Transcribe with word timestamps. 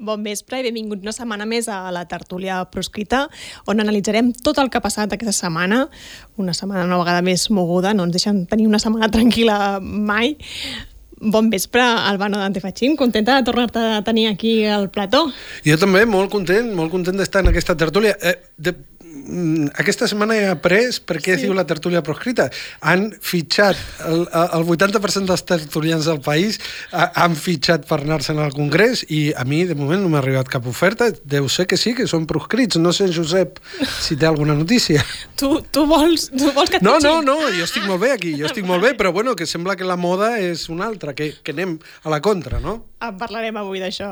Bon 0.00 0.22
vespre 0.24 0.62
i 0.62 0.64
benvinguts 0.64 1.04
una 1.04 1.12
setmana 1.12 1.44
més 1.44 1.66
a 1.68 1.90
la 1.92 2.06
tertúlia 2.08 2.62
proscrita, 2.72 3.26
on 3.68 3.82
analitzarem 3.82 4.30
tot 4.32 4.56
el 4.62 4.70
que 4.72 4.80
ha 4.80 4.84
passat 4.84 5.12
aquesta 5.12 5.34
setmana. 5.36 5.82
Una 6.40 6.54
setmana 6.56 6.86
una 6.88 7.00
vegada 7.02 7.20
més 7.20 7.50
moguda, 7.52 7.92
no 7.92 8.06
ens 8.08 8.16
deixen 8.16 8.46
tenir 8.48 8.68
una 8.70 8.80
setmana 8.80 9.10
tranquil·la 9.16 9.76
mai. 9.84 10.38
Bon 11.20 11.50
vespre, 11.52 11.84
Albano 11.84 12.40
Dante 12.40 12.62
Fachin. 12.64 12.96
Contenta 12.96 13.36
de 13.36 13.44
tornar-te 13.44 13.82
a 13.98 14.00
tenir 14.00 14.30
aquí 14.30 14.64
al 14.64 14.88
plató. 14.88 15.26
Jo 15.66 15.76
també, 15.76 16.06
molt 16.08 16.32
content, 16.32 16.72
molt 16.72 16.88
content 16.94 17.20
d'estar 17.20 17.44
en 17.44 17.52
aquesta 17.52 17.76
tertúlia. 17.76 18.16
Eh, 18.24 18.38
de, 18.56 18.72
aquesta 19.80 20.08
setmana 20.10 20.36
he 20.36 20.46
après 20.50 21.00
per 21.06 21.18
què 21.22 21.36
sí. 21.36 21.46
diu 21.46 21.54
la 21.56 21.66
tertúlia 21.68 22.02
proscrita. 22.06 22.48
Han 22.80 23.10
fitxat, 23.24 23.78
el, 24.08 24.26
el 24.26 24.66
80% 24.66 25.30
dels 25.30 25.44
tertulians 25.48 26.08
del 26.08 26.20
país 26.24 26.60
han 26.92 27.36
fitxat 27.38 27.86
per 27.88 28.00
anar-se'n 28.02 28.40
al 28.42 28.54
Congrés 28.56 29.04
i 29.08 29.30
a 29.36 29.44
mi, 29.48 29.62
de 29.68 29.76
moment, 29.78 30.02
no 30.02 30.12
m'ha 30.12 30.20
arribat 30.22 30.50
cap 30.52 30.66
oferta. 30.70 31.10
Deu 31.24 31.48
ser 31.52 31.66
que 31.70 31.78
sí, 31.80 31.94
que 31.96 32.08
són 32.10 32.26
proscrits. 32.30 32.80
No 32.80 32.94
sé, 32.96 33.10
Josep, 33.12 33.60
si 34.00 34.18
té 34.20 34.28
alguna 34.28 34.56
notícia. 34.58 35.04
Tu, 35.40 35.48
tu, 35.72 35.86
vols, 35.88 36.26
tu 36.28 36.50
vols 36.52 36.68
que 36.68 36.76
et 36.76 36.82
No, 36.84 36.98
no, 37.00 37.22
no, 37.24 37.38
jo 37.54 37.64
estic 37.64 37.86
molt 37.88 38.02
bé 38.02 38.10
aquí, 38.12 38.34
jo 38.36 38.44
estic 38.44 38.66
molt 38.68 38.84
bé, 38.84 38.90
però 38.98 39.08
bueno, 39.16 39.32
que 39.32 39.46
sembla 39.48 39.72
que 39.72 39.88
la 39.88 39.96
moda 39.96 40.34
és 40.36 40.66
una 40.68 40.84
altra, 40.84 41.14
que, 41.16 41.30
que 41.40 41.54
anem 41.56 41.78
a 42.04 42.12
la 42.12 42.18
contra, 42.20 42.60
no? 42.60 42.74
En 43.00 43.16
parlarem 43.16 43.56
avui 43.56 43.80
d'això. 43.80 44.10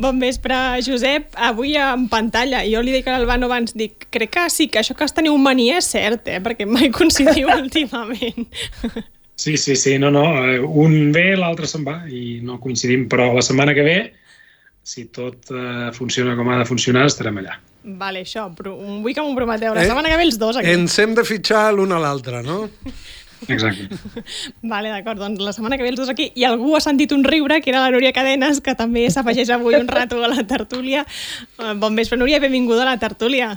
Bon 0.00 0.16
vespre, 0.22 0.56
Josep. 0.86 1.34
Avui 1.36 1.74
en 1.76 2.06
pantalla, 2.08 2.62
jo 2.64 2.80
li 2.80 2.94
dic 2.96 3.10
a 3.10 3.18
l'Albano 3.18 3.50
abans, 3.50 3.74
dic, 3.76 4.06
crec 4.08 4.32
que 4.38 4.46
sí, 4.52 4.68
que 4.68 4.80
això 4.82 4.96
que 4.96 5.06
has 5.06 5.16
teniu 5.16 5.36
mania 5.40 5.78
és 5.80 5.88
cert, 5.92 6.28
eh? 6.28 6.40
perquè 6.44 6.66
mai 6.68 6.90
coincidiu 6.94 7.50
últimament. 7.62 8.48
Sí, 9.40 9.56
sí, 9.56 9.76
sí, 9.76 9.96
no, 9.98 10.10
no, 10.12 10.24
eh, 10.44 10.58
un 10.60 11.12
ve, 11.14 11.30
l'altre 11.40 11.68
se'n 11.70 11.86
va 11.86 12.02
i 12.12 12.40
no 12.44 12.58
coincidim, 12.60 13.06
però 13.08 13.30
la 13.32 13.44
setmana 13.44 13.72
que 13.76 13.86
ve, 13.86 13.98
si 14.84 15.06
tot 15.14 15.52
eh, 15.54 15.88
funciona 15.96 16.36
com 16.36 16.50
ha 16.52 16.58
de 16.60 16.68
funcionar, 16.68 17.06
estarem 17.08 17.40
allà. 17.40 17.56
Vale, 17.80 18.26
això, 18.26 18.50
però 18.52 18.74
vull 18.76 19.14
que 19.16 19.24
m'ho 19.24 19.32
prometeu, 19.38 19.72
la 19.72 19.86
eh? 19.86 19.88
setmana 19.88 20.10
que 20.12 20.18
ve 20.20 20.26
els 20.28 20.36
dos 20.40 20.58
aquí. 20.60 20.74
Ens 20.74 20.98
hem 21.00 21.16
de 21.16 21.24
fitxar 21.24 21.70
l'un 21.72 21.96
a 21.96 22.02
l'altre, 22.02 22.42
no? 22.44 22.66
Exacte. 23.48 23.88
Vale, 24.60 24.90
d'acord, 24.92 25.20
doncs 25.20 25.40
la 25.40 25.54
setmana 25.56 25.78
que 25.78 25.86
ve 25.86 25.94
els 25.94 26.00
dos 26.00 26.10
aquí 26.12 26.28
i 26.36 26.44
algú 26.44 26.74
ha 26.76 26.82
sentit 26.84 27.12
un 27.16 27.24
riure, 27.24 27.62
que 27.64 27.72
era 27.72 27.80
la 27.86 27.94
Núria 27.94 28.12
Cadenes, 28.12 28.60
que 28.60 28.76
també 28.76 29.06
s'afegeix 29.08 29.52
avui 29.56 29.78
un 29.78 29.88
rato 29.88 30.20
a 30.20 30.28
la 30.28 30.44
tertúlia. 30.44 31.06
Eh, 31.56 31.74
bon 31.80 31.96
vespre, 31.96 32.20
Núria, 32.20 32.42
benvinguda 32.42 32.84
a 32.84 32.90
la 32.92 32.98
tertúlia. 33.00 33.54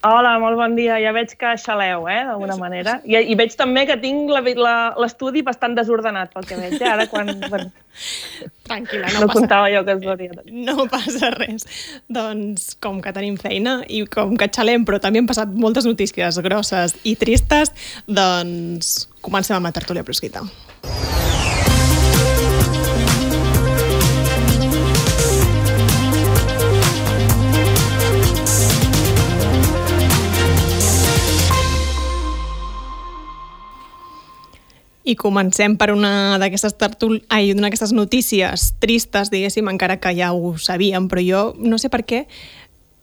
Hola, 0.00 0.38
molt 0.40 0.56
bon 0.56 0.72
dia. 0.78 0.94
Ja 1.02 1.10
veig 1.12 1.34
que 1.36 1.50
xaleu, 1.60 2.06
eh, 2.08 2.22
d'alguna 2.24 2.56
manera. 2.56 2.94
I, 3.04 3.18
I 3.20 3.34
veig 3.36 3.52
també 3.52 3.82
que 3.84 3.98
tinc 4.00 4.30
l'estudi 4.32 5.42
bastant 5.44 5.76
desordenat, 5.76 6.32
pel 6.32 6.48
que 6.48 6.56
veig, 6.56 6.78
eh? 6.80 6.88
ara 6.88 7.06
quan... 7.10 7.28
Bueno, 7.50 7.66
Tranquil·la, 8.70 9.08
no, 9.10 9.24
no 9.24 9.26
passa... 9.26 9.40
comptava 9.40 9.68
jo 9.72 9.82
que 9.84 9.96
es 9.96 10.00
veuria. 10.04 10.44
No 10.54 10.86
passa 10.88 11.32
res. 11.34 11.66
Doncs, 12.08 12.76
com 12.80 13.02
que 13.02 13.12
tenim 13.12 13.36
feina 13.40 13.80
i 13.90 14.04
com 14.08 14.36
que 14.40 14.48
xalem, 14.54 14.86
però 14.88 15.02
també 15.02 15.20
han 15.20 15.28
passat 15.28 15.52
moltes 15.52 15.88
notícies 15.90 16.38
grosses 16.46 16.94
i 17.02 17.16
tristes, 17.20 17.74
doncs 18.06 19.10
comencem 19.26 19.58
amb 19.58 19.68
la 19.68 19.74
tertúlia 19.74 20.06
proscrita. 20.06 20.46
I 35.10 35.16
comencem 35.18 35.74
per 35.80 35.90
una 35.90 36.38
d'aquestes 36.38 36.76
tertul... 36.78 37.18
Ai, 37.34 37.50
una 37.50 37.66
d'aquestes 37.66 37.94
notícies 37.96 38.70
tristes, 38.78 39.32
diguéssim, 39.32 39.66
encara 39.72 39.98
que 39.98 40.14
ja 40.14 40.30
ho 40.30 40.54
sabíem, 40.58 41.08
però 41.10 41.24
jo 41.24 41.44
no 41.58 41.80
sé 41.82 41.90
per 41.90 42.04
què, 42.06 42.24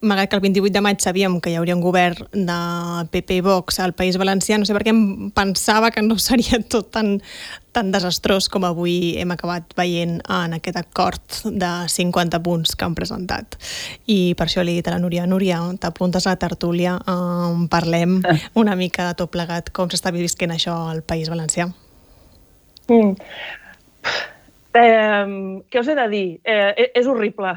malgrat 0.00 0.30
que 0.30 0.36
el 0.36 0.42
28 0.42 0.72
de 0.72 0.80
maig 0.80 1.00
sabíem 1.02 1.40
que 1.40 1.50
hi 1.50 1.56
hauria 1.58 1.74
un 1.74 1.82
govern 1.82 2.28
de 2.32 2.58
PP 3.10 3.38
i 3.40 3.42
Vox 3.42 3.80
al 3.82 3.94
País 3.98 4.18
Valencià, 4.18 4.58
no 4.58 4.66
sé 4.66 4.76
per 4.76 4.84
què 4.86 4.92
em 4.94 5.30
pensava 5.34 5.90
que 5.90 6.02
no 6.02 6.18
seria 6.22 6.60
tot 6.62 6.92
tan, 6.94 7.18
tan 7.74 7.90
desastrós 7.94 8.48
com 8.52 8.66
avui 8.68 9.16
hem 9.18 9.34
acabat 9.34 9.74
veient 9.78 10.20
en 10.22 10.54
aquest 10.56 10.78
acord 10.78 11.40
de 11.44 11.72
50 11.90 12.42
punts 12.46 12.76
que 12.76 12.86
han 12.86 12.96
presentat. 12.98 13.58
I 14.06 14.34
per 14.38 14.46
això 14.46 14.62
li 14.62 14.76
he 14.76 14.80
dit 14.80 14.88
a 14.88 14.94
la 14.94 15.02
Núria, 15.02 15.26
Núria, 15.26 15.60
t'apuntes 15.80 16.26
a 16.26 16.36
la 16.36 16.40
tertúlia, 16.40 16.96
en 17.10 17.66
parlem 17.68 18.20
una 18.54 18.78
mica 18.78 19.10
de 19.10 19.18
tot 19.18 19.34
plegat, 19.34 19.74
com 19.74 19.90
s'està 19.90 20.14
visquent 20.14 20.54
això 20.54 20.78
al 20.92 21.02
País 21.02 21.28
Valencià. 21.32 21.68
Mm. 22.88 23.14
Eh, 24.78 25.62
què 25.70 25.80
us 25.80 25.88
he 25.88 25.96
de 25.98 26.08
dir? 26.12 26.26
Eh, 26.44 26.90
és 26.94 27.06
horrible. 27.06 27.54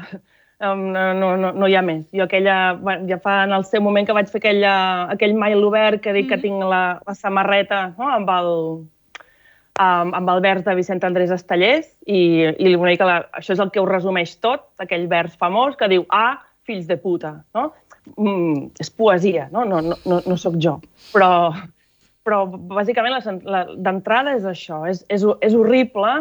Um, 0.62 0.92
no, 0.94 1.32
no, 1.36 1.50
no 1.50 1.66
hi 1.66 1.74
ha 1.74 1.82
més. 1.82 2.04
Jo 2.14 2.28
aquella, 2.28 2.74
bueno, 2.78 3.08
ja 3.10 3.18
fa 3.18 3.40
en 3.48 3.54
el 3.56 3.64
seu 3.66 3.82
moment 3.82 4.06
que 4.06 4.14
vaig 4.14 4.28
fer 4.30 4.38
aquella, 4.38 4.74
aquell 5.10 5.34
mail 5.34 5.64
obert 5.66 6.04
que 6.04 6.14
dic 6.14 6.28
mm. 6.28 6.30
que 6.30 6.38
tinc 6.44 6.62
la, 6.70 6.82
la 7.02 7.14
samarreta 7.18 7.80
no? 7.96 8.06
amb 8.06 8.30
el, 8.30 8.52
um, 9.82 10.12
amb 10.20 10.30
el 10.30 10.42
vers 10.44 10.62
de 10.62 10.76
Vicent 10.78 11.02
Andrés 11.08 11.34
Estallés 11.34 11.90
i, 12.06 12.46
i 12.46 12.76
una 12.76 12.92
mica 12.92 13.08
la, 13.08 13.18
això 13.34 13.56
és 13.56 13.64
el 13.64 13.74
que 13.74 13.82
ho 13.82 13.88
resumeix 13.90 14.36
tot, 14.38 14.68
aquell 14.84 15.08
vers 15.10 15.34
famós 15.40 15.74
que 15.80 15.90
diu 15.90 16.06
ah, 16.14 16.36
fills 16.62 16.86
de 16.86 17.00
puta, 17.00 17.40
no? 17.58 17.72
Mm, 18.14 18.70
és 18.78 18.94
poesia, 18.94 19.48
no? 19.50 19.66
No, 19.66 19.82
no, 19.82 19.98
no, 20.06 20.22
no 20.26 20.38
sóc 20.38 20.62
jo. 20.62 20.76
Però, 21.10 21.32
però 22.26 22.44
bàsicament 22.46 23.42
d'entrada 23.82 24.36
és 24.38 24.46
això, 24.46 24.82
és, 24.90 25.02
és, 25.10 25.24
és 25.42 25.54
horrible, 25.58 26.12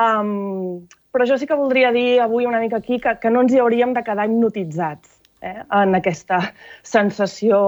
um, 0.00 0.82
però 1.14 1.26
jo 1.30 1.38
sí 1.38 1.46
que 1.46 1.58
voldria 1.58 1.92
dir 1.94 2.20
avui 2.22 2.46
una 2.46 2.60
mica 2.62 2.80
aquí 2.82 2.98
que, 3.02 3.16
que 3.22 3.30
no 3.30 3.44
ens 3.44 3.54
hi 3.54 3.60
hauríem 3.62 3.94
de 3.94 4.02
quedar 4.06 4.26
hipnotitzats 4.26 5.20
eh, 5.42 5.60
en 5.62 5.94
aquesta 5.94 6.40
sensació 6.82 7.60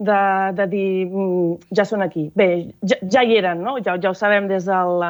de, 0.00 0.20
de 0.56 0.66
dir 0.72 0.90
mm, 1.06 1.74
ja 1.76 1.84
són 1.86 2.02
aquí. 2.02 2.30
Bé, 2.34 2.48
ja, 2.82 2.98
ja 3.14 3.22
hi 3.22 3.36
eren, 3.38 3.62
no? 3.66 3.76
ja, 3.84 3.94
ja 4.00 4.10
ho 4.10 4.16
sabem 4.16 4.48
des 4.50 4.66
del, 4.66 5.04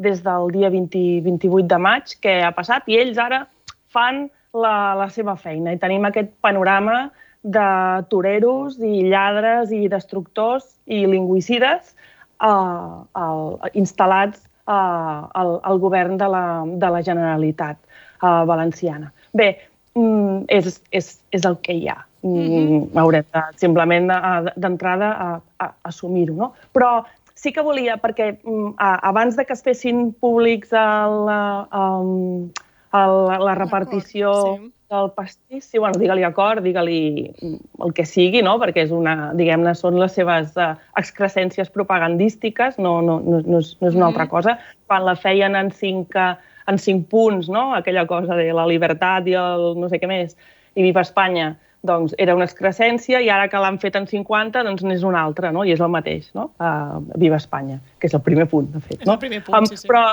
des 0.00 0.22
del 0.24 0.48
dia 0.54 0.70
20, 0.72 1.20
28 1.26 1.68
de 1.74 1.80
maig 1.82 2.16
que 2.22 2.38
ha 2.46 2.54
passat 2.56 2.88
i 2.88 3.00
ells 3.02 3.20
ara 3.20 3.44
fan 3.92 4.26
la, 4.56 4.94
la 4.96 5.10
seva 5.12 5.36
feina 5.36 5.74
i 5.74 5.80
tenim 5.82 6.06
aquest 6.08 6.32
panorama 6.44 7.10
de 7.46 8.02
toreros 8.10 8.78
i 8.82 9.04
lladres 9.06 9.70
i 9.70 9.86
destructors 9.88 10.66
i 10.90 11.04
lingüicides 11.06 11.94
eh, 12.42 12.96
el, 13.22 13.42
instal·lats 13.78 14.42
eh, 14.66 14.72
al, 14.74 15.56
al 15.62 15.80
govern 15.82 16.18
de 16.18 16.28
la, 16.32 16.44
de 16.66 16.90
la 16.90 17.02
Generalitat 17.06 17.78
eh, 17.78 18.42
valenciana. 18.50 19.12
Bé, 19.36 19.52
mm, 19.94 20.46
és, 20.58 20.80
és, 20.90 21.12
és 21.30 21.46
el 21.46 21.58
que 21.62 21.78
hi 21.78 21.88
ha. 21.88 22.00
Mm 22.26 22.34
-hmm. 22.34 22.98
Haurem 22.98 23.24
de, 23.32 23.42
simplement 23.56 24.10
d'entrada 24.56 25.10
a, 25.12 25.28
a, 25.58 25.66
a 25.66 25.74
assumir-ho. 25.84 26.34
No? 26.34 26.52
Però 26.74 27.04
sí 27.34 27.52
que 27.52 27.62
volia, 27.62 27.96
perquè 27.96 28.38
mm, 28.42 28.74
abans 28.78 29.36
de 29.36 29.44
que 29.44 29.52
es 29.52 29.62
fessin 29.62 30.12
públics 30.12 30.72
el, 30.72 31.30
el, 31.30 32.50
el, 32.92 33.44
la 33.44 33.54
repartició 33.54 34.32
sí 34.58 34.72
del 34.90 35.10
pastís, 35.16 35.64
sí, 35.64 35.78
bueno, 35.78 35.98
digue-li 35.98 36.24
acord, 36.26 36.62
digue-li 36.62 37.00
el 37.42 37.94
que 37.94 38.06
sigui, 38.06 38.42
no? 38.46 38.56
perquè 38.62 38.84
és 38.86 38.94
una, 38.94 39.32
diguem-ne, 39.38 39.74
són 39.74 39.98
les 40.00 40.14
seves 40.14 40.54
uh, 40.60 40.74
excrescències 41.00 41.72
propagandístiques, 41.74 42.78
no, 42.78 43.00
no, 43.02 43.18
no, 43.24 43.42
no, 43.42 43.60
és, 43.62 43.74
no 43.80 43.90
és 43.90 43.98
una 43.98 44.08
altra 44.10 44.28
cosa. 44.30 44.56
Quan 44.86 45.06
la 45.08 45.16
feien 45.18 45.58
en 45.58 45.72
cinc, 45.74 46.14
en 46.16 46.78
cinc 46.82 47.08
punts, 47.10 47.50
no? 47.52 47.72
aquella 47.74 48.06
cosa 48.06 48.38
de 48.38 48.52
la 48.54 48.66
llibertat 48.70 49.26
i 49.26 49.36
el 49.40 49.72
no 49.80 49.90
sé 49.90 50.02
què 50.02 50.10
més, 50.10 50.36
i 50.76 50.84
Viva 50.86 51.02
Espanya, 51.06 51.54
doncs 51.86 52.14
era 52.18 52.34
una 52.34 52.46
excrescència 52.48 53.20
i 53.22 53.28
ara 53.30 53.46
que 53.50 53.60
l'han 53.62 53.78
fet 53.82 53.96
en 53.98 54.08
50 54.10 54.64
doncs 54.66 54.82
n'és 54.86 55.04
una 55.06 55.22
altra, 55.22 55.52
no? 55.54 55.64
I 55.64 55.74
és 55.76 55.82
el 55.84 55.92
mateix, 55.92 56.30
no? 56.36 56.50
Uh, 56.58 56.98
Viva 57.22 57.38
Espanya, 57.38 57.78
que 58.00 58.10
és 58.10 58.16
el 58.16 58.24
primer 58.26 58.48
punt, 58.50 58.68
de 58.74 58.82
fet. 58.82 59.00
És 59.00 59.06
no? 59.06 59.14
el 59.14 59.22
primer 59.22 59.42
punt, 59.46 59.60
um, 59.60 59.68
sí, 59.70 59.78
sí. 59.78 59.88
Però, 59.90 60.08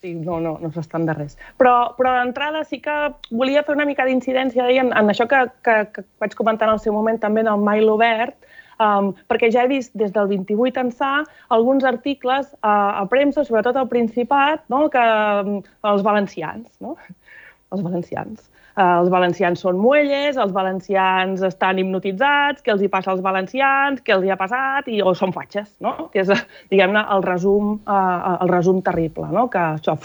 Sí, 0.00 0.12
no, 0.14 0.38
no, 0.38 0.52
no 0.62 0.68
s'estan 0.70 1.08
de 1.08 1.14
res. 1.16 1.34
Però, 1.58 1.72
però 1.98 2.12
d'entrada 2.20 2.62
sí 2.64 2.78
que 2.82 2.94
volia 3.34 3.64
fer 3.66 3.74
una 3.74 3.86
mica 3.88 4.04
d'incidència 4.06 4.68
en, 4.70 4.92
en 4.94 5.10
això 5.10 5.26
que, 5.30 5.40
que, 5.66 5.78
que 5.94 6.04
vaig 6.22 6.36
comentar 6.38 6.68
en 6.68 6.76
el 6.76 6.82
seu 6.84 6.94
moment 6.94 7.18
també 7.18 7.42
en 7.42 7.50
el 7.50 7.64
mail 7.66 7.90
obert, 7.90 8.36
um, 8.78 9.10
perquè 9.30 9.50
ja 9.54 9.64
he 9.66 9.72
vist 9.72 9.96
des 9.98 10.14
del 10.14 10.30
28 10.30 10.84
ençà 10.86 11.10
alguns 11.56 11.86
articles 11.88 12.52
uh, 12.60 13.02
a 13.02 13.04
premsa, 13.10 13.42
sobretot 13.42 13.80
al 13.80 13.90
Principat, 13.90 14.62
no? 14.70 14.84
que 14.92 15.02
um, 15.42 15.58
els 15.90 16.06
valencians, 16.06 16.70
no? 16.84 16.94
els 17.74 17.82
valencians, 17.82 18.46
els 18.78 19.08
valencians 19.10 19.62
són 19.64 19.78
muelles, 19.82 20.36
els 20.38 20.52
valencians 20.54 21.42
estan 21.46 21.80
hipnotitzats, 21.82 22.62
què 22.62 22.72
els 22.74 22.84
hi 22.84 22.90
passa 22.92 23.10
als 23.14 23.22
valencians, 23.24 24.02
què 24.06 24.14
els 24.14 24.26
hi 24.26 24.30
ha 24.30 24.38
passat, 24.38 24.90
i, 24.92 25.00
o 25.02 25.14
són 25.18 25.34
fatxes, 25.34 25.72
no? 25.84 26.10
que 26.12 26.22
és, 26.22 26.30
diguem-ne, 26.70 27.02
el, 27.16 27.24
resum, 27.26 27.74
uh, 27.88 28.36
el 28.38 28.52
resum 28.52 28.82
terrible, 28.86 29.26
no? 29.34 29.48
que 29.50 29.64
això, 29.72 29.96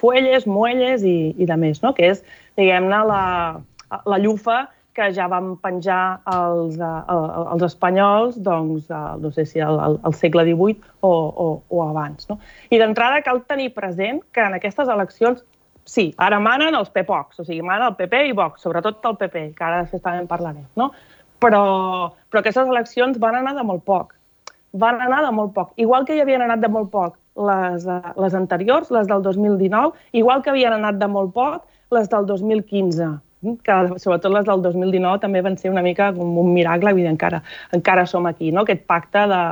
fuelles, 0.00 0.48
muelles 0.48 1.04
i, 1.04 1.34
i 1.36 1.50
de 1.50 1.58
més, 1.60 1.82
no? 1.84 1.92
que 1.96 2.14
és, 2.14 2.24
diguem-ne, 2.56 3.02
la, 3.10 3.24
la 4.08 4.22
llufa 4.22 4.64
que 4.94 5.08
ja 5.12 5.26
van 5.28 5.56
penjar 5.58 6.20
els, 6.30 6.78
uh, 6.78 7.48
els 7.52 7.64
espanyols, 7.66 8.38
doncs, 8.46 8.86
uh, 8.94 9.16
no 9.20 9.32
sé 9.34 9.44
si 9.50 9.60
al, 9.60 9.80
al 9.82 10.14
segle 10.16 10.46
XVIII 10.46 10.78
o, 11.02 11.10
o, 11.10 11.48
o 11.68 11.82
abans. 11.88 12.28
No? 12.30 12.38
I 12.70 12.78
d'entrada 12.80 13.20
cal 13.26 13.42
tenir 13.50 13.72
present 13.74 14.22
que 14.32 14.46
en 14.46 14.54
aquestes 14.56 14.88
eleccions 14.88 15.42
sí, 15.84 16.12
ara 16.18 16.40
manen 16.40 16.74
els 16.74 16.90
PPOX, 16.90 17.40
o 17.40 17.44
sigui, 17.44 17.62
manen 17.62 17.88
el 17.90 17.96
PP 17.98 18.22
i 18.28 18.36
Vox, 18.36 18.62
sobretot 18.64 19.04
el 19.10 19.16
PP, 19.20 19.44
que 19.56 19.64
ara 19.64 19.82
després 19.84 20.02
també 20.02 20.22
en 20.22 20.30
parlarem, 20.30 20.64
no? 20.80 20.90
Però, 21.44 21.64
però 22.30 22.40
aquestes 22.40 22.70
eleccions 22.70 23.18
van 23.20 23.36
anar 23.40 23.54
de 23.58 23.64
molt 23.66 23.84
poc. 23.84 24.14
Van 24.80 25.00
anar 25.04 25.20
de 25.26 25.32
molt 25.34 25.52
poc. 25.54 25.74
Igual 25.76 26.06
que 26.06 26.16
hi 26.16 26.22
havien 26.22 26.42
anat 26.42 26.62
de 26.62 26.70
molt 26.72 26.90
poc 26.90 27.18
les, 27.36 27.84
les 27.84 28.34
anteriors, 28.34 28.90
les 28.94 29.06
del 29.10 29.22
2019, 29.22 29.92
igual 30.12 30.42
que 30.42 30.50
havien 30.54 30.74
anat 30.78 30.98
de 30.98 31.10
molt 31.10 31.34
poc 31.34 31.68
les 31.94 32.08
del 32.10 32.26
2015 32.26 33.12
que 33.44 33.74
sobretot 34.00 34.32
les 34.32 34.46
del 34.48 34.62
2019 34.64 35.20
també 35.20 35.42
van 35.44 35.58
ser 35.60 35.70
una 35.72 35.82
mica 35.84 36.10
com 36.16 36.38
un 36.40 36.52
miracle, 36.54 36.94
i 36.96 37.06
encara, 37.10 37.42
encara 37.76 38.06
som 38.08 38.26
aquí, 38.26 38.50
no? 38.52 38.64
aquest 38.64 38.86
pacte 38.88 39.26
de, 39.28 39.42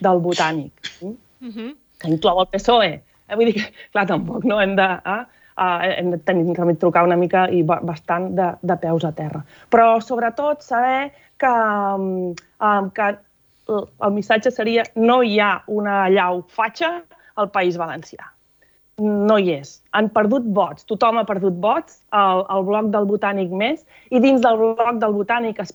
del 0.00 0.22
botànic, 0.24 0.72
mm 1.02 1.16
-hmm. 1.50 1.74
que 2.00 2.08
inclou 2.08 2.40
el 2.40 2.48
PSOE. 2.48 2.92
Eh? 3.28 3.36
Vull 3.36 3.46
dir 3.46 3.54
que, 3.54 3.72
clar, 3.92 4.06
tampoc 4.06 4.44
no 4.44 4.60
hem 4.60 4.76
de... 4.76 4.88
Eh? 5.04 5.22
Uh, 5.62 5.82
hem 5.94 6.08
tenir 6.26 6.56
de 6.56 6.74
trucar 6.80 7.04
una 7.06 7.16
mica 7.16 7.44
i 7.52 7.60
bastant 7.62 8.32
de, 8.34 8.48
de 8.66 8.76
peus 8.82 9.04
a 9.04 9.12
terra. 9.14 9.44
Però, 9.70 10.00
sobretot, 10.02 10.64
saber 10.66 11.12
que, 11.38 11.52
um, 12.02 12.90
que 12.96 13.12
el 13.70 14.14
missatge 14.16 14.50
seria 14.50 14.88
no 14.96 15.22
hi 15.22 15.38
ha 15.38 15.52
una 15.70 16.08
llau 16.10 16.42
fatxa 16.50 16.96
al 17.36 17.52
País 17.54 17.78
Valencià 17.78 18.32
no 19.02 19.38
hi 19.38 19.52
és. 19.56 19.80
Han 19.96 20.08
perdut 20.12 20.44
vots, 20.54 20.84
tothom 20.88 21.18
ha 21.18 21.24
perdut 21.28 21.56
vots 21.60 22.00
al, 22.10 22.44
al 22.52 22.64
bloc 22.66 22.90
del 22.92 23.08
Botànic 23.08 23.50
més 23.50 23.82
i 24.10 24.20
dins 24.20 24.42
del 24.44 24.58
bloc 24.60 25.00
del 25.00 25.16
Botànic 25.16 25.60
ha 25.60 25.66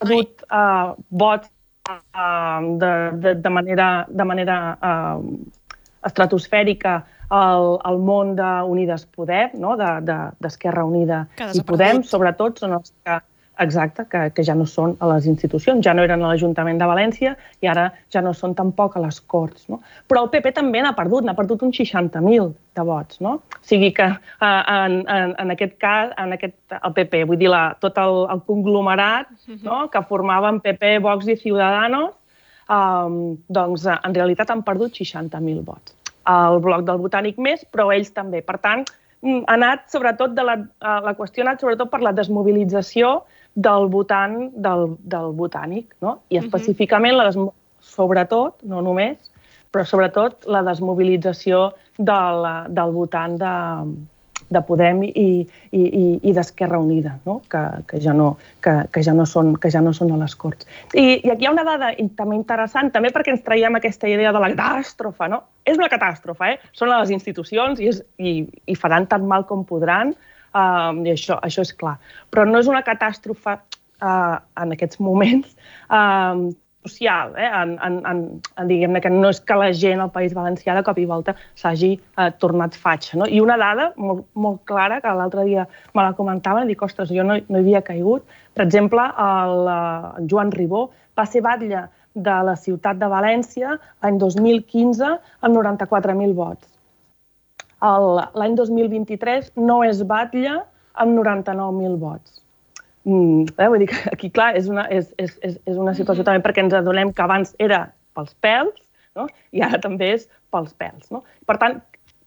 perdut 0.00 0.44
uh, 0.50 0.96
vots 1.10 1.48
uh, 1.90 2.60
de, 2.82 2.92
de, 3.22 3.34
de 3.34 3.50
manera, 3.50 3.88
de 4.08 4.24
manera 4.24 4.58
uh, 4.80 5.20
estratosfèrica 6.06 7.00
al, 7.30 7.76
al 7.86 7.98
món 8.02 8.34
d'Unides 8.38 9.06
Podem, 9.14 9.56
no? 9.62 9.76
d'Esquerra 9.78 10.84
de, 10.84 10.88
de, 10.88 10.94
Unida 10.94 11.24
i 11.54 11.64
Podem, 11.66 12.04
sobretot 12.06 12.62
són 12.62 12.78
els 12.78 12.94
que 13.04 13.20
Exacte, 13.60 14.06
que, 14.08 14.20
que 14.32 14.42
ja 14.46 14.54
no 14.56 14.64
són 14.64 14.94
a 15.04 15.08
les 15.10 15.26
institucions, 15.28 15.82
ja 15.84 15.92
no 15.92 16.04
eren 16.06 16.22
a 16.24 16.30
l'Ajuntament 16.30 16.78
de 16.80 16.86
València 16.88 17.34
i 17.60 17.68
ara 17.68 17.90
ja 18.12 18.22
no 18.24 18.32
són 18.32 18.54
tampoc 18.56 18.96
a 18.96 19.02
les 19.04 19.18
Corts. 19.20 19.66
No? 19.68 19.82
Però 20.08 20.22
el 20.24 20.30
PP 20.32 20.54
també 20.56 20.80
n'ha 20.80 20.94
perdut, 20.96 21.26
n'ha 21.26 21.36
perdut 21.36 21.66
uns 21.66 21.76
60.000 21.76 22.46
de 22.78 22.84
vots. 22.88 23.20
No? 23.20 23.34
O 23.44 23.66
sigui 23.68 23.90
que 23.96 24.06
eh, 24.08 24.46
en, 24.48 25.02
en, 25.04 25.34
en 25.44 25.52
aquest 25.52 25.76
cas, 25.82 26.14
en 26.22 26.32
aquest, 26.38 26.56
el 26.78 26.94
PP, 26.96 27.26
vull 27.28 27.40
dir, 27.42 27.50
la, 27.52 27.66
tot 27.84 28.00
el, 28.00 28.22
el 28.32 28.40
conglomerat 28.48 29.28
mhm. 29.34 29.60
no? 29.68 29.82
que 29.92 30.06
formaven 30.08 30.62
PP, 30.64 30.96
Vox 31.04 31.28
i 31.28 31.36
Ciudadanos, 31.42 32.16
um, 32.70 33.36
doncs 33.52 33.86
en 33.92 34.16
realitat 34.16 34.52
han 34.52 34.62
perdut 34.66 34.96
60.000 34.96 35.64
vots. 35.66 35.96
El 36.30 36.60
bloc 36.62 36.84
del 36.86 37.00
Botànic 37.02 37.40
més, 37.42 37.64
però 37.72 37.90
ells 37.94 38.12
també. 38.16 38.42
Per 38.46 38.58
tant, 38.62 38.84
mm, 39.24 39.42
ha 39.48 39.56
anat 39.58 39.88
sobretot 39.92 40.36
de 40.36 40.44
la, 40.46 40.56
eh, 40.60 40.98
la 41.06 41.14
qüestió 41.18 41.44
ha 41.44 41.48
anat 41.48 41.64
sobretot 41.64 41.90
per 41.90 42.02
la 42.04 42.12
desmobilització 42.16 43.22
del 43.54 43.88
votant 43.90 44.50
del, 44.54 44.94
del 45.02 45.32
botànic, 45.34 45.96
no? 46.04 46.20
I 46.30 46.38
específicament, 46.38 47.16
la 47.18 47.26
des... 47.30 47.38
sobretot, 47.80 48.60
no 48.62 48.82
només, 48.84 49.30
però 49.72 49.84
sobretot 49.86 50.46
la 50.46 50.62
desmobilització 50.66 51.70
del, 51.98 52.46
del 52.68 52.92
votant 52.94 53.36
de, 53.40 53.54
de 54.50 54.62
Podem 54.66 55.02
i, 55.06 55.10
i, 55.14 55.80
i, 55.80 56.04
i 56.26 56.32
d'Esquerra 56.34 56.80
Unida, 56.82 57.14
no? 57.26 57.38
Que, 57.50 57.62
que, 57.88 58.00
ja 58.02 58.14
no, 58.16 58.32
que, 58.64 58.74
que, 58.92 59.02
ja 59.06 59.14
no 59.16 59.26
són, 59.28 59.54
que 59.62 59.70
ja 59.72 59.82
no 59.84 59.92
són 59.96 60.10
a 60.14 60.18
les 60.20 60.34
Corts. 60.38 60.68
I, 60.92 61.20
I 61.22 61.32
aquí 61.32 61.46
hi 61.46 61.50
ha 61.50 61.54
una 61.54 61.66
dada 61.66 61.92
també 62.18 62.38
interessant, 62.38 62.90
també 62.94 63.12
perquè 63.14 63.34
ens 63.34 63.44
traiem 63.46 63.78
aquesta 63.78 64.10
idea 64.10 64.34
de 64.34 64.42
la 64.42 64.50
catàstrofe. 64.52 65.30
No? 65.30 65.42
És 65.64 65.78
una 65.78 65.90
catàstrofe, 65.92 66.54
eh? 66.54 66.72
són 66.76 66.90
les 66.92 67.14
institucions 67.14 67.80
i, 67.80 67.92
és, 67.92 68.02
i, 68.18 68.34
i 68.66 68.78
faran 68.78 69.06
tan 69.10 69.26
mal 69.30 69.46
com 69.48 69.62
podran, 69.68 70.14
um, 70.50 71.04
i 71.06 71.14
això, 71.14 71.38
això 71.46 71.66
és 71.66 71.74
clar. 71.78 71.96
Però 72.34 72.46
no 72.48 72.62
és 72.62 72.70
una 72.70 72.82
catàstrofe 72.86 73.54
uh, 73.54 74.36
en 74.62 74.74
aquests 74.76 75.00
moments 75.04 75.54
um, 75.86 76.50
social, 76.84 77.34
eh? 77.36 77.48
en, 77.48 77.76
en, 77.84 77.98
en, 78.06 78.22
en 78.56 78.68
diguem 78.70 78.96
que 79.04 79.12
no 79.12 79.28
és 79.32 79.40
que 79.44 79.58
la 79.58 79.70
gent 79.76 80.00
al 80.00 80.12
País 80.14 80.32
Valencià 80.36 80.74
de 80.76 80.82
cop 80.86 80.98
i 80.98 81.06
volta 81.08 81.34
s'hagi 81.60 81.92
uh, 81.98 82.30
tornat 82.40 82.76
fatxa. 82.78 83.18
No? 83.20 83.28
I 83.28 83.40
una 83.44 83.58
dada 83.60 83.90
molt, 83.96 84.24
molt 84.34 84.62
clara, 84.70 85.00
que 85.04 85.12
l'altre 85.16 85.44
dia 85.48 85.66
me 85.94 86.06
la 86.06 86.16
comentaven, 86.16 86.68
dic, 86.70 86.82
ostres, 86.82 87.12
jo 87.12 87.26
no, 87.26 87.36
no 87.36 87.60
hi 87.60 87.64
havia 87.66 87.84
caigut. 87.84 88.24
Per 88.56 88.64
exemple, 88.64 89.04
el, 89.28 89.70
el 89.70 90.28
Joan 90.32 90.52
Ribó 90.56 90.88
va 91.18 91.28
ser 91.28 91.44
batlle 91.44 91.86
de 92.14 92.36
la 92.48 92.56
ciutat 92.58 92.98
de 92.98 93.06
València 93.06 93.76
l'any 94.02 94.18
2015 94.18 95.14
amb 95.46 95.56
94.000 95.56 96.34
vots 96.34 96.66
l'any 97.80 98.54
2023 98.56 99.52
no 99.56 99.82
és 99.84 100.02
batlle 100.04 100.58
amb 100.94 101.18
99.000 101.18 101.96
vots. 101.98 102.39
Mm, 103.08 103.48
eh? 103.56 103.68
Vull 103.68 103.82
dir 103.82 103.88
que 103.92 104.00
aquí, 104.12 104.30
clar, 104.34 104.52
és 104.58 104.68
una, 104.68 104.84
és, 104.92 105.08
és, 105.18 105.38
és 105.40 105.76
una 105.76 105.94
situació 105.96 106.26
també 106.26 106.42
perquè 106.44 106.64
ens 106.64 106.76
adonem 106.76 107.14
que 107.16 107.24
abans 107.24 107.54
era 107.58 107.86
pels 108.16 108.34
pèls 108.44 108.74
no? 109.16 109.26
i 109.56 109.62
ara 109.64 109.80
també 109.80 110.12
és 110.18 110.28
pels 110.52 110.74
pèls. 110.76 111.08
No? 111.14 111.22
Per 111.48 111.56
tant, 111.62 111.80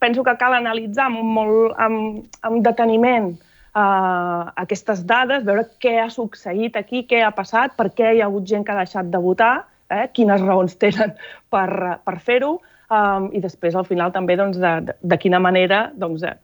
penso 0.04 0.24
que 0.25 0.36
cal 0.40 0.58
analitzar 0.58 1.10
amb, 1.12 1.22
molt, 1.36 1.75
amb, 1.81 2.25
amb 2.48 2.64
deteniment 2.66 3.34
uh, 3.78 4.50
aquestes 4.64 5.04
dades, 5.10 5.46
veure 5.48 5.68
què 5.84 5.98
ha 6.02 6.10
succeït 6.12 6.80
aquí, 6.80 7.06
què 7.10 7.22
ha 7.24 7.31
passat, 7.36 7.78
per 7.78 7.92
què 7.96 8.16
hi 8.16 8.24
ha 8.24 8.30
hagut 8.30 8.50
gent 8.50 8.66
que 8.66 8.74
ha 8.74 8.81
deixat 8.81 9.12
de 9.14 9.22
votar, 9.24 9.54
eh? 9.94 10.08
quines 10.16 10.42
raons 10.44 10.78
tenen 10.81 11.16
per, 11.54 11.70
per 12.04 12.18
fer-ho, 12.20 12.58
um, 12.94 13.30
i 13.34 13.42
després 13.44 13.75
al 13.75 13.88
final 13.88 14.13
també 14.13 14.38
doncs, 14.40 14.60
de, 14.62 14.74
de, 15.01 15.18
quina 15.22 15.40
manera 15.44 15.88
doncs, 16.00 16.24
eh, 16.28 16.36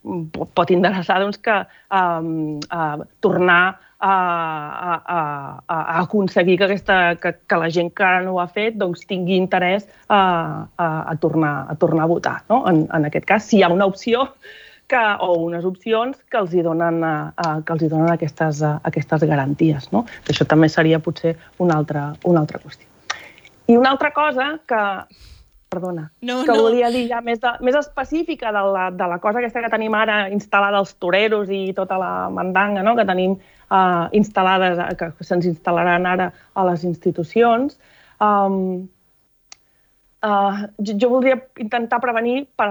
pot 0.58 0.74
interessar 0.74 1.20
doncs, 1.24 1.40
que 1.46 1.60
um, 1.94 2.58
uh, 2.74 3.06
tornar 3.24 3.62
a, 4.00 4.14
a, 4.14 4.94
a, 5.18 5.20
a 5.68 6.00
aconseguir 6.06 6.58
que, 6.58 6.70
aquesta, 6.70 6.98
que, 7.20 7.34
que 7.48 7.60
la 7.60 7.70
gent 7.74 7.92
que 7.96 8.06
ara 8.08 8.24
no 8.24 8.38
ho 8.38 8.40
ha 8.44 8.48
fet 8.48 8.80
doncs, 8.80 9.04
tingui 9.10 9.38
interès 9.38 9.86
a, 10.08 10.22
a, 10.78 10.88
a, 10.88 11.18
tornar, 11.20 11.54
a 11.68 11.76
tornar 11.76 12.08
a 12.08 12.12
votar. 12.14 12.40
No? 12.50 12.64
En, 12.72 12.86
en 12.96 13.08
aquest 13.12 13.28
cas, 13.28 13.46
si 13.50 13.60
hi 13.60 13.64
ha 13.68 13.72
una 13.74 13.90
opció 13.90 14.30
que, 14.90 15.00
o 15.22 15.36
unes 15.46 15.68
opcions 15.68 16.18
que 16.32 16.40
els 16.40 16.56
hi 16.56 16.64
donen, 16.66 17.04
uh, 17.04 17.58
que 17.66 17.76
els 17.76 17.84
hi 17.86 17.92
donen 17.92 18.10
aquestes, 18.14 18.64
uh, 18.66 18.78
aquestes 18.90 19.28
garanties. 19.28 19.92
No? 19.94 20.06
Això 20.32 20.48
també 20.48 20.72
seria 20.72 21.02
potser 21.04 21.36
una 21.60 21.78
altra, 21.78 22.14
una 22.24 22.46
altra 22.46 22.64
qüestió. 22.64 22.88
I 23.70 23.76
una 23.78 23.92
altra 23.94 24.10
cosa 24.16 24.56
que 24.66 24.80
perdona, 25.70 26.12
no, 26.22 26.42
que 26.44 26.52
no. 26.52 26.64
volia 26.66 26.90
dir 26.90 27.06
ja 27.12 27.22
més, 27.22 27.40
de, 27.42 27.52
més 27.66 27.78
específica 27.78 28.52
de 28.56 28.62
la, 28.74 28.90
de 28.90 29.08
la 29.12 29.20
cosa 29.22 29.38
aquesta 29.40 29.62
que 29.62 29.72
tenim 29.72 29.94
ara 29.96 30.24
instal·lada 30.34 30.82
als 30.82 30.96
toreros 30.98 31.52
i 31.54 31.70
tota 31.78 32.00
la 32.02 32.14
mandanga 32.34 32.82
no? 32.86 32.96
que 32.98 33.06
tenim 33.06 33.36
uh, 33.38 34.08
instal·lades, 34.18 34.82
que 34.98 35.12
se'ns 35.22 35.46
instal·laran 35.52 36.08
ara 36.10 36.32
a 36.58 36.66
les 36.72 36.88
institucions. 36.90 37.78
Um, 38.18 38.90
uh, 40.26 40.66
jo, 40.82 40.98
jo 40.98 41.12
voldria 41.14 41.38
intentar 41.62 42.02
prevenir 42.02 42.48
per, 42.58 42.70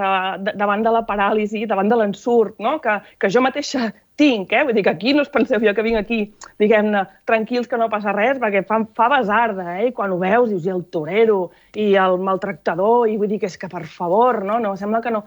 davant 0.50 0.82
de 0.82 0.96
la 0.98 1.06
paràlisi, 1.06 1.68
davant 1.70 1.88
de 1.88 2.02
l'ensurt, 2.02 2.58
no? 2.58 2.80
que, 2.82 2.98
que 3.22 3.30
jo 3.30 3.44
mateixa 3.46 3.92
tinc, 4.18 4.52
eh? 4.52 4.64
Vull 4.66 4.74
dir 4.76 4.84
que 4.86 4.92
aquí 4.92 5.14
no 5.14 5.22
us 5.22 5.30
penseu 5.32 5.62
jo 5.62 5.74
que 5.74 5.84
vinc 5.86 6.00
aquí, 6.00 6.18
diguem-ne, 6.60 7.04
tranquils 7.28 7.68
que 7.70 7.78
no 7.80 7.88
passa 7.92 8.14
res, 8.16 8.40
perquè 8.42 8.64
fa, 8.66 8.80
fa 8.98 9.06
besarda, 9.12 9.76
eh? 9.78 9.88
I 9.88 9.94
quan 9.94 10.12
ho 10.12 10.18
veus 10.20 10.50
dius, 10.50 10.66
i 10.66 10.72
el 10.74 10.82
torero, 10.92 11.38
i 11.78 11.92
el 12.00 12.18
maltractador, 12.26 13.06
i 13.08 13.16
vull 13.20 13.30
dir 13.30 13.38
que 13.42 13.50
és 13.50 13.58
que 13.60 13.70
per 13.70 13.84
favor, 13.86 14.42
no? 14.48 14.58
No, 14.62 14.74
sembla 14.80 15.02
que 15.04 15.14
no. 15.14 15.22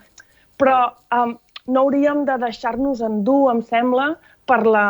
Però 0.60 0.78
um, 1.16 1.34
no 1.72 1.86
hauríem 1.86 2.26
de 2.28 2.38
deixar-nos 2.44 3.02
endur, 3.08 3.48
em 3.54 3.64
sembla, 3.72 4.12
per, 4.50 4.62
la, 4.68 4.86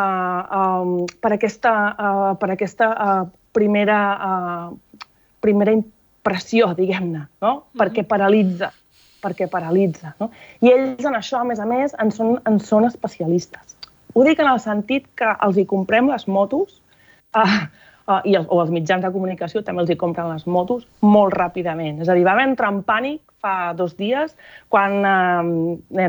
um, 0.58 0.94
per 1.22 1.34
aquesta, 1.38 1.72
uh, 1.94 2.28
per 2.40 2.52
aquesta 2.56 2.92
uh, 2.92 3.24
primera, 3.54 3.98
uh, 4.18 5.02
primera 5.44 5.74
impressió, 5.78 6.72
diguem-ne, 6.78 7.26
no? 7.40 7.52
Mm 7.52 7.58
-hmm. 7.58 7.82
Perquè 7.84 8.08
paralitza 8.08 8.72
perquè 9.22 9.48
paralitza. 9.48 10.16
No? 10.18 10.30
I 10.60 10.72
ells 10.72 11.04
en 11.06 11.14
això, 11.14 11.38
a 11.38 11.44
més 11.44 11.60
a 11.62 11.66
més, 11.68 11.94
en 12.02 12.10
són, 12.10 12.40
en 12.48 12.58
són 12.58 12.88
especialistes. 12.88 13.71
Ho 14.12 14.24
dic 14.26 14.40
en 14.42 14.50
el 14.50 14.60
sentit 14.60 15.08
que 15.18 15.30
els 15.46 15.58
hi 15.58 15.66
comprem 15.68 16.10
les 16.12 16.26
motos, 16.28 16.80
uh, 17.36 17.58
uh, 18.10 18.20
i 18.28 18.36
els, 18.38 18.48
o 18.48 18.60
els 18.62 18.72
mitjans 18.74 19.04
de 19.04 19.12
comunicació 19.14 19.64
també 19.66 19.84
els 19.84 19.92
hi 19.92 19.98
compren 20.00 20.32
les 20.32 20.46
motos 20.46 20.86
molt 21.00 21.36
ràpidament. 21.38 22.02
És 22.02 22.12
a 22.12 22.18
dir, 22.18 22.26
vam 22.28 22.42
entrar 22.44 22.72
en 22.74 22.82
pànic 22.86 23.22
fa 23.42 23.74
dos 23.74 23.96
dies 23.98 24.34
quan 24.70 25.02
eh, 25.04 26.08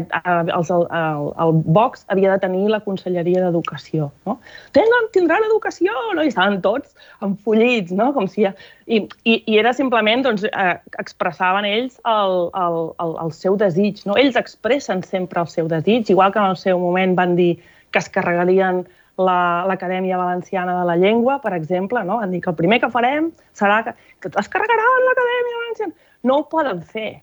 els, 0.54 0.70
el, 0.70 0.86
el, 0.86 1.30
el 1.44 1.54
Vox 1.76 2.06
havia 2.14 2.36
de 2.36 2.44
tenir 2.46 2.70
la 2.72 2.80
Conselleria 2.86 3.42
d'Educació. 3.44 4.12
No? 4.28 4.38
Tenen, 4.78 5.10
tindran 5.16 5.46
educació! 5.50 5.96
No? 6.14 6.24
I 6.24 6.32
estaven 6.32 6.62
tots 6.66 6.94
enfollits, 7.26 7.94
no? 7.98 8.12
com 8.16 8.30
si... 8.30 8.46
I, 8.46 9.00
i, 9.24 9.36
i 9.48 9.58
era 9.60 9.74
simplement, 9.76 10.26
doncs, 10.26 10.46
eh, 10.46 10.78
expressaven 11.02 11.68
ells 11.68 12.00
el, 12.10 12.38
el, 12.60 12.80
el, 13.04 13.14
el 13.26 13.36
seu 13.36 13.58
desig. 13.60 14.04
No? 14.08 14.18
Ells 14.20 14.40
expressen 14.40 15.04
sempre 15.08 15.42
el 15.44 15.52
seu 15.52 15.72
desig, 15.72 16.14
igual 16.14 16.36
que 16.36 16.44
en 16.44 16.52
el 16.54 16.60
seu 16.60 16.82
moment 16.82 17.18
van 17.18 17.38
dir 17.40 17.54
que 17.94 18.02
es 18.02 18.10
carregarien 18.14 18.84
l'Acadèmia 19.18 20.18
la, 20.18 20.26
Valenciana 20.26 20.80
de 20.80 20.86
la 20.90 20.96
Llengua, 20.98 21.38
per 21.44 21.54
exemple, 21.54 22.02
no? 22.04 22.18
Han 22.20 22.34
dit 22.34 22.44
que 22.44 22.50
el 22.50 22.58
primer 22.58 22.80
que 22.82 22.90
farem 22.94 23.30
serà 23.54 23.84
que, 23.86 23.94
que 24.20 24.34
es 24.34 24.50
carregaran 24.50 25.06
l'Acadèmia 25.08 25.60
Valenciana. 25.60 25.94
No 26.24 26.40
ho 26.40 26.50
poden 26.50 26.82
fer. 26.82 27.22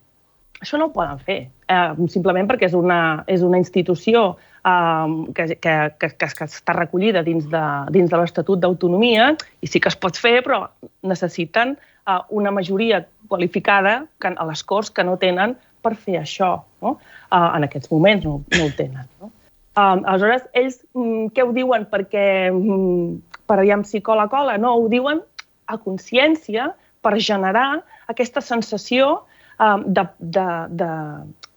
això 0.60 0.76
no 0.76 0.90
ho 0.90 0.92
poden 0.92 1.18
fer, 1.24 1.38
eh, 1.72 2.06
simplement 2.12 2.48
perquè 2.48 2.68
és 2.68 2.74
una, 2.76 3.24
és 3.26 3.40
una 3.40 3.56
institució 3.56 4.36
eh, 4.64 5.06
que, 5.34 5.46
que, 5.56 5.76
que, 5.96 6.10
que, 6.18 6.28
està 6.44 6.74
recollida 6.76 7.22
dins 7.24 7.46
de, 7.48 7.62
dins 7.94 8.10
de 8.10 8.20
l'Estatut 8.20 8.60
d'Autonomia 8.60 9.30
i 9.64 9.70
sí 9.70 9.80
que 9.80 9.88
es 9.88 9.96
pot 9.96 10.20
fer, 10.20 10.42
però 10.44 10.66
necessiten 11.00 11.78
eh, 11.78 12.18
una 12.28 12.52
majoria 12.52 13.06
qualificada 13.28 14.04
que, 14.20 14.34
a 14.36 14.48
les 14.52 14.62
Corts 14.62 14.92
que 14.92 15.06
no 15.06 15.16
tenen 15.16 15.56
per 15.80 15.94
fer 15.96 16.20
això. 16.20 16.58
No? 16.84 16.98
Eh, 17.30 17.40
en 17.40 17.68
aquests 17.70 17.90
moments 17.92 18.28
no, 18.28 18.42
no 18.52 18.66
ho 18.66 18.74
tenen. 18.76 19.08
No? 19.20 19.32
Eh, 19.76 19.80
aleshores, 19.80 20.46
ells 20.54 20.80
mm, 20.94 21.32
què 21.34 21.46
ho 21.46 21.54
diuen? 21.56 21.86
Perquè 21.90 22.26
mm, 22.50 23.42
per 23.46 23.58
aviam 23.60 23.84
si 23.84 24.02
cola 24.02 24.28
cola? 24.32 24.58
No, 24.58 24.76
ho 24.78 24.88
diuen 24.92 25.22
a 25.70 25.78
consciència 25.78 26.72
per 27.00 27.16
generar 27.22 27.82
aquesta 28.10 28.42
sensació 28.44 29.20
Um, 29.60 29.92
de, 29.92 30.08
de, 30.18 30.46
de, 30.70 30.86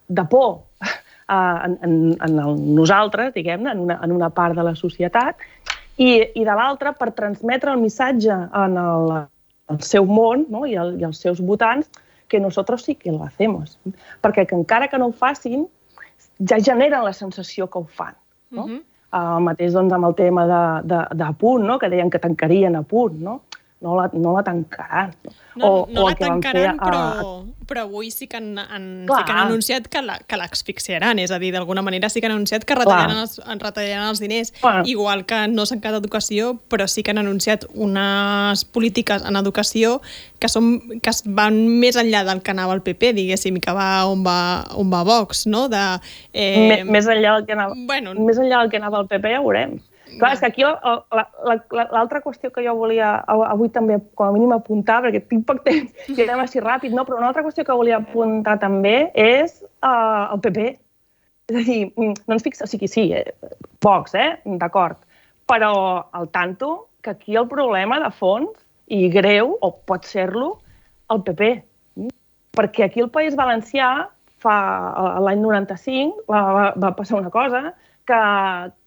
de 0.07 0.23
por 0.25 0.49
uh, 1.29 1.65
en, 1.65 1.77
en, 1.81 1.93
en 2.19 2.39
el 2.39 2.57
nosaltres, 2.75 3.29
diguem-ne, 3.31 3.71
en, 3.71 3.79
una, 3.79 3.95
en 4.03 4.11
una 4.11 4.27
part 4.29 4.57
de 4.57 4.65
la 4.67 4.73
societat, 4.75 5.39
i, 5.95 6.09
i 6.35 6.43
de 6.43 6.55
l'altra 6.57 6.91
per 6.99 7.13
transmetre 7.15 7.71
el 7.71 7.79
missatge 7.79 8.35
en 8.59 8.75
el, 8.81 9.13
el 9.71 9.79
seu 9.87 10.03
món 10.03 10.43
no? 10.51 10.65
I, 10.67 10.75
el, 10.83 10.97
i 10.99 11.07
els 11.07 11.23
seus 11.23 11.39
votants 11.39 11.87
que 12.27 12.43
nosaltres 12.43 12.83
sí 12.83 12.97
que 12.99 13.13
lo 13.13 13.23
hacemos. 13.23 13.77
Perquè 14.19 14.49
que 14.49 14.59
encara 14.59 14.91
que 14.91 14.99
no 14.99 15.07
ho 15.07 15.15
facin, 15.15 15.63
ja 16.39 16.59
generen 16.59 17.03
la 17.03 17.13
sensació 17.13 17.67
que 17.67 17.79
ho 17.79 17.85
fan. 17.85 18.15
No? 18.49 18.63
Uh 18.63 18.69
-huh. 18.69 18.81
uh, 19.13 19.37
el 19.37 19.43
mateix 19.43 19.73
doncs, 19.73 19.93
amb 19.93 20.05
el 20.05 20.15
tema 20.15 20.45
de, 20.47 20.87
de, 20.87 21.05
de 21.15 21.33
punt, 21.39 21.65
no? 21.65 21.79
que 21.79 21.89
deien 21.89 22.09
que 22.09 22.19
tancarien 22.19 22.75
a 22.75 22.83
punt. 22.83 23.19
No? 23.19 23.41
No 23.83 23.97
la, 23.99 24.09
no 24.13 24.33
la 24.37 24.43
tancaran. 24.43 25.13
No, 25.55 25.67
o, 25.67 25.87
no 25.91 26.05
o 26.05 26.09
la 26.09 26.15
tancaran, 26.15 26.79
fer, 26.79 26.79
però, 26.79 27.01
uh, 27.43 27.65
però 27.69 27.83
avui 27.83 28.09
sí 28.09 28.25
que 28.31 28.39
han, 28.39 28.55
han, 28.57 28.85
sí 29.05 29.19
que 29.27 29.33
han 29.35 29.41
anunciat 29.43 29.89
que 29.91 30.01
l'exfixiaran, 30.39 31.19
és 31.21 31.33
a 31.35 31.37
dir, 31.41 31.51
d'alguna 31.53 31.83
manera 31.85 32.09
sí 32.09 32.23
que 32.23 32.29
han 32.29 32.33
anunciat 32.37 32.65
que 32.65 32.77
retallaran, 32.79 33.19
els, 33.21 33.37
retallaran 33.61 34.07
els 34.15 34.23
diners, 34.23 34.53
clar. 34.63 34.81
igual 34.89 35.27
que 35.29 35.43
no 35.51 35.67
s'han 35.69 35.83
quedat 35.83 35.99
educació, 36.01 36.55
però 36.71 36.87
sí 36.89 37.03
que 37.03 37.13
han 37.13 37.21
anunciat 37.21 37.67
unes 37.75 38.65
polítiques 38.65 39.27
en 39.27 39.37
educació 39.37 39.99
que, 40.39 40.49
són, 40.49 40.73
que 41.03 41.13
van 41.35 41.59
més 41.83 41.99
enllà 41.99 42.23
del 42.31 42.41
que 42.41 42.55
anava 42.55 42.73
el 42.79 42.81
PP, 42.87 43.13
diguéssim, 43.19 43.61
que 43.61 43.77
va 43.77 44.07
on 44.09 44.25
va, 44.25 44.39
on 44.79 44.89
va 44.89 45.03
Vox, 45.05 45.45
no? 45.45 45.67
De, 45.69 45.85
eh... 46.33 46.81
més 46.87 47.05
enllà 47.05 47.37
del 47.37 47.45
que 47.45 47.59
anava, 47.59 47.77
bueno, 47.85 48.15
més 48.17 48.39
enllà 48.41 48.63
del 48.63 48.73
que 48.73 48.81
anava 48.81 49.03
el 49.03 49.11
PP 49.11 49.37
ja 49.37 49.43
ho 49.43 49.49
veurem. 49.51 49.77
Clar, 50.19 50.33
és 50.35 50.41
que 50.41 50.49
aquí 50.49 50.63
l'altra 50.65 52.21
qüestió 52.21 52.51
que 52.53 52.63
jo 52.65 52.75
volia 52.77 53.15
avui 53.27 53.71
també 53.73 53.97
com 54.17 54.27
a 54.27 54.35
mínim 54.35 54.53
apuntar, 54.55 55.01
perquè 55.05 55.23
tinc 55.29 55.45
poc 55.49 55.63
temps 55.65 56.09
i 56.13 56.25
anem 56.25 56.43
així 56.43 56.61
ràpid, 56.61 56.93
no? 56.93 57.05
però 57.07 57.19
una 57.19 57.31
altra 57.31 57.43
qüestió 57.45 57.65
que 57.65 57.77
volia 57.77 57.99
apuntar 58.01 58.59
també 58.61 59.11
és 59.13 59.61
uh, 59.83 60.33
el 60.33 60.41
PP. 60.43 60.67
És 61.51 61.57
a 61.59 61.63
dir, 61.67 61.79
mm, 61.91 62.23
no 62.27 62.37
ens 62.37 62.45
fixem, 62.45 62.67
o 62.67 62.71
sigui, 62.71 62.87
sí, 62.87 63.09
eh, 63.11 63.25
pocs, 63.83 64.13
eh? 64.15 64.29
d'acord, 64.61 65.01
però 65.49 65.73
al 66.15 66.29
tanto 66.31 66.87
que 67.03 67.11
aquí 67.11 67.35
el 67.35 67.49
problema 67.51 67.99
de 67.99 68.11
fons, 68.15 68.53
i 68.87 69.09
greu, 69.11 69.57
o 69.59 69.71
pot 69.87 70.05
ser-lo, 70.07 70.57
el 71.11 71.23
PP. 71.25 71.51
Perquè 72.55 72.85
aquí 72.85 73.01
el 73.03 73.11
País 73.11 73.35
Valencià, 73.35 73.89
fa 74.43 74.55
l'any 75.23 75.41
95, 75.41 76.23
va, 76.29 76.41
va, 76.55 76.65
va 76.79 76.93
passar 76.95 77.19
una 77.19 77.31
cosa 77.33 77.73
que, 78.07 78.19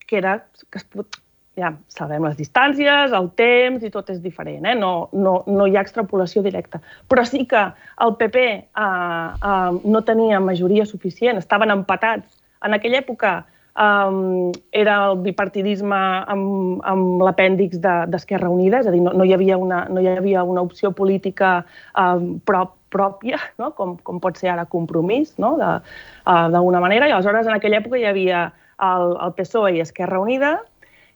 que 0.07 0.19
era 0.19 0.39
que 0.71 0.79
es 0.79 0.87
pot, 0.91 1.19
ja 1.57 1.73
sabem 1.89 2.25
les 2.27 2.37
distàncies, 2.37 3.15
el 3.17 3.31
temps 3.39 3.85
i 3.85 3.91
tot 3.93 4.11
és 4.13 4.21
diferent, 4.23 4.67
eh? 4.69 4.77
no, 4.77 5.09
no, 5.17 5.39
no 5.49 5.67
hi 5.67 5.77
ha 5.77 5.85
extrapolació 5.85 6.45
directa. 6.45 6.83
Però 7.09 7.25
sí 7.25 7.47
que 7.49 7.63
el 8.05 8.17
PP 8.21 8.47
eh, 8.47 8.63
eh, 8.85 9.77
no 9.85 10.03
tenia 10.05 10.41
majoria 10.41 10.87
suficient, 10.87 11.41
estaven 11.41 11.73
empatats. 11.73 12.43
En 12.67 12.77
aquella 12.77 13.01
època 13.01 13.33
eh, 13.41 14.51
era 14.83 14.99
el 15.07 15.23
bipartidisme 15.25 16.03
amb, 16.29 16.85
amb 16.85 17.25
l'apèndix 17.25 17.81
d'Esquerra 17.81 18.51
de, 18.51 18.55
Unida, 18.59 18.83
és 18.85 18.91
a 18.91 18.93
dir, 18.93 19.01
no, 19.05 19.17
no, 19.17 19.25
hi 19.25 19.33
havia 19.37 19.57
una, 19.57 19.87
no 19.89 20.05
hi 20.05 20.13
havia 20.13 20.45
una 20.45 20.65
opció 20.67 20.93
política 20.93 21.63
eh, 21.97 22.19
prop, 22.45 22.77
pròpia, 22.93 23.41
no? 23.61 23.73
com, 23.77 23.97
com 24.05 24.21
pot 24.23 24.37
ser 24.41 24.53
ara 24.53 24.69
compromís, 24.69 25.35
no? 25.43 25.57
d'alguna 25.57 26.79
uh, 26.79 26.85
manera, 26.85 27.09
i 27.09 27.15
aleshores 27.17 27.49
en 27.49 27.57
aquella 27.57 27.81
època 27.81 27.99
hi 27.99 28.07
havia 28.09 28.47
el, 28.83 29.15
el 29.23 29.33
PSOE 29.37 29.77
i 29.77 29.85
Esquerra 29.85 30.21
Unida 30.21 30.57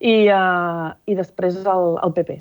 i, 0.00 0.28
uh, 0.32 0.90
i 1.06 1.16
després 1.16 1.60
el, 1.60 1.96
el 2.04 2.14
PP. 2.16 2.38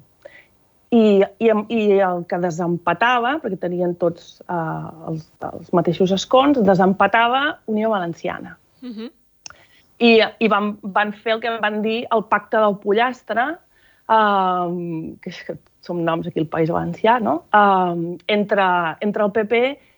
I, 0.89 1.03
i, 1.21 1.51
I 1.69 1.81
el 2.01 2.23
que 2.29 2.39
desempatava, 2.41 3.35
perquè 3.43 3.59
tenien 3.61 3.93
tots 4.01 4.39
uh, 4.47 4.89
els, 5.11 5.27
els 5.51 5.71
mateixos 5.75 6.13
escons, 6.15 6.57
desempatava 6.65 7.59
Unió 7.69 7.91
Valenciana. 7.93 8.57
Uh 8.81 8.87
mhm. 8.87 8.99
-huh. 8.99 9.11
I, 9.99 10.23
i 10.39 10.47
van, 10.47 10.77
van 10.81 11.11
fer 11.11 11.33
el 11.33 11.41
que 11.41 11.59
van 11.59 11.81
dir 11.81 12.07
el 12.15 12.23
pacte 12.23 12.57
del 12.57 12.77
pollastre, 12.79 13.57
uh, 14.07 14.71
que, 15.21 15.29
és 15.29 15.43
que 15.43 15.57
som 15.81 16.05
noms 16.05 16.27
aquí 16.27 16.39
al 16.39 16.47
País 16.47 16.69
Valencià, 16.69 17.19
no? 17.19 17.43
uh, 17.53 18.17
entre, 18.27 18.95
entre 19.01 19.23
el 19.23 19.31
PP 19.31 19.53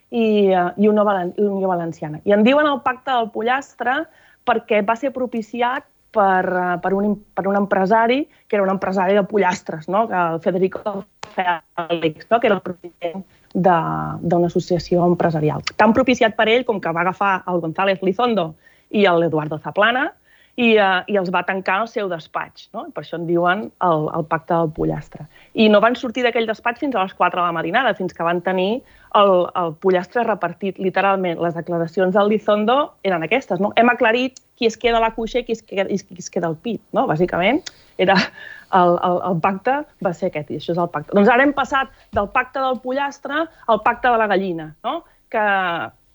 i, 0.09 0.49
uh, 0.49 0.71
i 0.75 0.87
Valen 0.87 1.33
Unió 1.37 1.67
Valenciana. 1.67 2.19
I 2.23 2.33
en 2.33 2.43
diuen 2.43 2.67
el 2.67 2.81
pacte 2.81 3.11
del 3.11 3.29
pollastre 3.29 4.07
perquè 4.47 4.81
va 4.85 4.95
ser 4.99 5.11
propiciat 5.15 5.85
per, 6.11 6.45
eh, 6.45 6.77
per, 6.83 6.93
un, 6.93 7.15
per 7.33 7.47
un 7.47 7.57
empresari 7.59 8.23
que 8.47 8.57
era 8.57 8.63
un 8.63 8.73
empresari 8.73 9.15
de 9.15 9.23
pollastres, 9.23 9.87
no? 9.89 10.07
que 10.07 10.15
el 10.15 10.41
Federico 10.43 11.05
Félix, 11.31 12.27
no? 12.29 12.39
que 12.39 12.47
era 12.47 12.57
el 12.59 12.65
president 12.65 13.23
d'una 13.53 14.47
associació 14.47 15.05
empresarial. 15.07 15.63
Tan 15.75 15.93
propiciat 15.95 16.35
per 16.37 16.47
ell 16.51 16.65
com 16.67 16.79
que 16.79 16.91
va 16.91 17.03
agafar 17.03 17.41
el 17.51 17.59
González 17.63 18.03
Lizondo 18.03 18.53
i 18.91 19.03
l'Eduardo 19.07 19.59
Zaplana 19.59 20.09
i, 20.55 20.73
uh, 20.75 21.01
i 21.07 21.17
els 21.19 21.31
va 21.33 21.43
tancar 21.47 21.77
al 21.81 21.89
seu 21.89 22.09
despatx. 22.11 22.67
No? 22.75 22.85
Per 22.95 23.03
això 23.03 23.17
en 23.19 23.27
diuen 23.29 23.67
el, 23.85 24.07
el 24.17 24.25
pacte 24.29 24.53
del 24.53 24.71
pollastre. 24.75 25.25
I 25.53 25.69
no 25.71 25.81
van 25.83 25.95
sortir 25.99 26.25
d'aquell 26.25 26.49
despatx 26.49 26.83
fins 26.83 26.95
a 26.95 27.05
les 27.05 27.15
4 27.17 27.39
de 27.39 27.45
la 27.45 27.55
matinada, 27.55 27.93
fins 27.97 28.15
que 28.15 28.25
van 28.27 28.41
tenir 28.45 28.81
el, 29.19 29.33
el 29.59 29.75
pollastre 29.83 30.25
repartit. 30.27 30.79
Literalment, 30.79 31.39
les 31.41 31.55
declaracions 31.57 32.15
del 32.15 32.31
Lizondo 32.33 32.79
eren 33.07 33.23
aquestes. 33.27 33.61
No? 33.63 33.71
Hem 33.79 33.93
aclarit 33.93 34.41
qui 34.59 34.67
es 34.69 34.77
queda 34.77 34.99
a 34.99 35.05
la 35.05 35.13
cuixa 35.15 35.41
i 35.41 35.47
qui 35.47 35.55
es 35.57 35.63
queda, 35.63 35.87
qui 35.87 36.19
es 36.19 36.29
queda 36.29 36.51
al 36.51 36.57
pit. 36.59 36.83
No? 36.95 37.07
Bàsicament, 37.09 37.63
era 38.01 38.17
el, 38.17 38.97
el, 38.97 39.17
el 39.29 39.39
pacte 39.43 39.79
va 40.03 40.13
ser 40.17 40.29
aquest, 40.31 40.51
i 40.51 40.59
això 40.59 40.75
és 40.75 40.83
el 40.83 40.91
pacte. 40.91 41.15
Doncs 41.15 41.31
ara 41.31 41.47
hem 41.47 41.55
passat 41.55 41.91
del 42.17 42.29
pacte 42.35 42.61
del 42.63 42.79
pollastre 42.83 43.45
al 43.47 43.81
pacte 43.85 44.11
de 44.11 44.21
la 44.21 44.29
gallina, 44.31 44.71
no? 44.85 45.01
que 45.31 45.41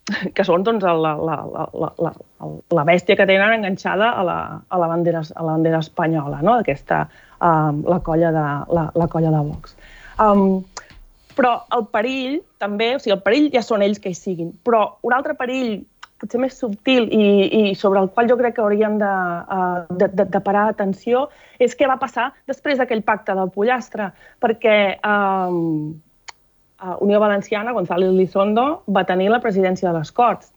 que 0.06 0.44
són 0.46 0.62
doncs, 0.66 0.84
la, 0.86 1.14
la, 1.18 1.36
la, 1.50 1.90
la, 1.98 2.12
la 2.78 2.84
bèstia 2.86 3.18
que 3.18 3.26
tenen 3.26 3.58
enganxada 3.58 4.12
a 4.14 4.22
la, 4.26 4.38
a 4.68 4.78
la, 4.78 4.88
bandera, 4.90 5.24
a 5.34 5.42
la 5.42 5.56
bandera 5.56 5.82
espanyola, 5.82 6.40
no? 6.46 6.60
aquesta, 6.62 7.06
um, 7.40 7.82
la, 7.88 7.98
colla 8.06 8.30
de, 8.34 8.46
la, 8.76 8.86
la 8.94 9.08
colla 9.10 9.34
de 9.34 9.42
Vox. 9.48 9.74
Um, 10.22 10.62
però 11.36 11.58
el 11.76 11.84
perill 11.92 12.38
també, 12.62 12.94
o 12.96 13.02
sigui, 13.02 13.16
el 13.16 13.24
perill 13.24 13.50
ja 13.52 13.64
són 13.66 13.84
ells 13.84 14.00
que 14.00 14.14
hi 14.14 14.16
siguin, 14.16 14.54
però 14.64 14.86
un 15.04 15.16
altre 15.16 15.34
perill 15.36 15.82
potser 16.16 16.40
més 16.40 16.54
subtil 16.56 17.10
i, 17.12 17.26
i 17.58 17.74
sobre 17.76 18.00
el 18.00 18.08
qual 18.14 18.30
jo 18.30 18.38
crec 18.38 18.54
que 18.56 18.64
hauríem 18.64 18.96
de, 19.02 19.10
uh, 19.10 19.84
de, 19.90 20.08
de, 20.16 20.24
de 20.32 20.40
parar 20.40 20.70
atenció 20.70 21.26
és 21.60 21.76
què 21.76 21.90
va 21.90 21.98
passar 22.00 22.30
després 22.48 22.78
d'aquell 22.80 23.04
pacte 23.04 23.36
del 23.36 23.52
pollastre, 23.52 24.08
perquè 24.40 24.96
um, 25.04 25.92
uh, 26.82 26.96
Unió 27.00 27.20
Valenciana, 27.20 27.72
González 27.72 28.12
Lizondo, 28.12 28.82
va 28.88 29.04
tenir 29.04 29.30
la 29.30 29.40
presidència 29.40 29.90
de 29.90 29.98
les 29.98 30.12
Corts. 30.12 30.52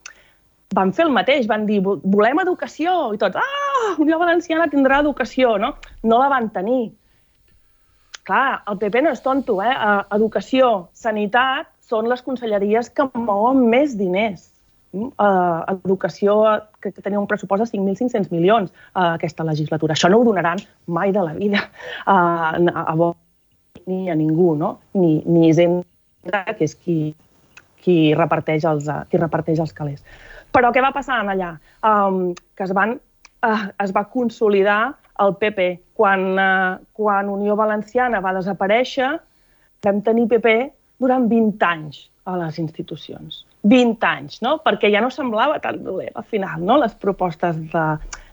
Van 0.75 0.93
fer 0.93 1.07
el 1.07 1.13
mateix, 1.13 1.47
van 1.49 1.65
dir, 1.65 1.79
volem 1.81 2.43
educació, 2.43 3.13
i 3.15 3.17
tots, 3.21 3.39
ah, 3.41 3.95
Unió 3.97 4.19
Valenciana 4.21 4.69
tindrà 4.69 4.99
educació, 5.01 5.57
no? 5.57 5.73
No 6.03 6.19
la 6.21 6.29
van 6.29 6.51
tenir. 6.53 6.91
Clar, 8.29 8.61
el 8.69 8.77
PP 8.77 9.01
no 9.01 9.15
és 9.15 9.23
tonto, 9.25 9.57
eh? 9.65 9.73
Uh, 9.73 10.03
educació, 10.19 10.89
sanitat, 10.93 11.71
són 11.89 12.05
les 12.11 12.21
conselleries 12.21 12.91
que 12.93 13.07
mouen 13.17 13.65
més 13.71 13.97
diners. 13.97 14.51
Uh, 14.89 15.61
educació, 15.69 16.35
que, 16.81 16.91
que 16.93 17.01
tenia 17.01 17.19
un 17.21 17.27
pressupost 17.29 17.61
de 17.61 17.69
5.500 17.77 18.31
milions 18.33 18.71
uh, 18.73 19.15
aquesta 19.15 19.45
legislatura. 19.45 19.97
Això 19.97 20.09
no 20.09 20.21
ho 20.21 20.25
donaran 20.25 20.61
mai 20.85 21.13
de 21.13 21.25
la 21.25 21.35
vida 21.37 21.61
uh, 22.05 22.57
a, 22.57 22.85
a 22.93 23.11
ni 23.89 24.09
a 24.09 24.15
ningú, 24.17 24.55
no? 24.57 24.79
Ni, 24.93 25.23
ni 25.25 25.49
Hisenda 25.49 25.88
que 26.25 26.65
és 26.65 26.75
qui, 26.75 26.97
qui, 27.83 27.97
reparteix 28.17 28.65
els, 28.69 28.89
qui 29.09 29.21
reparteix 29.21 29.61
els 29.63 29.73
calés. 29.75 30.03
Però 30.55 30.71
què 30.73 30.81
va 30.81 30.93
passar 30.95 31.21
allà? 31.21 31.53
Um, 31.85 32.33
que 32.57 32.65
es, 32.65 32.73
van, 32.75 32.97
uh, 33.45 33.65
es 33.83 33.93
va 33.95 34.07
consolidar 34.09 34.81
el 35.23 35.35
PP. 35.39 35.69
Quan, 35.99 36.25
uh, 36.39 36.79
quan 36.95 37.29
Unió 37.29 37.55
Valenciana 37.59 38.21
va 38.23 38.33
desaparèixer, 38.37 39.11
vam 39.85 40.01
tenir 40.05 40.27
PP 40.31 40.55
durant 40.99 41.27
20 41.31 41.65
anys 41.67 42.07
a 42.29 42.37
les 42.37 42.59
institucions. 42.61 43.43
20 43.67 44.07
anys, 44.07 44.39
no? 44.45 44.57
Perquè 44.63 44.91
ja 44.93 45.01
no 45.03 45.11
semblava 45.11 45.59
tan 45.63 45.81
dolent 45.83 46.15
al 46.15 46.25
final, 46.27 46.63
no? 46.63 46.79
Les 46.81 46.95
propostes 46.95 47.57
de... 47.73 47.85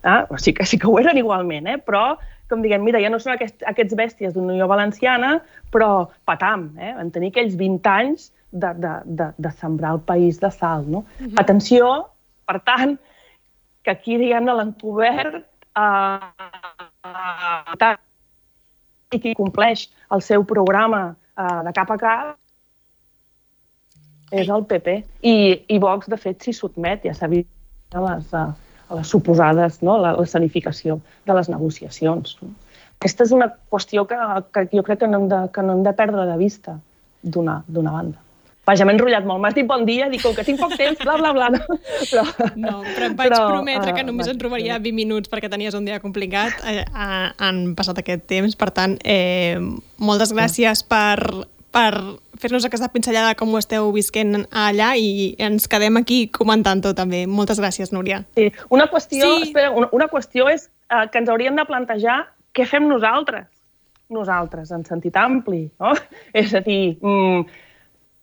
Eh? 0.07 0.21
Sí, 0.39 0.53
que, 0.55 0.67
sí 0.67 0.79
que 0.79 0.89
ho 0.91 0.99
eren 1.01 1.19
igualment, 1.19 1.67
eh? 1.67 1.79
però 1.83 2.15
com 2.51 2.63
diguem, 2.63 2.83
mira, 2.85 3.01
ja 3.03 3.11
no 3.11 3.19
són 3.23 3.35
aquest, 3.35 3.63
aquests 3.67 3.97
bèsties 3.99 4.35
d'Unió 4.35 4.69
Valenciana, 4.71 5.41
però 5.75 6.09
patam, 6.29 6.71
eh? 6.79 6.93
van 6.99 7.11
tenir 7.15 7.33
aquells 7.33 7.57
20 7.59 7.91
anys 7.93 8.31
de, 8.53 8.73
de, 8.83 8.95
de, 9.19 9.29
de 9.43 9.53
sembrar 9.61 9.97
el 9.97 10.01
país 10.07 10.41
de 10.41 10.51
sal. 10.55 10.87
No? 10.87 10.99
Uh 10.99 11.27
-huh. 11.27 11.41
Atenció, 11.43 12.09
per 12.47 12.61
tant, 12.61 12.99
que 13.83 13.91
aquí, 13.91 14.19
diguem-ne, 14.19 14.53
l'encobert 14.55 15.45
eh, 15.77 16.19
eh, 17.07 17.97
i 19.15 19.21
qui 19.21 19.35
compleix 19.35 19.89
el 20.11 20.23
seu 20.23 20.45
programa 20.45 21.17
eh, 21.39 21.63
de 21.65 21.73
cap 21.73 21.91
a 21.91 21.99
cap 21.99 22.37
és 24.31 24.49
el 24.49 24.65
PP. 24.65 25.05
I, 25.23 25.65
i 25.69 25.79
Vox, 25.79 26.09
de 26.11 26.17
fet, 26.17 26.43
s'hi 26.43 26.53
sotmet, 26.53 27.05
ja 27.07 27.15
s'ha 27.15 27.29
vist 27.31 27.49
a 27.95 28.01
les, 28.01 28.33
a 28.89 29.01
les 29.01 29.09
suposades, 29.09 29.81
no? 29.83 29.97
la, 30.03 30.13
la 30.17 30.27
sanificació 30.27 31.01
de 31.27 31.39
les 31.39 31.51
negociacions. 31.53 32.37
No? 32.43 32.53
Aquesta 33.01 33.27
és 33.27 33.33
una 33.37 33.51
qüestió 33.73 34.07
que, 34.09 34.19
que 34.55 34.69
jo 34.73 34.85
crec 34.87 35.03
que 35.03 35.11
no 35.11 35.23
hem 35.23 35.27
de, 35.33 35.41
que 35.53 35.65
no 35.65 35.77
hem 35.77 35.83
de 35.87 35.97
perdre 35.97 36.29
de 36.29 36.39
vista 36.41 36.79
d'una 37.23 37.63
banda. 37.69 38.21
Vaja, 38.67 38.83
m'he 38.83 38.97
enrotllat 38.97 39.27
molt. 39.27 39.39
M'has 39.45 39.55
dit 39.55 39.67
bon 39.67 39.85
dia, 39.87 40.09
dic, 40.11 40.25
com 40.25 40.33
que 40.35 40.43
tinc 40.47 40.59
poc 40.59 40.73
temps, 40.75 40.99
bla, 41.05 41.15
bla, 41.21 41.31
bla. 41.37 41.51
No, 41.55 41.61
però, 42.11 42.25
no, 42.59 42.73
però 42.83 43.07
em 43.07 43.15
vaig 43.19 43.31
però, 43.31 43.43
prometre 43.53 43.93
que 43.95 44.03
només 44.03 44.27
uh, 44.27 44.33
ens 44.33 44.41
trobaria 44.41 44.81
20 44.83 44.97
minuts 44.97 45.31
perquè 45.31 45.51
tenies 45.53 45.77
un 45.79 45.87
dia 45.87 46.01
complicat. 46.03 46.65
Eh, 46.67 46.81
eh, 46.83 47.29
han 47.47 47.61
passat 47.79 48.03
aquest 48.03 48.27
temps, 48.27 48.59
per 48.59 48.73
tant, 48.75 48.97
eh, 49.07 49.61
moltes 50.03 50.35
gràcies 50.35 50.83
per, 50.83 51.47
per 51.71 51.93
fer-nos 52.41 52.67
aquesta 52.69 52.91
pinzellada 52.93 53.35
com 53.39 53.53
ho 53.55 53.59
esteu 53.61 53.91
visquent 53.95 54.47
allà 54.51 54.93
i 55.01 55.35
ens 55.43 55.69
quedem 55.71 56.01
aquí 56.01 56.27
comentant-ho 56.33 56.95
també. 56.99 57.25
Moltes 57.27 57.61
gràcies, 57.63 57.93
Núria. 57.95 58.23
Sí, 58.39 58.51
una 58.71 58.89
qüestió, 58.93 59.27
sí. 59.27 59.51
espera, 59.51 59.73
una, 59.75 59.91
una 59.97 60.09
qüestió 60.13 60.49
és 60.53 60.69
eh, 60.91 61.05
que 61.11 61.23
ens 61.23 61.31
hauríem 61.33 61.59
de 61.59 61.67
plantejar 61.69 62.23
què 62.57 62.65
fem 62.69 62.89
nosaltres 62.89 63.51
nosaltres, 64.09 64.71
en 64.71 64.85
sentit 64.87 65.17
ampli, 65.19 65.67
no? 65.81 65.93
És 66.41 66.55
a 66.55 66.63
dir, 66.65 66.97
mmm, 67.03 67.45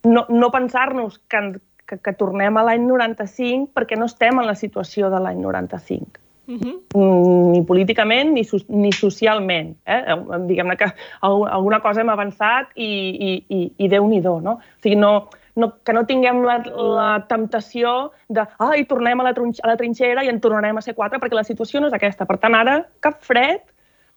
no, 0.10 0.26
no 0.30 0.52
pensar-nos 0.52 1.20
que, 1.30 1.44
que, 1.88 2.00
que 2.00 2.16
tornem 2.20 2.58
a 2.58 2.66
l'any 2.70 2.86
95 2.88 3.72
perquè 3.76 4.00
no 4.00 4.08
estem 4.12 4.40
en 4.40 4.50
la 4.50 4.56
situació 4.60 5.12
de 5.14 5.22
l'any 5.24 5.42
95. 5.44 6.23
Uh 6.46 6.60
-huh. 6.60 7.52
ni 7.52 7.62
políticament 7.64 8.34
ni, 8.34 8.44
so, 8.44 8.58
ni 8.68 8.92
socialment. 8.92 9.78
Eh? 9.86 10.02
Diguem-ne 10.48 10.76
que 10.76 10.92
alguna 11.22 11.80
cosa 11.80 12.02
hem 12.02 12.10
avançat 12.10 12.68
i, 12.76 12.90
i, 13.30 13.46
i, 13.48 13.72
i 13.78 13.88
Déu-n'hi-do. 13.88 14.42
No? 14.42 14.52
O 14.52 14.82
sigui, 14.82 14.96
no, 14.96 15.30
no, 15.56 15.74
que 15.84 15.94
no 15.94 16.06
tinguem 16.06 16.44
la, 16.44 16.58
la 16.76 17.26
temptació 17.30 18.12
de 18.28 18.46
ai, 18.60 18.86
tornem 18.86 19.20
a 19.20 19.24
la, 19.24 19.34
a 19.34 19.68
la 19.68 19.78
trinxera 19.78 20.24
i 20.24 20.30
en 20.30 20.42
tornarem 20.42 20.78
a 20.78 20.82
ser 20.82 20.96
quatre, 20.96 21.20
perquè 21.20 21.36
la 21.36 21.44
situació 21.48 21.80
no 21.80 21.88
és 21.88 21.94
aquesta. 21.94 22.26
Per 22.26 22.38
tant, 22.38 22.56
ara, 22.56 22.82
cap 23.00 23.22
fred, 23.24 23.62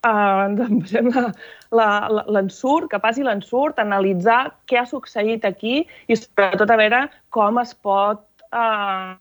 eh, 0.06 0.46
l'ensurt, 2.36 2.90
que 2.90 3.02
passi 3.02 3.22
l'ensurt, 3.26 3.78
analitzar 3.78 4.40
què 4.66 4.80
ha 4.80 4.86
succeït 4.86 5.44
aquí 5.44 5.86
i 6.08 6.16
sobretot 6.16 6.70
a 6.70 6.80
veure 6.80 7.02
com 7.30 7.58
es 7.62 7.74
pot, 7.74 8.24
eh, 8.50 9.14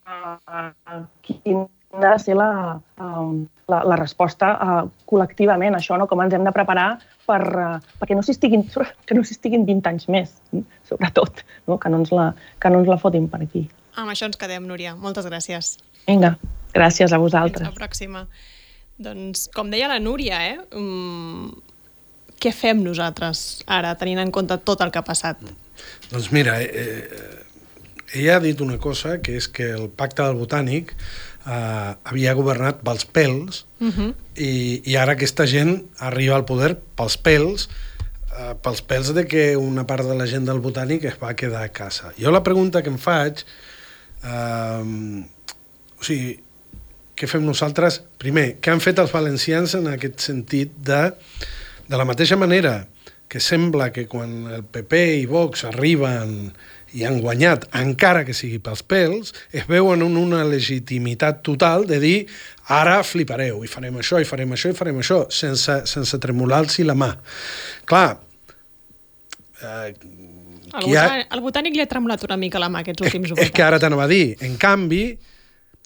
quina 1.26 1.68
ha 2.04 2.14
de 2.14 2.20
ser 2.20 2.36
la, 2.36 2.80
eh, 3.00 3.46
la, 3.72 3.82
la 3.84 3.98
resposta 4.00 4.52
eh, 4.56 4.80
col·lectivament 5.10 5.78
això, 5.78 5.98
no? 6.00 6.08
com 6.12 6.22
ens 6.24 6.36
hem 6.36 6.46
de 6.48 6.54
preparar 6.56 6.90
per, 7.25 7.42
uh, 7.58 7.78
perquè 8.00 8.16
no 8.18 8.22
estiguin, 8.22 8.66
que 9.08 9.18
no 9.18 9.24
estiguin 9.25 9.66
20 9.66 9.92
anys 9.92 10.10
més, 10.14 10.36
sobretot, 10.90 11.42
no? 11.70 11.80
Que, 11.82 11.90
no 11.90 12.04
ens 12.04 12.14
la, 12.14 12.32
que 12.62 12.72
no 12.72 12.84
ens 12.84 12.92
la 12.92 13.00
fotin 13.02 13.30
per 13.32 13.42
aquí. 13.46 13.66
Amb 13.96 14.12
això 14.12 14.28
ens 14.30 14.38
quedem, 14.38 14.66
Núria. 14.68 14.96
Moltes 15.00 15.28
gràcies. 15.30 15.75
Vinga, 16.06 16.36
gràcies 16.75 17.16
a 17.16 17.22
vosaltres. 17.22 17.64
Fins 17.64 17.74
la 17.74 17.80
pròxima. 17.80 18.25
Doncs, 19.02 19.48
com 19.56 19.72
deia 19.72 19.90
la 19.92 19.98
Núria, 20.04 20.42
eh? 20.52 20.58
Um, 20.78 21.56
què 22.40 22.52
fem 22.56 22.84
nosaltres 22.84 23.64
ara, 23.72 23.96
tenint 24.00 24.22
en 24.22 24.32
compte 24.36 24.58
tot 24.68 24.84
el 24.84 24.92
que 24.92 25.02
ha 25.02 25.08
passat? 25.08 25.40
Doncs 26.12 26.30
mira, 26.36 26.60
eh, 26.62 26.68
eh, 26.70 27.46
ella 28.20 28.38
ha 28.38 28.44
dit 28.44 28.60
una 28.62 28.78
cosa, 28.80 29.18
que 29.24 29.36
és 29.40 29.48
que 29.52 29.72
el 29.75 29.90
pacte 29.90 30.24
del 30.24 30.38
botànic 30.40 30.94
eh, 31.46 31.92
havia 32.04 32.34
governat 32.38 32.82
pels 32.86 33.06
pèls 33.06 33.66
uh 33.80 33.90
-huh. 33.90 34.14
i, 34.36 34.82
i 34.92 34.96
ara 34.96 35.14
aquesta 35.14 35.46
gent 35.46 35.84
arriba 36.00 36.36
al 36.36 36.46
poder 36.46 36.75
pels 36.96 37.18
pèls 37.18 37.68
eh, 38.38 38.54
pels 38.62 38.82
pèls 38.82 39.13
de 39.13 39.26
que 39.28 39.56
una 39.58 39.86
part 39.88 40.04
de 40.04 40.15
la 40.15 40.26
gent 40.26 40.46
del 40.46 40.60
botànic 40.60 41.06
es 41.06 41.17
va 41.22 41.36
quedar 41.36 41.63
a 41.63 41.72
casa. 41.72 42.13
Jo 42.17 42.32
la 42.32 42.43
pregunta 42.43 42.82
que 42.82 42.89
em 42.89 42.98
faig 42.98 43.46
eh, 44.24 45.24
o 46.00 46.04
sigui, 46.04 46.39
què 47.15 47.28
fem 47.28 47.46
nosaltres? 47.46 48.02
Primer, 48.19 48.58
què 48.60 48.74
han 48.74 48.84
fet 48.84 49.00
els 49.00 49.13
valencians 49.15 49.76
en 49.78 49.88
aquest 49.88 50.19
sentit 50.19 50.74
de, 50.84 51.13
de 51.88 51.98
la 51.98 52.06
mateixa 52.06 52.36
manera 52.36 52.88
que 53.32 53.39
sembla 53.39 53.91
que 53.96 54.06
quan 54.08 54.46
el 54.52 54.63
PP 54.63 55.02
i 55.22 55.26
Vox 55.26 55.63
arriben 55.65 56.54
i 56.95 57.03
han 57.03 57.19
guanyat, 57.23 57.67
encara 57.75 58.23
que 58.27 58.34
sigui 58.36 58.62
pels 58.63 58.81
pèls, 58.88 59.34
es 59.51 59.67
veuen 59.67 60.03
en 60.05 60.15
una 60.19 60.43
legitimitat 60.47 61.41
total 61.43 61.84
de 61.89 61.99
dir 61.99 62.17
ara 62.71 63.01
flipareu, 63.03 63.63
i 63.65 63.71
farem 63.71 63.99
això, 63.99 64.21
i 64.21 64.27
farem 64.27 64.55
això, 64.55 64.71
i 64.71 64.77
farem 64.77 65.01
això, 65.03 65.25
sense, 65.34 65.81
sense 65.91 66.19
tremolar-los 66.23 66.79
la 66.88 66.95
mà. 66.97 67.12
Clar, 67.86 68.08
eh, 69.62 69.93
el, 70.75 70.97
ha... 70.97 71.08
el 71.31 71.43
botànic 71.43 71.75
li 71.75 71.84
ha 71.84 71.89
tremolat 71.89 72.23
una 72.27 72.38
mica 72.39 72.60
la 72.62 72.71
mà 72.71 72.81
aquests 72.84 73.05
últims 73.05 73.31
és, 73.36 73.47
és 73.47 73.53
que 73.55 73.63
ara 73.63 73.79
t'anava 73.81 74.08
a 74.08 74.12
dir. 74.12 74.36
En 74.45 74.58
canvi, 74.60 75.03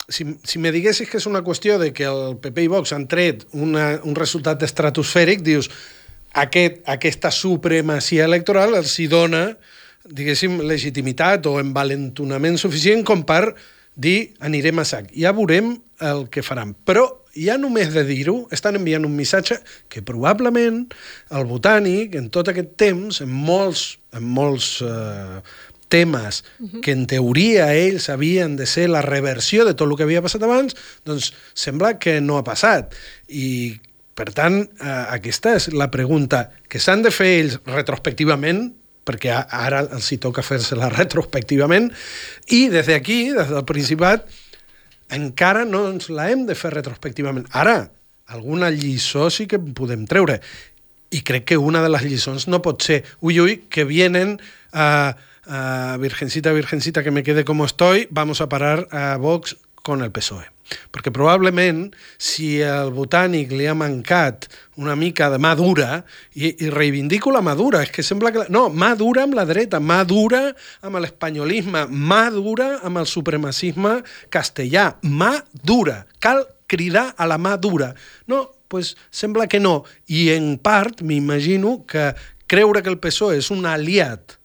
si, 0.09 0.25
si 0.45 0.61
me 0.61 0.71
diguessis 0.73 1.09
que 1.09 1.19
és 1.21 1.27
una 1.29 1.43
qüestió 1.45 1.77
de 1.81 1.91
que 1.93 2.07
el 2.09 2.37
PP 2.41 2.65
i 2.65 2.71
Vox 2.71 2.93
han 2.95 3.05
tret 3.09 3.45
una, 3.53 3.91
un 4.05 4.17
resultat 4.17 4.63
estratosfèric, 4.65 5.43
dius, 5.45 5.69
aquest, 6.37 6.81
aquesta 6.89 7.31
supremacia 7.33 8.25
electoral 8.29 8.77
els 8.79 8.95
hi 9.01 9.09
dona, 9.11 9.43
diguéssim, 10.05 10.59
legitimitat 10.63 11.45
o 11.49 11.57
envalentonament 11.59 12.57
suficient 12.61 13.03
com 13.07 13.23
per 13.27 13.55
dir 13.99 14.33
anirem 14.39 14.79
a 14.79 14.85
sac. 14.87 15.09
Ja 15.11 15.33
veurem 15.35 15.75
el 15.99 16.27
que 16.31 16.43
faran. 16.45 16.75
Però 16.87 17.07
ja 17.35 17.57
només 17.59 17.91
de 17.93 18.03
dir-ho 18.07 18.47
estan 18.55 18.79
enviant 18.79 19.05
un 19.05 19.15
missatge 19.15 19.59
que 19.91 20.03
probablement 20.05 20.85
el 21.35 21.49
botànic 21.49 22.15
en 22.19 22.29
tot 22.33 22.49
aquest 22.51 22.75
temps, 22.79 23.21
en 23.23 23.29
molts, 23.31 23.97
en 24.15 24.23
molts 24.23 24.79
eh, 24.85 25.41
temes 25.89 26.43
uh 26.59 26.65
-huh. 26.65 26.81
que 26.81 26.91
en 26.91 27.05
teoria 27.07 27.73
ells 27.73 28.09
havien 28.09 28.55
de 28.55 28.65
ser 28.65 28.89
la 28.89 29.01
reversió 29.01 29.65
de 29.65 29.73
tot 29.73 29.89
el 29.89 29.97
que 29.97 30.03
havia 30.03 30.21
passat 30.21 30.43
abans, 30.43 30.75
doncs 31.03 31.33
sembla 31.53 31.97
que 31.99 32.21
no 32.21 32.37
ha 32.37 32.43
passat. 32.43 32.93
I, 33.27 33.79
per 34.13 34.31
tant, 34.33 34.61
eh, 34.61 35.05
aquesta 35.09 35.55
és 35.55 35.73
la 35.73 35.89
pregunta 35.91 36.51
que 36.67 36.79
s'han 36.79 37.01
de 37.01 37.11
fer 37.11 37.39
ells 37.39 37.59
retrospectivament, 37.65 38.78
perquè 39.09 39.33
ara 39.33 39.81
els 39.87 40.11
hi 40.13 40.19
toca 40.21 40.45
fer-se-la 40.45 40.91
retrospectivament, 40.99 41.89
i 42.53 42.67
des 42.73 42.91
d'aquí, 42.91 43.21
des 43.35 43.49
del 43.49 43.65
Principat, 43.69 44.29
encara 45.17 45.65
no 45.65 45.87
ens 45.89 46.11
la 46.13 46.29
hem 46.29 46.45
de 46.45 46.55
fer 46.55 46.75
retrospectivament. 46.75 47.49
Ara, 47.57 47.89
alguna 48.29 48.69
lliçó 48.69 49.31
sí 49.33 49.47
que 49.49 49.57
podem 49.57 50.05
treure. 50.05 50.37
I 51.09 51.23
crec 51.25 51.47
que 51.49 51.57
una 51.57 51.81
de 51.81 51.89
les 51.89 52.05
lliçons 52.05 52.45
no 52.45 52.61
pot 52.61 52.85
ser, 52.85 53.01
ui, 53.25 53.41
ui, 53.41 53.57
que 53.69 53.87
vienen... 53.89 54.37
Eh, 54.73 55.11
uh, 55.49 55.97
Virgencita, 55.97 56.53
Virgencita, 56.53 57.03
que 57.03 57.11
me 57.11 57.23
quede 57.23 57.43
como 57.43 57.65
estoy, 57.65 58.07
vamos 58.11 58.41
a 58.41 58.49
parar 58.49 58.87
a 58.91 59.17
Vox 59.17 59.57
con 59.89 60.05
el 60.05 60.13
PSOE. 60.13 60.45
Perquè 60.93 61.09
probablement, 61.13 61.87
si 62.21 62.59
al 62.61 62.91
botànic 62.93 63.51
li 63.57 63.65
ha 63.65 63.75
mancat 63.77 64.45
una 64.77 64.95
mica 64.99 65.29
de 65.33 65.39
mà 65.41 65.55
dura, 65.57 66.03
i, 66.37 66.51
i 66.51 66.69
reivindico 66.69 67.33
la 67.33 67.41
mà 67.45 67.55
dura, 67.57 67.81
és 67.85 67.91
que 67.93 68.05
sembla 68.05 68.31
que... 68.35 68.45
No, 68.53 68.67
mà 68.69 68.93
dura 68.99 69.25
amb 69.25 69.37
la 69.37 69.47
dreta, 69.49 69.81
mà 69.81 70.03
dura 70.07 70.43
amb 70.85 71.01
l'espanyolisme, 71.01 71.87
mà 71.89 72.21
dura 72.35 72.75
amb 72.85 73.01
el 73.01 73.09
supremacisme 73.09 73.99
castellà, 74.33 74.91
mà 75.01 75.33
dura. 75.51 76.03
Cal 76.21 76.45
cridar 76.69 77.09
a 77.17 77.27
la 77.29 77.39
mà 77.41 77.57
dura. 77.57 77.93
No, 78.29 78.45
pues 78.69 78.95
sembla 79.09 79.49
que 79.49 79.59
no. 79.59 79.81
I 80.07 80.29
en 80.37 80.57
part 80.61 81.01
m'imagino 81.01 81.79
que 81.89 82.11
creure 82.49 82.85
que 82.85 82.93
el 82.93 83.01
PSOE 83.01 83.41
és 83.41 83.49
un 83.53 83.65
aliat 83.69 84.38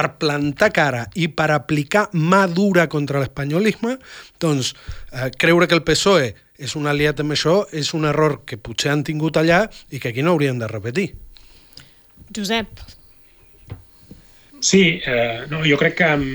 per 0.00 0.16
plantar 0.20 0.70
cara 0.72 1.02
i 1.14 1.28
per 1.28 1.50
aplicar 1.52 2.06
mà 2.16 2.46
dura 2.48 2.86
contra 2.88 3.20
l'espanyolisme, 3.20 3.98
doncs 4.40 4.72
eh, 5.12 5.28
creure 5.36 5.68
que 5.68 5.76
el 5.76 5.84
PSOE 5.84 6.30
és 6.60 6.76
un 6.76 6.88
aliat 6.88 7.20
amb 7.20 7.36
això 7.36 7.60
és 7.76 7.92
un 7.96 8.06
error 8.08 8.40
que 8.48 8.56
potser 8.60 8.92
han 8.92 9.04
tingut 9.04 9.36
allà 9.36 9.66
i 9.92 10.00
que 10.00 10.12
aquí 10.12 10.24
no 10.24 10.32
haurien 10.32 10.60
de 10.60 10.68
repetir. 10.70 11.10
Josep. 12.36 12.80
Sí, 14.60 15.00
eh, 15.04 15.46
no, 15.52 15.62
jo 15.64 15.76
crec 15.80 15.96
que 16.00 16.10
um, 16.16 16.26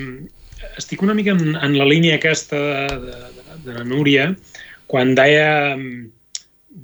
estic 0.77 1.01
una 1.05 1.13
mica 1.17 1.33
en, 1.33 1.55
en 1.55 1.77
la 1.77 1.85
línia 1.85 2.17
aquesta 2.17 2.57
de, 2.57 2.99
de, 3.05 3.51
de 3.65 3.77
la 3.77 3.85
Núria, 3.85 4.31
quan 4.89 5.13
deia 5.17 5.77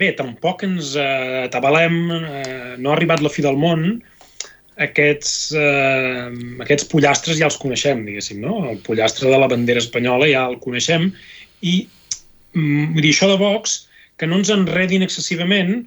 bé, 0.01 0.13
tampoc 0.17 0.63
ens 0.65 0.95
eh, 0.97 1.45
atabalem, 1.45 1.97
eh, 2.17 2.75
no 2.77 2.91
ha 2.91 2.95
arribat 2.97 3.21
la 3.25 3.33
fi 3.33 3.45
del 3.45 3.57
món, 3.59 3.99
aquests, 4.85 5.31
eh, 5.57 6.27
aquests 6.65 6.87
pollastres 6.91 7.39
ja 7.39 7.47
els 7.49 7.59
coneixem, 7.61 8.03
diguéssim, 8.07 8.41
no? 8.43 8.59
El 8.71 8.81
pollastre 8.85 9.29
de 9.31 9.39
la 9.41 9.49
bandera 9.51 9.81
espanyola 9.83 10.29
ja 10.31 10.45
el 10.49 10.59
coneixem 10.63 11.09
i 11.61 11.75
mm, 12.53 12.93
vull 12.93 13.03
dir, 13.05 13.13
això 13.13 13.29
de 13.31 13.39
Vox, 13.41 13.81
que 14.17 14.29
no 14.29 14.39
ens 14.41 14.51
enredin 14.53 15.05
excessivament 15.05 15.81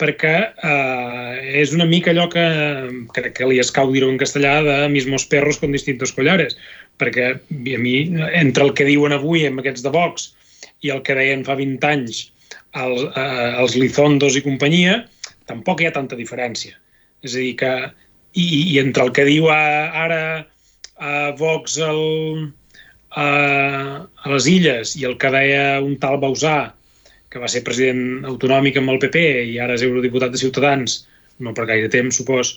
perquè 0.00 0.34
eh, 0.44 1.60
és 1.62 1.72
una 1.72 1.86
mica 1.88 2.12
allò 2.12 2.26
que 2.32 2.44
crec 3.16 3.38
que 3.38 3.48
li 3.48 3.60
escau 3.62 3.92
dir-ho 3.94 4.10
en 4.12 4.20
castellà 4.20 4.58
de 4.66 4.76
mismos 4.92 5.24
perros 5.30 5.60
con 5.62 5.72
distintos 5.72 6.12
collares, 6.12 6.58
perquè 7.00 7.30
a 7.32 7.80
mi, 7.80 7.96
entre 8.36 8.66
el 8.66 8.74
que 8.76 8.88
diuen 8.88 9.16
avui 9.16 9.46
amb 9.48 9.62
aquests 9.62 9.84
de 9.86 9.92
Vox 9.94 10.32
i 10.84 10.92
el 10.92 11.02
que 11.06 11.16
deien 11.16 11.44
fa 11.46 11.56
20 11.56 11.88
anys 11.88 12.26
els, 12.76 13.06
eh, 13.08 13.52
els 13.62 13.76
Lizondos 13.80 14.36
i 14.36 14.44
companyia, 14.44 15.00
tampoc 15.48 15.80
hi 15.80 15.88
ha 15.88 15.94
tanta 15.96 16.18
diferència. 16.18 16.76
És 17.24 17.34
a 17.34 17.40
dir, 17.40 17.54
que 17.56 17.72
i, 18.36 18.46
i 18.74 18.78
entre 18.82 19.06
el 19.06 19.12
que 19.16 19.24
diu 19.28 19.48
ara 19.50 20.22
a 20.96 21.16
Vox 21.36 21.76
el, 21.82 22.52
a, 23.16 23.26
a 24.04 24.32
les 24.32 24.48
Illes 24.52 24.94
i 25.00 25.04
el 25.08 25.16
que 25.20 25.32
deia 25.32 25.80
un 25.84 25.96
tal 26.00 26.20
Bausà 26.22 26.56
que 27.32 27.42
va 27.42 27.50
ser 27.50 27.64
president 27.66 28.24
autonòmic 28.28 28.78
amb 28.80 28.92
el 28.94 29.00
PP 29.02 29.22
i 29.52 29.58
ara 29.60 29.76
és 29.76 29.84
eurodiputat 29.84 30.32
de 30.32 30.40
Ciutadans, 30.40 31.02
no 31.42 31.52
per 31.56 31.66
gaire 31.68 31.90
temps, 31.92 32.16
supos, 32.16 32.54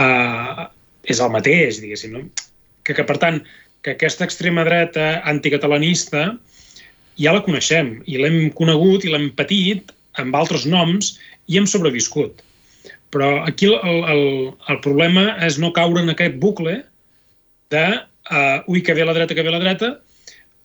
uh, 0.00 0.66
és 1.04 1.20
el 1.22 1.30
mateix, 1.34 1.78
diguéssim. 1.82 2.16
No? 2.16 2.24
Que, 2.82 2.96
que, 2.96 3.04
per 3.06 3.18
tant, 3.22 3.42
que 3.84 3.94
aquesta 3.94 4.26
extrema 4.26 4.64
dreta 4.66 5.20
anticatalanista 5.28 6.24
ja 7.18 7.34
la 7.34 7.44
coneixem 7.44 7.98
i 8.06 8.18
l'hem 8.18 8.48
conegut 8.58 9.04
i 9.04 9.12
l'hem 9.12 9.30
patit 9.38 9.92
amb 10.18 10.34
altres 10.34 10.66
noms 10.66 11.16
i 11.46 11.60
hem 11.60 11.68
sobreviscut. 11.70 12.42
Però 13.14 13.28
aquí 13.48 13.70
el, 13.70 14.02
el, 14.12 14.24
el 14.68 14.80
problema 14.84 15.30
és 15.46 15.56
no 15.62 15.72
caure 15.76 16.02
en 16.04 16.12
aquest 16.12 16.36
bucle 16.42 16.74
de 17.72 17.86
uh, 17.96 18.58
ui, 18.68 18.82
que 18.84 18.96
ve 18.96 19.06
la 19.06 19.14
dreta, 19.16 19.36
que 19.36 19.44
ve 19.44 19.54
la 19.54 19.62
dreta, 19.62 19.94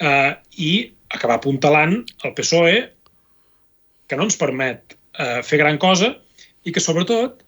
uh, 0.04 0.34
i 0.60 0.74
acabar 1.14 1.38
apuntalant 1.40 2.02
el 2.26 2.36
PSOE 2.36 2.82
que 4.08 4.18
no 4.20 4.28
ens 4.28 4.38
permet 4.40 4.96
eh, 5.18 5.42
fer 5.46 5.60
gran 5.62 5.80
cosa 5.82 6.12
i 6.64 6.74
que, 6.74 6.82
sobretot, 6.84 7.42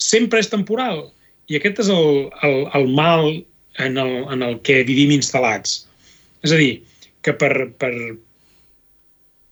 sempre 0.00 0.40
és 0.42 0.50
temporal. 0.52 1.08
I 1.50 1.58
aquest 1.58 1.82
és 1.84 1.90
el, 1.92 2.28
el, 2.46 2.56
el 2.76 2.88
mal 2.96 3.26
en 3.82 3.98
el, 4.00 4.14
en 4.32 4.44
el 4.46 4.58
que 4.66 4.80
vivim 4.86 5.12
instal·lats. 5.14 5.84
És 6.46 6.54
a 6.54 6.60
dir, 6.60 6.80
que 7.26 7.34
per, 7.36 7.52
per, 7.80 7.92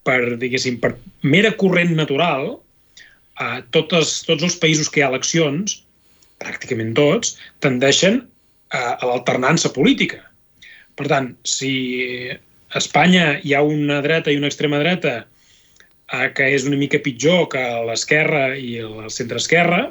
per 0.09 0.21
diguéssim, 0.41 0.79
per 0.83 0.95
mera 1.23 1.53
corrent 1.61 1.95
natural, 1.99 2.57
eh, 3.41 3.61
totes, 3.75 4.21
tots 4.29 4.47
els 4.47 4.59
països 4.63 4.91
que 4.91 5.01
hi 5.01 5.07
ha 5.07 5.13
eleccions, 5.13 5.81
pràcticament 6.43 6.95
tots, 6.99 7.37
tendeixen 7.65 8.21
a, 8.71 8.99
a 8.99 9.05
l'alternança 9.07 9.73
política. 9.75 10.23
Per 10.99 11.07
tant, 11.11 11.33
si 11.47 11.73
a 12.35 12.79
Espanya 12.81 13.39
hi 13.43 13.55
ha 13.55 13.65
una 13.65 14.01
dreta 14.05 14.33
i 14.33 14.39
una 14.41 14.51
extrema 14.51 14.81
dreta 14.83 15.15
eh, 15.23 16.29
que 16.35 16.49
és 16.55 16.67
una 16.69 16.79
mica 16.81 17.01
pitjor 17.05 17.47
que 17.53 17.65
l'esquerra 17.89 18.51
i 18.59 18.79
el 18.85 19.11
centre-esquerra, 19.15 19.85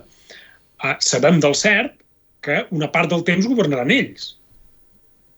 eh, 0.84 0.96
sabem 1.00 1.42
del 1.44 1.56
cert 1.58 1.96
que 2.46 2.64
una 2.76 2.92
part 2.94 3.12
del 3.12 3.26
temps 3.28 3.48
governaran 3.50 3.92
ells. 3.94 4.34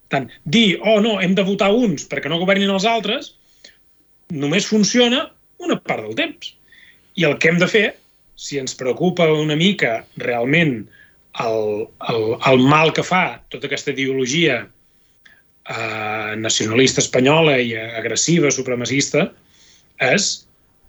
Tant, 0.10 0.26
dir, 0.44 0.80
oh 0.82 0.98
no, 1.06 1.20
hem 1.22 1.36
de 1.38 1.46
votar 1.46 1.70
uns 1.74 2.08
perquè 2.10 2.32
no 2.32 2.42
governin 2.42 2.72
els 2.74 2.88
altres, 2.90 3.36
només 4.34 4.68
funciona 4.70 5.28
una 5.62 5.78
part 5.78 6.08
del 6.08 6.18
temps. 6.18 6.56
I 7.20 7.28
el 7.28 7.36
que 7.40 7.52
hem 7.52 7.60
de 7.60 7.68
fer, 7.68 7.86
si 8.40 8.60
ens 8.62 8.78
preocupa 8.80 9.28
una 9.36 9.58
mica 9.60 10.06
realment 10.24 10.86
el, 11.44 11.88
el, 12.10 12.22
el 12.48 12.62
mal 12.72 12.94
que 12.96 13.04
fa 13.04 13.42
tota 13.52 13.68
aquesta 13.68 13.92
ideologia 13.92 14.62
eh, 14.64 16.36
nacionalista 16.40 17.04
espanyola 17.04 17.58
i 17.60 17.76
agressiva, 17.76 18.52
supremacista, 18.56 19.28
és 20.00 20.30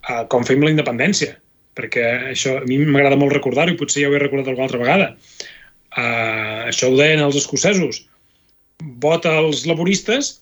uh, 0.07 0.23
com 0.31 0.47
fem 0.47 0.63
la 0.63 0.71
independència, 0.73 1.35
perquè 1.79 2.07
això 2.31 2.61
a 2.61 2.67
mi 2.69 2.79
m'agrada 2.87 3.19
molt 3.19 3.35
recordar-ho 3.35 3.75
i 3.75 3.79
potser 3.81 4.05
ja 4.05 4.11
ho 4.11 4.15
he 4.15 4.23
recordat 4.23 4.53
alguna 4.53 4.69
altra 4.69 4.83
vegada. 4.83 5.09
Uh, 5.91 6.71
això 6.71 6.91
ho 6.91 6.99
deien 6.99 7.25
els 7.25 7.39
escocesos. 7.41 8.05
Vota 9.03 9.35
els 9.43 9.67
laboristes 9.67 10.37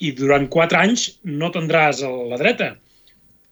i 0.00 0.12
durant 0.16 0.48
quatre 0.52 0.80
anys 0.80 1.10
no 1.28 1.52
tindràs 1.52 2.00
la 2.02 2.40
dreta. 2.40 2.72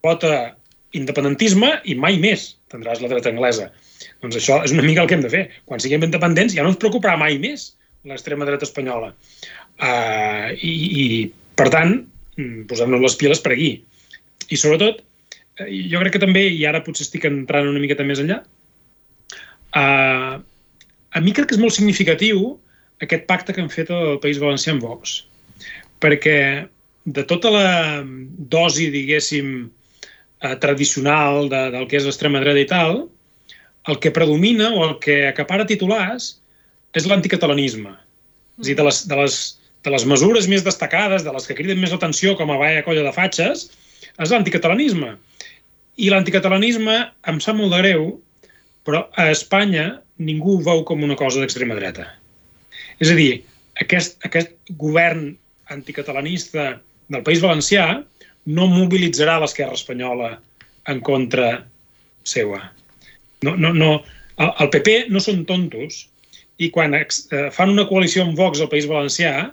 Vota 0.05 0.55
independentisme 0.99 1.71
i 1.91 1.97
mai 1.99 2.19
més 2.23 2.53
tindràs 2.73 3.03
la 3.03 3.11
dreta 3.13 3.33
anglesa. 3.33 3.71
Doncs 4.23 4.39
això 4.41 4.61
és 4.67 4.75
una 4.75 4.85
mica 4.87 5.05
el 5.05 5.11
que 5.11 5.19
hem 5.19 5.25
de 5.25 5.33
fer. 5.33 5.47
Quan 5.69 5.83
siguem 5.83 6.07
independents 6.07 6.55
ja 6.57 6.65
no 6.65 6.73
ens 6.73 6.81
preocuparà 6.83 7.17
mai 7.21 7.39
més 7.43 7.73
l'extrema 8.09 8.47
dreta 8.49 8.67
espanyola. 8.69 9.13
Uh, 9.81 10.53
i, 10.55 10.73
I, 11.03 11.05
per 11.59 11.71
tant, 11.75 11.97
mm, 12.39 12.67
posem-nos 12.71 13.03
les 13.03 13.19
piles 13.21 13.43
per 13.43 13.55
aquí. 13.57 13.73
I 14.53 14.59
sobretot, 14.61 15.01
Eh, 15.55 15.71
jo 15.91 16.01
crec 16.03 16.17
que 16.17 16.23
també, 16.23 16.43
i 16.51 16.65
ara 16.67 16.83
potser 16.83 17.07
estic 17.07 17.29
entrant 17.29 17.69
una 17.71 17.83
miqueta 17.83 18.07
més 18.07 18.21
enllà, 18.23 18.41
uh, 19.79 20.35
a 21.15 21.23
mi 21.23 21.35
crec 21.35 21.51
que 21.51 21.57
és 21.57 21.63
molt 21.63 21.77
significatiu 21.77 22.57
aquest 23.05 23.27
pacte 23.31 23.55
que 23.55 23.63
han 23.63 23.71
fet 23.71 23.93
el 23.95 24.19
País 24.23 24.41
Valencià 24.43 24.75
amb 24.75 24.83
Vox. 24.83 25.21
Perquè 26.03 26.39
de 27.05 27.25
tota 27.31 27.53
la 27.55 27.69
dosi, 28.51 28.89
diguéssim, 28.91 29.69
uh, 30.45 30.55
tradicional 30.61 31.49
de, 31.49 31.65
del 31.75 31.89
que 31.91 31.99
és 31.99 32.07
l'extrema 32.07 32.43
dreta 32.45 32.63
i 32.63 32.69
tal, 32.71 33.05
el 33.89 34.01
que 34.01 34.13
predomina 34.15 34.71
o 34.77 34.85
el 34.87 34.97
que 35.03 35.25
acapara 35.29 35.67
titulars 35.69 36.35
és 36.97 37.09
l'anticatalanisme. 37.11 37.93
És 38.61 38.67
a 38.67 38.71
dir, 38.71 38.77
de 38.79 38.87
les, 38.87 39.01
de, 39.11 39.19
les, 39.19 39.39
de 39.85 39.93
les 39.93 40.07
mesures 40.09 40.49
més 40.51 40.65
destacades, 40.65 41.25
de 41.27 41.33
les 41.35 41.49
que 41.49 41.57
criden 41.59 41.81
més 41.83 41.93
l'atenció 41.93 42.37
com 42.39 42.53
a 42.53 42.61
vaia 42.61 42.85
colla 42.87 43.05
de 43.07 43.15
fatxes, 43.17 43.67
és 44.15 44.31
l'anticatalanisme. 44.31 45.15
I 46.01 46.11
l'anticatalanisme 46.11 46.97
em 47.31 47.41
sap 47.43 47.59
molt 47.59 47.75
de 47.75 47.83
greu, 47.83 48.07
però 48.87 49.05
a 49.19 49.29
Espanya 49.33 50.01
ningú 50.23 50.59
ho 50.59 50.65
veu 50.65 50.85
com 50.87 51.03
una 51.03 51.19
cosa 51.19 51.43
d'extrema 51.43 51.77
dreta. 51.79 52.07
És 53.03 53.11
a 53.11 53.19
dir, 53.19 53.43
aquest, 53.83 54.19
aquest 54.27 54.55
govern 54.81 55.33
anticatalanista 55.73 56.75
del 57.11 57.25
País 57.27 57.43
Valencià 57.43 57.87
no 58.47 58.67
mobilitzarà 58.71 59.39
l'esquerra 59.41 59.77
espanyola 59.79 60.35
en 60.91 61.01
contra 61.05 61.65
seua. 62.29 62.61
No, 63.45 63.55
no, 63.57 63.73
no. 63.73 63.93
El, 64.37 64.51
el 64.65 64.71
PP 64.75 64.97
no 65.15 65.23
són 65.23 65.45
tontos 65.49 66.05
i 66.63 66.71
quan 66.75 66.95
ex, 66.97 67.25
eh, 67.33 67.49
fan 67.55 67.73
una 67.73 67.87
coalició 67.89 68.25
amb 68.25 68.39
Vox 68.39 68.63
al 68.63 68.71
País 68.73 68.89
Valencià 68.91 69.51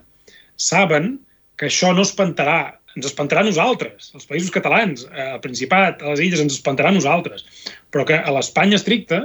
saben 0.61 1.15
que 1.57 1.69
això 1.69 1.91
no 1.95 2.05
espantarà 2.05 2.77
ens 2.97 3.07
espantarà 3.07 3.43
a 3.43 3.47
nosaltres, 3.47 4.09
els 4.17 4.27
països 4.27 4.51
catalans, 4.51 5.05
eh, 5.07 5.27
el 5.35 5.39
Principat, 5.43 6.01
a 6.01 6.11
les 6.11 6.23
illes, 6.25 6.41
ens 6.43 6.57
espantarà 6.57 6.91
a 6.91 6.97
nosaltres. 6.97 7.45
Però 7.91 8.03
que 8.07 8.17
a 8.19 8.33
l'Espanya 8.35 8.75
estricta, 8.79 9.21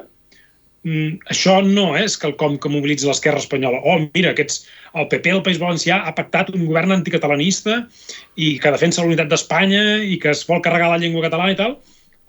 mm, 0.87 1.29
això 1.35 1.59
no 1.67 1.91
és 1.99 2.17
quelcom 2.21 2.57
que 2.63 2.71
mobilitza 2.73 3.11
l'esquerra 3.11 3.43
espanyola. 3.43 3.83
Oh, 3.85 3.99
mira, 4.07 4.33
aquests, 4.33 4.65
el 4.95 5.09
PP 5.11 5.35
del 5.35 5.45
País 5.47 5.61
Valencià 5.63 6.01
ha 6.07 6.15
pactat 6.17 6.53
un 6.55 6.65
govern 6.69 6.95
anticatalanista 6.95 7.83
i 8.37 8.55
que 8.63 8.75
defensa 8.75 9.03
la 9.03 9.11
unitat 9.11 9.33
d'Espanya 9.33 9.85
i 10.07 10.17
que 10.23 10.33
es 10.33 10.47
vol 10.49 10.63
carregar 10.65 10.93
la 10.95 11.01
llengua 11.03 11.27
catalana 11.27 11.57
i 11.57 11.59
tal. 11.59 11.79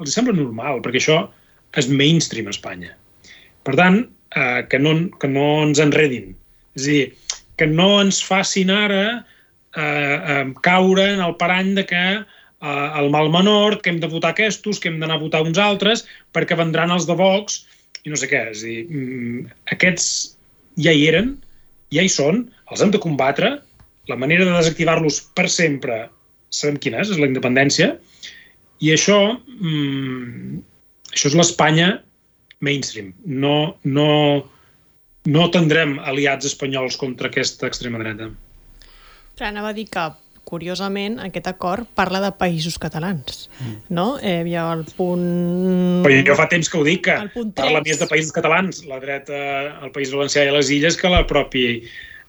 Els 0.01 0.13
sembla 0.17 0.35
normal, 0.37 0.81
perquè 0.85 1.01
això 1.01 1.21
és 1.77 1.89
mainstream 1.91 2.49
a 2.49 2.55
Espanya. 2.55 2.93
Per 3.67 3.75
tant, 3.77 4.01
eh, 4.35 4.61
que, 4.71 4.79
no, 4.81 4.95
que 5.21 5.29
no 5.31 5.47
ens 5.65 5.81
enredin. 5.83 6.33
És 6.77 6.87
a 6.87 6.91
dir, 6.91 7.05
que 7.57 7.67
no 7.69 7.89
ens 8.01 8.21
facin 8.23 8.71
ara 8.73 9.03
eh, 9.75 9.83
eh, 9.83 10.43
caure 10.65 11.07
en 11.15 11.23
el 11.25 11.35
parany 11.41 11.73
de 11.77 11.85
que 11.89 12.03
eh, 12.17 12.89
el 13.01 13.09
mal 13.13 13.31
menor, 13.33 13.81
que 13.81 13.91
hem 13.91 13.99
de 14.03 14.09
votar 14.11 14.33
aquests, 14.35 14.79
que 14.79 14.91
hem 14.91 15.01
d'anar 15.01 15.17
a 15.17 15.23
votar 15.25 15.43
uns 15.45 15.59
altres, 15.61 16.05
perquè 16.33 16.57
vendran 16.57 16.93
els 16.93 17.09
de 17.09 17.17
Vox 17.17 17.63
i 18.05 18.11
no 18.13 18.19
sé 18.19 18.29
què. 18.31 18.43
És 18.51 18.63
a 18.63 18.67
dir, 18.67 18.83
mm, 18.87 19.47
aquests 19.75 20.09
ja 20.83 20.93
hi 20.93 21.07
eren, 21.09 21.35
ja 21.93 22.03
hi 22.03 22.11
són, 22.11 22.45
els 22.71 22.83
hem 22.83 22.91
de 22.93 23.01
combatre, 23.01 23.57
la 24.07 24.19
manera 24.19 24.45
de 24.45 24.53
desactivar-los 24.55 25.21
per 25.35 25.47
sempre 25.51 26.05
sabem 26.49 26.77
quina 26.79 27.01
és, 27.03 27.11
és 27.11 27.19
la 27.19 27.27
independència, 27.27 27.95
i 28.83 28.91
això, 28.93 29.17
mm, 29.35 30.59
això 31.11 31.31
és 31.31 31.35
l'Espanya 31.35 31.89
mainstream. 32.63 33.13
No, 33.25 33.77
no, 33.83 34.09
no 35.25 35.49
tindrem 35.53 35.97
aliats 35.99 36.47
espanyols 36.49 36.97
contra 36.97 37.29
aquesta 37.31 37.67
extrema 37.67 38.01
dreta. 38.01 38.29
Clar, 39.37 39.51
anava 39.51 39.73
a 39.73 39.77
dir 39.77 39.87
que 39.93 40.05
curiosament, 40.47 41.19
aquest 41.27 41.49
acord 41.51 41.87
parla 41.97 42.21
de 42.23 42.31
països 42.39 42.79
catalans, 42.81 43.45
mm. 43.59 43.77
no? 43.93 44.07
Eh, 44.23 44.41
hi 44.47 44.55
ha 44.55 44.67
el 44.73 44.85
punt... 44.97 45.27
Però 46.05 46.19
jo 46.31 46.37
fa 46.39 46.47
temps 46.51 46.71
que 46.71 46.79
ho 46.79 46.85
dic, 46.87 47.07
que 47.09 47.45
parla 47.57 47.83
més 47.85 47.99
de 47.99 48.09
països 48.09 48.33
catalans, 48.35 48.83
la 48.87 49.01
dreta, 49.03 49.41
el 49.83 49.93
País 49.95 50.13
Valencià 50.15 50.47
i 50.47 50.53
les 50.55 50.71
Illes, 50.73 50.99
que 50.99 51.11
la 51.11 51.25
pròpia, 51.29 51.79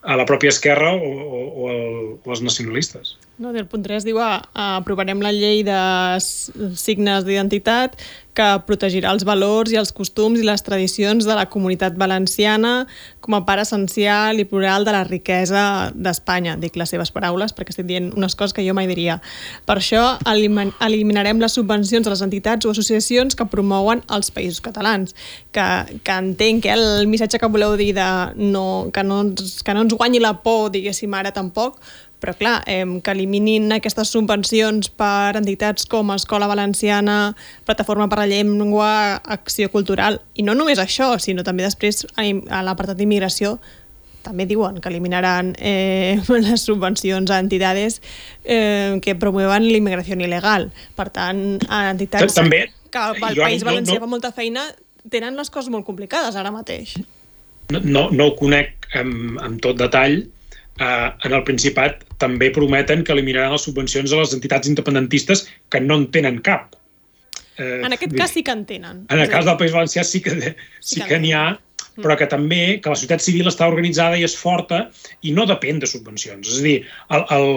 a 0.03 0.17
la 0.19 0.27
pròpia 0.27 0.53
esquerra 0.55 0.93
o, 0.95 1.09
o, 1.09 1.41
o, 1.47 1.71
el, 1.73 1.89
o 2.25 2.35
els 2.35 2.43
nacionalistes. 2.45 3.17
No, 3.39 3.53
del 3.55 3.67
punt 3.71 3.85
3 3.87 4.07
diu 4.07 4.19
ah, 4.23 4.41
aprovarem 4.79 5.23
la 5.23 5.33
llei 5.35 5.63
de 5.67 5.79
signes 6.79 7.27
d'identitat 7.27 7.99
que 8.39 8.47
protegirà 8.69 9.11
els 9.11 9.25
valors 9.27 9.73
i 9.75 9.79
els 9.81 9.91
costums 9.95 10.39
i 10.39 10.47
les 10.47 10.63
tradicions 10.63 11.27
de 11.27 11.35
la 11.35 11.49
comunitat 11.51 11.97
valenciana 11.99 12.87
com 13.25 13.35
a 13.35 13.43
part 13.49 13.65
essencial 13.65 14.39
i 14.39 14.47
plural 14.49 14.87
de 14.87 14.95
la 14.95 15.03
riquesa 15.09 15.91
d'Espanya. 15.95 16.55
Dic 16.63 16.79
les 16.79 16.93
seves 16.95 17.11
paraules 17.15 17.55
perquè 17.57 17.75
estic 17.75 17.89
dient 17.89 18.13
unes 18.15 18.39
coses 18.39 18.55
que 18.55 18.65
jo 18.67 18.77
mai 18.79 18.87
diria. 18.91 19.19
Per 19.67 19.79
això 19.81 20.05
eliminarem 20.29 21.43
les 21.43 21.59
subvencions 21.59 22.07
a 22.07 22.15
les 22.15 22.23
entitats 22.25 22.67
o 22.67 22.75
associacions 22.75 23.35
que 23.35 23.49
promouen 23.51 24.05
els 24.15 24.31
països 24.35 24.63
catalans. 24.65 25.17
Que, 25.53 25.67
que 26.07 26.19
entenc 26.23 26.67
que 26.67 26.75
el 26.75 27.09
missatge 27.11 27.41
que 27.43 27.51
voleu 27.51 27.75
dir 27.81 27.93
de 27.97 28.09
no, 28.39 28.91
que, 28.95 29.03
no 29.03 29.25
que 29.35 29.75
no 29.75 29.87
ens 29.87 29.97
guanyi 29.99 30.23
la 30.23 30.37
por, 30.45 30.71
diguéssim 30.75 31.15
ara 31.19 31.35
tampoc, 31.35 31.81
però 32.21 32.35
clar, 32.37 32.63
eh, 32.67 32.85
que 33.03 33.15
eliminin 33.15 33.71
aquestes 33.73 34.11
subvencions 34.15 34.91
per 34.91 35.37
entitats 35.39 35.87
com 35.87 36.11
Escola 36.15 36.49
Valenciana, 36.51 37.35
Plataforma 37.65 38.09
per 38.09 38.23
la 38.23 38.31
Llengua, 38.31 39.21
Acció 39.25 39.71
Cultural, 39.71 40.21
i 40.35 40.43
no 40.43 40.55
només 40.59 40.79
això, 40.83 41.13
sinó 41.23 41.45
també 41.47 41.67
després 41.67 42.07
a 42.17 42.63
l'apartat 42.63 42.99
d'immigració 42.99 43.59
també 44.29 44.45
diuen 44.49 44.81
que 44.83 44.91
eliminaran 44.91 45.55
eh, 45.59 46.19
les 46.29 46.65
subvencions 46.67 47.31
a 47.31 47.39
entitats 47.41 48.01
eh, 48.45 48.99
que 49.03 49.15
promueven 49.17 49.69
l'immigració 49.69 50.19
il·legal. 50.19 50.69
Per 50.99 51.09
tant, 51.15 51.45
a 51.69 51.89
entitats 51.93 52.37
també, 52.37 52.67
que 52.91 52.99
al 52.99 53.17
País 53.21 53.65
Valencià 53.65 53.97
no, 53.97 54.01
no, 54.01 54.07
fa 54.07 54.11
molta 54.11 54.33
feina 54.35 54.67
tenen 55.09 55.39
les 55.39 55.51
coses 55.51 55.71
molt 55.73 55.87
complicades 55.87 56.37
ara 56.37 56.53
mateix. 56.53 56.99
No, 57.73 57.81
no, 57.85 58.09
no 58.13 58.31
ho 58.31 58.35
conec 58.37 58.89
amb, 58.97 59.39
amb 59.45 59.63
tot 59.65 59.79
detall, 59.81 60.23
eh, 60.79 61.11
en 61.25 61.37
el 61.37 61.45
Principat 61.47 62.05
també 62.23 62.51
prometen 62.55 63.05
que 63.05 63.15
eliminaran 63.15 63.55
les 63.55 63.65
subvencions 63.69 64.13
a 64.13 64.21
les 64.23 64.35
entitats 64.37 64.71
independentistes 64.71 65.47
que 65.71 65.81
no 65.85 65.99
en 66.01 66.09
tenen 66.15 66.41
cap. 66.45 66.77
Eh, 67.59 67.81
en 67.85 67.95
aquest 67.95 68.15
cas 68.19 68.35
sí 68.35 68.45
que 68.47 68.55
en 68.55 68.65
tenen. 68.67 69.07
En 69.11 69.23
el 69.23 69.31
cas 69.31 69.47
del 69.49 69.59
País 69.61 69.75
Valencià 69.75 70.05
sí 70.07 70.23
que 70.23 70.37
sí, 70.39 70.53
sí 70.95 71.03
que 71.07 71.19
n'hi 71.19 71.35
ha, 71.35 71.47
mm. 71.57 72.05
però 72.05 72.19
que 72.19 72.31
també 72.31 72.63
que 72.83 72.93
la 72.93 72.99
societat 72.99 73.25
civil 73.25 73.51
està 73.51 73.67
organitzada 73.71 74.19
i 74.19 74.27
és 74.27 74.37
forta 74.39 74.87
i 75.23 75.35
no 75.35 75.49
depèn 75.51 75.83
de 75.83 75.91
subvencions. 75.91 76.47
És 76.47 76.63
a 76.63 76.67
dir, 76.67 76.79
el, 77.15 77.27
el, 77.35 77.51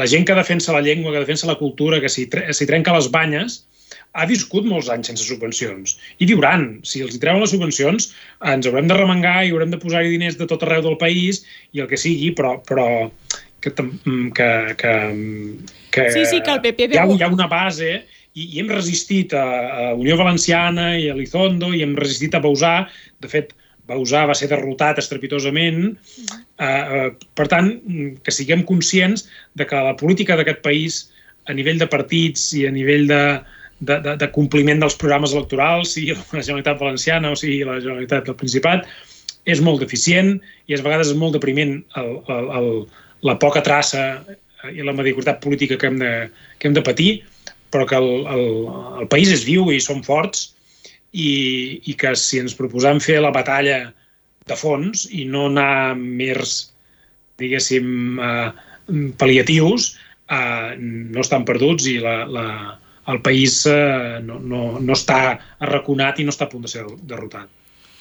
la 0.00 0.08
gent 0.10 0.28
que 0.28 0.36
defensa 0.36 0.76
la 0.76 0.84
llengua, 0.84 1.14
que 1.14 1.24
defensa 1.24 1.48
la 1.50 1.58
cultura, 1.60 2.00
que 2.00 2.12
s'hi 2.12 2.28
trenca 2.28 2.96
les 2.96 3.10
banyes, 3.12 3.64
ha 4.18 4.26
viscut 4.26 4.66
molts 4.66 4.88
anys 4.90 5.10
sense 5.10 5.26
subvencions. 5.26 5.96
I 6.18 6.26
viuran. 6.30 6.80
Si 6.86 7.02
els 7.04 7.18
treuen 7.22 7.42
les 7.42 7.52
subvencions, 7.54 8.10
ens 8.52 8.66
haurem 8.66 8.88
de 8.90 8.96
remengar 8.98 9.36
i 9.44 9.52
haurem 9.54 9.70
de 9.70 9.78
posar-hi 9.82 10.10
diners 10.14 10.38
de 10.40 10.48
tot 10.50 10.64
arreu 10.66 10.82
del 10.86 10.98
país 11.00 11.44
i 11.76 11.84
el 11.84 11.90
que 11.90 11.98
sigui, 12.00 12.32
però, 12.36 12.56
però 12.66 12.88
que, 13.62 13.70
mm, 13.70 14.32
que, 14.34 14.50
que, 14.80 14.94
que, 15.94 16.08
sí, 16.16 16.24
sí, 16.26 16.40
que 16.42 16.56
el 16.56 16.62
PP 16.64 16.90
hi 16.90 16.98
ha, 16.98 17.06
hi 17.06 17.22
ha 17.22 17.30
una 17.30 17.46
base 17.50 18.00
i, 18.34 18.46
i 18.46 18.60
hem 18.62 18.70
resistit 18.72 19.34
a, 19.36 19.44
a 19.44 19.86
Unió 19.98 20.18
Valenciana 20.18 20.94
i 20.98 21.10
a 21.10 21.16
Lizondo 21.18 21.70
i 21.74 21.84
hem 21.86 21.94
resistit 21.98 22.34
a 22.34 22.42
Bausà. 22.42 22.74
De 23.22 23.30
fet, 23.30 23.54
Bausà 23.90 24.24
va 24.30 24.36
ser 24.38 24.50
derrotat 24.50 24.98
estrepitosament. 25.02 25.94
Uh, 26.58 26.66
uh, 26.66 27.06
per 27.38 27.46
tant, 27.50 27.72
que 28.24 28.34
siguem 28.34 28.66
conscients 28.66 29.26
de 29.58 29.66
que 29.66 29.86
la 29.86 29.96
política 29.98 30.38
d'aquest 30.38 30.62
país 30.66 31.00
a 31.48 31.56
nivell 31.56 31.80
de 31.80 31.88
partits 31.90 32.50
i 32.58 32.66
a 32.68 32.74
nivell 32.74 33.08
de, 33.10 33.22
de, 33.80 33.96
de, 34.04 34.16
de 34.20 34.28
compliment 34.34 34.82
dels 34.82 34.96
programes 35.00 35.34
electorals, 35.34 35.94
sigui 35.96 36.14
la 36.14 36.42
Generalitat 36.44 36.80
Valenciana 36.80 37.32
o 37.32 37.38
sigui 37.38 37.62
la 37.64 37.80
Generalitat 37.80 38.28
del 38.28 38.38
Principat, 38.40 38.86
és 39.48 39.62
molt 39.64 39.80
deficient 39.80 40.34
i 40.68 40.76
a 40.76 40.82
vegades 40.84 41.12
és 41.12 41.18
molt 41.18 41.36
depriment 41.36 41.78
el, 41.96 42.10
el, 42.28 42.48
el, 42.58 42.70
la 43.26 43.36
poca 43.40 43.62
traça 43.64 44.04
i 44.68 44.84
la 44.84 44.92
mediocritat 44.92 45.40
política 45.40 45.78
que 45.80 45.88
hem 45.88 45.98
de, 46.00 46.12
que 46.60 46.68
hem 46.68 46.76
de 46.76 46.84
patir, 46.84 47.10
però 47.72 47.86
que 47.88 47.96
el, 47.96 48.10
el, 48.28 48.46
el 49.00 49.08
país 49.08 49.32
és 49.32 49.46
viu 49.46 49.70
i 49.72 49.80
som 49.80 50.02
forts 50.04 50.50
i, 51.12 51.80
i 51.88 51.96
que 51.98 52.12
si 52.18 52.42
ens 52.42 52.56
proposem 52.58 53.00
fer 53.00 53.20
la 53.24 53.32
batalla 53.34 53.80
de 54.50 54.58
fons 54.58 55.06
i 55.14 55.24
no 55.28 55.46
anar 55.48 55.96
més, 55.96 56.60
diguéssim, 57.40 58.20
eh, 58.20 58.50
pal·liatius, 59.20 59.94
eh, 60.28 60.76
no 60.78 61.24
estan 61.24 61.46
perduts 61.48 61.88
i 61.88 61.96
la, 62.02 62.16
la, 62.28 62.46
el 63.12 63.20
país 63.22 63.62
eh, 63.66 64.20
no, 64.24 64.38
no, 64.40 64.64
no 64.80 64.96
està 64.96 65.20
arraconat 65.58 66.20
i 66.20 66.26
no 66.26 66.34
està 66.34 66.46
a 66.46 66.52
punt 66.52 66.66
de 66.66 66.72
ser 66.72 66.84
derrotat. 67.10 67.48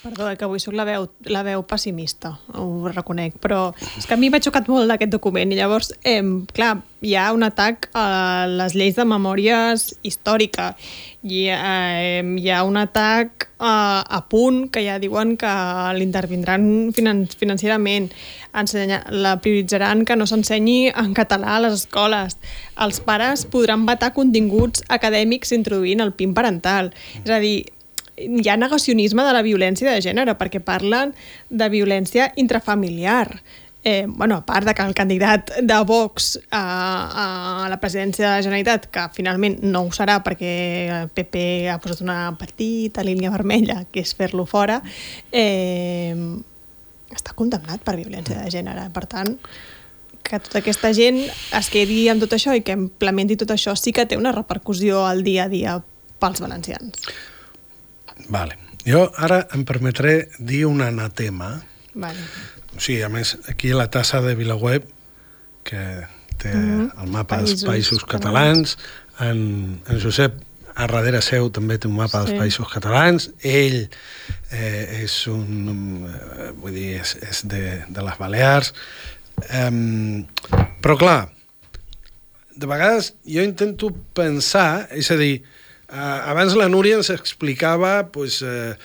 Perdó, 0.02 0.30
eh, 0.32 0.38
que 0.38 0.46
avui 0.48 0.62
sóc 0.64 0.74
la 0.80 0.86
veu, 0.88 1.10
la 1.28 1.44
veu 1.44 1.66
pessimista, 1.68 2.38
ho 2.56 2.88
reconec, 2.88 3.36
però 3.44 3.74
és 4.00 4.06
que 4.08 4.16
a 4.16 4.20
mi 4.20 4.30
m'ha 4.32 4.40
xocat 4.40 4.70
molt 4.72 4.92
aquest 4.94 5.12
document 5.12 5.52
i 5.52 5.58
llavors, 5.60 5.92
eh, 6.08 6.24
clar, 6.56 6.78
hi 7.04 7.18
ha 7.20 7.26
un 7.36 7.44
atac 7.44 7.90
a 7.96 8.48
les 8.48 8.76
lleis 8.80 8.96
de 8.96 9.04
memòries 9.04 9.90
històrica 10.08 10.70
i 11.24 11.50
eh, 11.52 12.24
hi 12.24 12.48
ha 12.48 12.62
un 12.64 12.80
atac 12.80 13.50
a, 13.60 13.74
a 14.08 14.22
punt 14.32 14.70
que 14.72 14.86
ja 14.86 14.96
diuen 15.04 15.36
que 15.40 15.52
l'intervindran 15.98 16.94
finan 16.96 17.26
financerament, 17.28 18.08
ensenya, 18.56 19.02
la 19.12 19.36
prioritzaran 19.44 20.06
que 20.08 20.16
no 20.16 20.28
s'ensenyi 20.32 20.94
en 20.94 21.12
català 21.18 21.58
a 21.58 21.66
les 21.66 21.76
escoles. 21.82 22.40
Els 22.80 23.02
pares 23.04 23.44
podran 23.52 23.84
vetar 23.90 24.14
continguts 24.16 24.88
acadèmics 24.88 25.52
introduint 25.60 26.00
el 26.00 26.16
PIN 26.16 26.32
parental. 26.34 26.94
És 27.26 27.36
a 27.36 27.42
dir, 27.44 27.68
hi 28.20 28.50
ha 28.50 28.58
negacionisme 28.58 29.24
de 29.24 29.34
la 29.34 29.46
violència 29.46 29.94
de 29.94 30.04
gènere, 30.04 30.36
perquè 30.40 30.62
parlen 30.64 31.14
de 31.50 31.70
violència 31.70 32.32
intrafamiliar. 32.36 33.42
Eh, 33.82 34.06
bueno, 34.10 34.36
a 34.36 34.46
part 34.46 34.68
de 34.68 34.74
que 34.76 34.84
el 34.84 34.94
candidat 34.94 35.54
de 35.62 35.78
Vox 35.88 36.38
a, 36.52 37.64
a 37.64 37.70
la 37.72 37.80
presidència 37.80 38.26
de 38.26 38.34
la 38.34 38.44
Generalitat, 38.44 38.90
que 38.92 39.06
finalment 39.16 39.56
no 39.64 39.86
ho 39.86 39.94
serà 39.96 40.20
perquè 40.26 40.52
el 40.98 41.10
PP 41.16 41.44
ha 41.72 41.80
posat 41.80 42.04
una 42.04 42.20
petita 42.40 43.06
línia 43.08 43.32
vermella, 43.32 43.86
que 43.88 44.04
és 44.04 44.12
fer-lo 44.20 44.44
fora, 44.46 44.82
eh, 45.32 46.12
està 47.16 47.34
condemnat 47.36 47.82
per 47.86 47.96
violència 47.96 48.44
de 48.44 48.52
gènere. 48.52 48.90
Per 48.94 49.06
tant, 49.08 49.38
que 50.30 50.40
tota 50.44 50.60
aquesta 50.60 50.92
gent 50.94 51.24
es 51.26 51.72
quedi 51.74 52.04
amb 52.12 52.22
tot 52.22 52.36
això 52.36 52.54
i 52.54 52.62
que 52.66 52.76
implementi 52.78 53.40
tot 53.40 53.56
això 53.56 53.74
sí 53.80 53.96
que 53.96 54.06
té 54.06 54.20
una 54.20 54.36
repercussió 54.36 55.06
al 55.08 55.24
dia 55.26 55.48
a 55.48 55.52
dia 55.52 55.80
pels 56.20 56.44
valencians. 56.44 57.10
Vale. 58.28 58.58
Jo 58.88 59.08
ara 59.18 59.46
em 59.56 59.66
permetré 59.68 60.30
dir 60.40 60.66
un 60.68 60.82
anatema. 60.82 61.62
Vale. 61.94 62.20
O 62.76 62.80
sigui, 62.80 63.02
a 63.04 63.10
més, 63.10 63.38
aquí 63.50 63.74
la 63.74 63.90
tassa 63.92 64.22
de 64.22 64.36
Vilaweb, 64.36 64.86
que 65.64 66.08
té 66.38 66.54
mm 66.54 66.68
-hmm. 66.68 67.04
el 67.04 67.10
mapa 67.12 67.38
països, 67.38 67.62
dels 67.62 67.66
països 67.72 68.06
catalans, 68.06 68.78
en, 69.20 69.82
en 69.88 70.00
Josep 70.00 70.34
a 70.80 70.88
darrere 70.88 71.20
seu 71.22 71.50
també 71.52 71.78
té 71.78 71.90
un 71.90 71.98
mapa 71.98 72.22
sí. 72.22 72.30
dels 72.30 72.40
països 72.40 72.70
catalans, 72.72 73.30
ell 73.44 73.90
eh, 74.52 75.04
és 75.04 75.28
un, 75.28 76.08
eh, 76.08 76.52
vull 76.56 76.74
dir, 76.74 77.02
és, 77.02 77.16
és 77.30 77.44
de, 77.52 77.64
de 77.90 78.06
les 78.06 78.18
Balears, 78.20 78.74
um, 79.68 80.24
però 80.82 80.96
clar, 81.02 81.20
de 82.56 82.68
vegades 82.68 83.14
jo 83.28 83.44
intento 83.44 83.92
pensar, 84.16 84.88
és 84.96 85.12
a 85.12 85.20
dir, 85.20 85.44
Uh, 85.90 86.30
abans 86.30 86.54
la 86.54 86.68
Núria 86.70 87.00
ens 87.00 87.10
explicava 87.10 88.12
pues, 88.14 88.44
uh, 88.46 88.76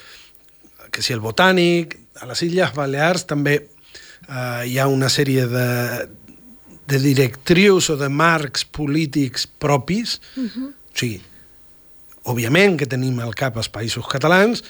que 0.89 1.03
si 1.05 1.13
el 1.13 1.21
botànic, 1.21 1.99
a 2.17 2.25
les 2.25 2.41
Illes 2.47 2.71
Balears 2.73 3.27
també 3.29 3.59
uh, 3.61 4.63
hi 4.65 4.79
ha 4.81 4.87
una 4.89 5.11
sèrie 5.13 5.43
de, 5.51 5.67
de 6.89 6.99
directrius 7.03 7.91
o 7.93 7.97
de 7.99 8.09
marcs 8.09 8.65
polítics 8.65 9.45
propis. 9.45 10.17
Uh 10.33 10.49
-huh. 10.49 10.71
O 10.73 10.97
sigui, 10.97 11.21
òbviament 12.23 12.79
que 12.79 12.89
tenim 12.89 13.19
al 13.19 13.35
cap 13.35 13.57
els 13.57 13.69
països 13.69 14.07
catalans, 14.09 14.63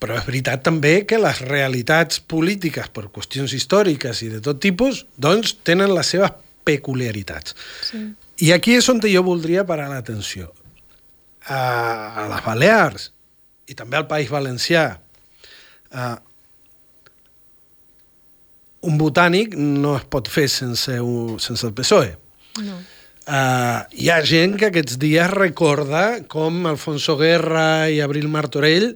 però 0.00 0.16
és 0.16 0.24
veritat 0.24 0.62
també 0.62 1.04
que 1.04 1.18
les 1.18 1.40
realitats 1.40 2.20
polítiques 2.20 2.88
per 2.88 3.12
qüestions 3.12 3.52
històriques 3.52 4.22
i 4.22 4.28
de 4.28 4.40
tot 4.40 4.60
tipus 4.60 5.04
doncs 5.16 5.58
tenen 5.62 5.94
les 5.94 6.06
seves 6.06 6.30
peculiaritats. 6.64 7.54
Sí. 7.82 8.14
I 8.38 8.52
aquí 8.52 8.74
és 8.74 8.88
on 8.88 9.00
jo 9.00 9.22
voldria 9.22 9.66
parar 9.66 9.90
l'atenció 9.90 10.52
a, 11.48 11.62
a 12.22 12.28
les 12.30 12.44
Balears 12.44 13.08
i 13.70 13.76
també 13.78 13.98
al 13.98 14.08
País 14.10 14.30
Valencià 14.32 14.84
uh, 15.94 16.16
un 18.82 18.98
botànic 18.98 19.54
no 19.56 19.96
es 19.98 20.06
pot 20.10 20.28
fer 20.30 20.48
sense, 20.50 20.98
un, 21.00 21.38
sense 21.42 21.66
el 21.68 21.74
PSOE. 21.76 22.16
No. 22.66 22.78
Uh, 23.22 23.78
hi 23.94 24.08
ha 24.10 24.18
gent 24.26 24.56
que 24.58 24.72
aquests 24.72 24.98
dies 24.98 25.30
recorda 25.30 26.24
com 26.30 26.64
Alfonso 26.66 27.14
Guerra 27.20 27.86
i 27.94 28.00
Abril 28.02 28.26
Martorell 28.32 28.90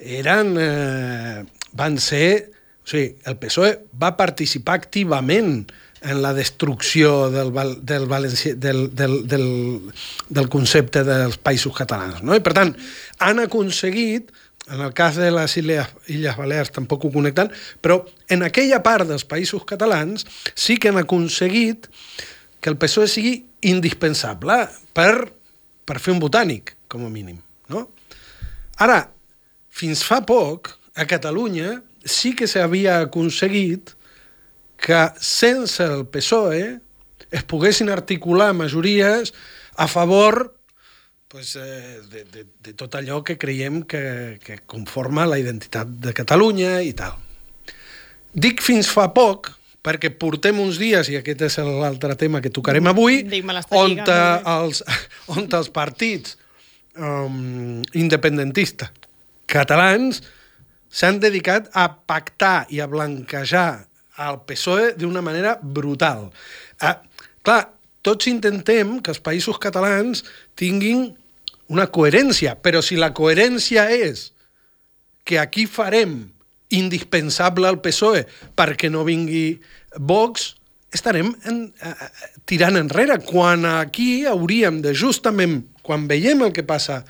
eren, 0.00 0.56
uh, 0.58 1.68
van 1.78 2.00
ser... 2.02 2.50
O 2.80 2.90
sigui, 2.90 3.12
el 3.28 3.36
PSOE 3.38 3.74
va 4.02 4.16
participar 4.18 4.74
activament 4.80 5.60
en 6.02 6.22
la 6.22 6.32
destrucció 6.34 7.30
del, 7.30 7.52
del, 7.82 8.06
Valenci, 8.06 8.54
del, 8.54 8.94
del, 8.94 9.26
del, 9.28 9.92
del 10.28 10.48
concepte 10.48 11.04
dels 11.04 11.36
països 11.36 11.76
catalans. 11.76 12.22
No? 12.24 12.34
I, 12.36 12.40
per 12.44 12.54
tant, 12.56 12.72
han 13.20 13.42
aconseguit, 13.42 14.32
en 14.70 14.80
el 14.80 14.94
cas 14.96 15.18
de 15.20 15.30
les 15.34 15.56
Illes, 15.60 15.92
Illes 16.12 16.38
Balears 16.38 16.72
tampoc 16.72 17.04
ho 17.04 17.12
connecten, 17.12 17.50
però 17.82 18.00
en 18.32 18.46
aquella 18.46 18.80
part 18.86 19.08
dels 19.08 19.26
països 19.28 19.66
catalans 19.68 20.24
sí 20.54 20.78
que 20.80 20.92
han 20.92 21.00
aconseguit 21.00 21.90
que 22.60 22.72
el 22.72 22.78
PSOE 22.80 23.08
sigui 23.10 23.36
indispensable 23.68 24.62
per, 24.96 25.28
per 25.84 25.98
fer 26.00 26.14
un 26.14 26.20
botànic, 26.22 26.76
com 26.88 27.04
a 27.04 27.12
mínim. 27.12 27.40
No? 27.72 27.88
Ara, 28.80 29.02
fins 29.68 30.04
fa 30.06 30.22
poc, 30.24 30.76
a 30.96 31.06
Catalunya 31.08 31.80
sí 32.04 32.34
que 32.36 32.48
s'havia 32.50 33.00
aconseguit 33.06 33.94
que 34.80 35.00
sense 35.20 35.84
el 35.84 36.06
PSOE 36.08 36.80
es 37.30 37.44
poguessin 37.44 37.90
articular 37.92 38.52
majories 38.56 39.34
a 39.76 39.86
favor 39.88 40.56
pues, 41.28 41.54
eh, 41.56 42.00
de, 42.10 42.24
de, 42.24 42.46
de 42.64 42.74
tot 42.74 42.96
allò 42.98 43.20
que 43.22 43.38
creiem 43.38 43.82
que, 43.84 44.40
que 44.42 44.58
conforma 44.66 45.28
la 45.28 45.38
identitat 45.38 45.86
de 46.02 46.14
Catalunya 46.16 46.80
i 46.82 46.94
tal. 46.96 47.14
Dic 48.32 48.62
fins 48.62 48.90
fa 48.90 49.08
poc, 49.14 49.52
perquè 49.84 50.10
portem 50.10 50.58
uns 50.62 50.80
dies, 50.80 51.10
i 51.10 51.18
aquest 51.20 51.44
és 51.46 51.58
l'altre 51.66 52.16
tema 52.18 52.40
que 52.42 52.50
tocarem 52.50 52.90
avui, 52.90 53.22
on, 53.70 53.94
els, 54.00 54.82
on 55.36 55.46
els 55.46 55.70
partits 55.74 56.34
um, 56.96 57.80
independentistes 57.94 58.90
catalans 59.50 60.22
s'han 60.90 61.20
dedicat 61.22 61.68
a 61.74 61.88
pactar 61.90 62.66
i 62.70 62.80
a 62.82 62.88
blanquejar 62.90 63.89
el 64.28 64.40
PSOE 64.46 64.94
d'una 65.00 65.22
manera 65.24 65.56
brutal. 65.62 66.28
Uh, 66.80 66.96
clar, 67.46 67.62
tots 68.04 68.28
intentem 68.30 68.98
que 69.00 69.12
els 69.14 69.22
països 69.22 69.60
catalans 69.60 70.24
tinguin 70.58 71.10
una 71.70 71.86
coherència, 71.92 72.56
però 72.58 72.82
si 72.82 72.98
la 72.98 73.12
coherència 73.14 73.86
és 73.94 74.30
que 75.24 75.38
aquí 75.38 75.66
farem 75.70 76.24
indispensable 76.74 77.68
al 77.68 77.80
PSOE 77.82 78.24
perquè 78.58 78.90
no 78.90 79.04
vingui 79.06 79.60
Vox, 79.98 80.54
estarem 80.94 81.32
en, 81.46 81.64
uh, 81.70 82.08
tirant 82.46 82.78
enrere, 82.78 83.20
quan 83.26 83.66
aquí 83.68 84.24
hauríem 84.26 84.80
de 84.82 84.94
justament, 84.94 85.62
quan 85.86 86.08
veiem 86.10 86.42
el 86.46 86.54
que 86.54 86.66
passa 86.66 87.04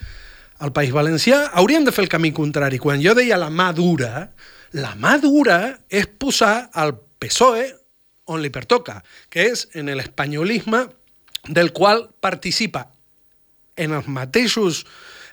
al 0.61 0.73
País 0.77 0.93
Valencià, 0.93 1.47
hauríem 1.57 1.87
de 1.87 1.93
fer 1.93 2.05
el 2.05 2.13
camí 2.13 2.31
contrari. 2.37 2.79
Quan 2.81 3.01
jo 3.01 3.15
deia 3.17 3.39
la 3.41 3.49
mà 3.49 3.71
dura, 3.77 4.29
la 4.77 4.95
mà 4.95 5.17
dura 5.23 5.61
és 5.91 6.07
posar 6.19 6.71
el 6.79 6.95
PSOE 7.21 7.67
on 8.31 8.43
li 8.43 8.51
pertoca, 8.55 9.01
que 9.31 9.51
és 9.51 9.67
en 9.75 9.91
l'espanyolisme 9.91 10.85
del 11.49 11.73
qual 11.75 12.07
participa 12.23 12.87
en 13.81 13.97
els 13.97 14.07
mateixos 14.07 14.85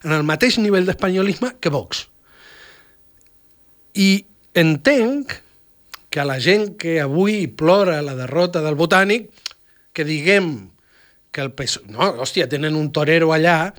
en 0.06 0.14
el 0.14 0.24
mateix 0.24 0.58
nivell 0.62 0.86
d'espanyolisme 0.88 1.56
que 1.60 1.74
Vox. 1.74 2.06
I 3.98 4.26
entenc 4.58 5.34
que 6.14 6.22
a 6.22 6.26
la 6.26 6.38
gent 6.40 6.76
que 6.80 7.00
avui 7.02 7.48
plora 7.48 8.02
la 8.06 8.16
derrota 8.16 8.62
del 8.64 8.78
Botànic, 8.80 9.30
que 9.94 10.06
diguem 10.06 10.70
que 11.34 11.44
el 11.44 11.52
PSOE... 11.58 11.90
No, 11.92 12.14
hòstia, 12.24 12.50
tenen 12.50 12.78
un 12.78 12.92
torero 12.94 13.34
allà... 13.36 13.74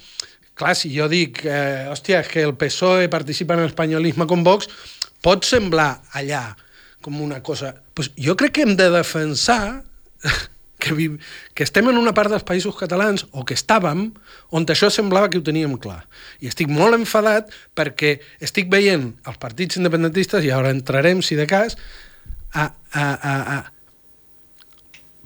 Clar, 0.59 0.73
si 0.75 0.89
jo 0.91 1.05
dic, 1.07 1.45
eh, 1.47 1.87
hòstia, 1.87 2.25
que 2.27 2.43
el 2.43 2.57
PSOE 2.59 3.07
participa 3.07 3.55
en 3.55 3.61
l'espanyolisme 3.63 4.25
com 4.27 4.41
Vox, 4.43 4.67
pot 5.25 5.47
semblar 5.47 6.03
allà 6.17 6.57
com 7.05 7.21
una 7.23 7.43
cosa... 7.43 7.75
Pues 7.95 8.11
jo 8.19 8.37
crec 8.39 8.59
que 8.59 8.65
hem 8.67 8.77
de 8.79 8.89
defensar 8.91 9.83
que, 10.79 10.95
vi... 10.95 11.09
que 11.55 11.67
estem 11.67 11.89
en 11.91 11.99
una 11.99 12.15
part 12.15 12.31
dels 12.33 12.47
països 12.47 12.77
catalans, 12.79 13.27
o 13.33 13.45
que 13.47 13.57
estàvem, 13.59 14.09
on 14.55 14.67
això 14.71 14.91
semblava 14.95 15.31
que 15.31 15.41
ho 15.41 15.45
teníem 15.45 15.77
clar. 15.83 16.07
I 16.41 16.51
estic 16.51 16.71
molt 16.71 16.97
enfadat 16.97 17.51
perquè 17.79 18.19
estic 18.45 18.71
veient 18.73 19.11
els 19.27 19.41
partits 19.43 19.81
independentistes, 19.81 20.47
i 20.47 20.55
ara 20.55 20.73
entrarem, 20.75 21.23
si 21.23 21.39
de 21.39 21.47
cas, 21.51 21.77
a, 22.55 22.71
a, 22.95 23.05
a, 23.05 23.35
a 23.59 23.59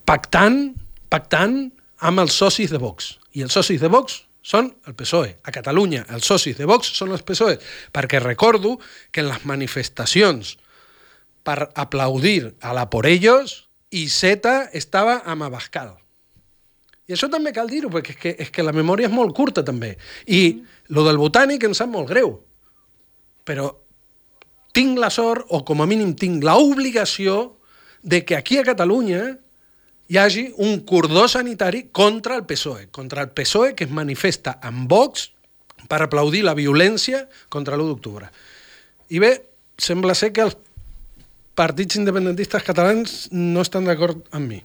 pactant, 0.08 0.74
pactant 1.12 1.70
amb 2.02 2.24
els 2.24 2.34
socis 2.34 2.72
de 2.72 2.80
Vox. 2.82 3.16
I 3.36 3.44
els 3.46 3.54
socis 3.54 3.80
de 3.80 3.88
Vox 3.92 4.22
són 4.42 4.72
el 4.86 4.96
PSOE. 4.98 5.36
A 5.46 5.54
Catalunya, 5.54 6.04
els 6.10 6.26
socis 6.26 6.58
de 6.58 6.66
Vox 6.68 6.90
són 6.98 7.14
els 7.14 7.22
PSOE, 7.26 7.58
perquè 7.94 8.20
recordo 8.20 8.76
que 9.10 9.22
en 9.22 9.30
les 9.30 9.46
manifestacions 9.48 10.56
per 11.42 11.72
aplaudir 11.74 12.54
a 12.60 12.74
la 12.74 12.88
por 12.90 13.06
ellos, 13.06 13.68
Iceta 13.90 14.70
estava 14.72 15.20
amb 15.26 15.46
Abascal. 15.46 15.94
I 17.06 17.14
això 17.14 17.28
també 17.30 17.52
cal 17.52 17.68
dir-ho, 17.70 17.90
perquè 17.92 18.14
és 18.14 18.18
que, 18.18 18.34
és 18.46 18.50
que 18.50 18.64
la 18.64 18.74
memòria 18.74 19.08
és 19.10 19.14
molt 19.14 19.34
curta, 19.36 19.64
també. 19.66 19.96
I 20.26 20.62
lo 20.94 21.04
del 21.06 21.18
botànic 21.20 21.64
em 21.66 21.74
sap 21.76 21.90
molt 21.90 22.08
greu. 22.08 22.36
Però 23.44 23.68
tinc 24.72 24.98
la 24.98 25.10
sort, 25.12 25.44
o 25.50 25.60
com 25.66 25.82
a 25.82 25.88
mínim 25.90 26.14
tinc 26.16 26.44
l'obligació, 26.46 27.58
de 28.02 28.24
que 28.24 28.34
aquí 28.34 28.58
a 28.58 28.64
Catalunya 28.66 29.36
hi 30.08 30.18
hagi 30.18 30.48
un 30.58 30.80
cordó 30.88 31.26
sanitari 31.28 31.88
contra 31.92 32.36
el 32.36 32.44
PSOE, 32.46 32.88
contra 32.90 33.22
el 33.22 33.30
PSOE 33.30 33.74
que 33.74 33.84
es 33.84 33.90
manifesta 33.90 34.58
amb 34.62 34.88
Vox 34.90 35.30
per 35.88 36.02
aplaudir 36.02 36.42
la 36.46 36.56
violència 36.58 37.26
contra 37.48 37.76
l'1 37.76 37.88
d'octubre. 37.92 38.28
I 39.12 39.18
bé, 39.22 39.32
sembla 39.78 40.14
ser 40.18 40.32
que 40.32 40.46
els 40.46 40.56
partits 41.58 41.98
independentistes 42.00 42.64
catalans 42.64 43.26
no 43.32 43.64
estan 43.64 43.88
d'acord 43.88 44.24
amb 44.32 44.48
mi. 44.48 44.60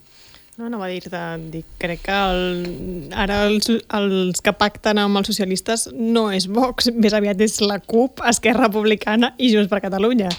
No, 0.57 0.71
no 0.73 0.79
va 0.81 0.87
dir-te, 0.89 1.19
dic, 1.53 1.67
crec 1.77 1.99
que 2.07 2.13
el, 2.17 3.11
ara 3.13 3.43
els, 3.45 3.67
els 3.93 4.39
que 4.41 4.55
pacten 4.57 4.97
amb 4.97 5.19
els 5.19 5.29
socialistes 5.29 5.83
no 5.93 6.23
és 6.33 6.47
Vox, 6.49 6.87
més 6.97 7.13
aviat 7.13 7.43
és 7.45 7.59
la 7.61 7.77
CUP, 7.77 8.23
Esquerra 8.25 8.65
Republicana 8.65 9.35
i 9.37 9.51
Junts 9.53 9.69
per 9.69 9.83
Catalunya. 9.83 10.31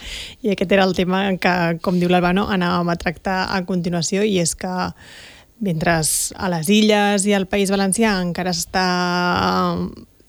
I 0.43 0.57
aquest 0.57 0.75
era 0.75 0.89
el 0.91 0.97
tema 0.99 1.23
que, 1.39 1.55
com 1.87 2.03
diu 2.03 2.11
l'Albano, 2.11 2.49
anàvem 2.51 2.91
a 2.91 2.99
tractar 2.99 3.39
a 3.55 3.63
continuació 3.69 4.27
i 4.27 4.41
és 4.43 4.57
que 4.59 4.75
mentre 5.63 6.01
a 6.03 6.51
les 6.51 6.75
Illes 6.81 7.31
i 7.31 7.39
al 7.39 7.47
País 7.47 7.71
Valencià 7.71 8.17
encara 8.19 8.51
s'està 8.51 8.89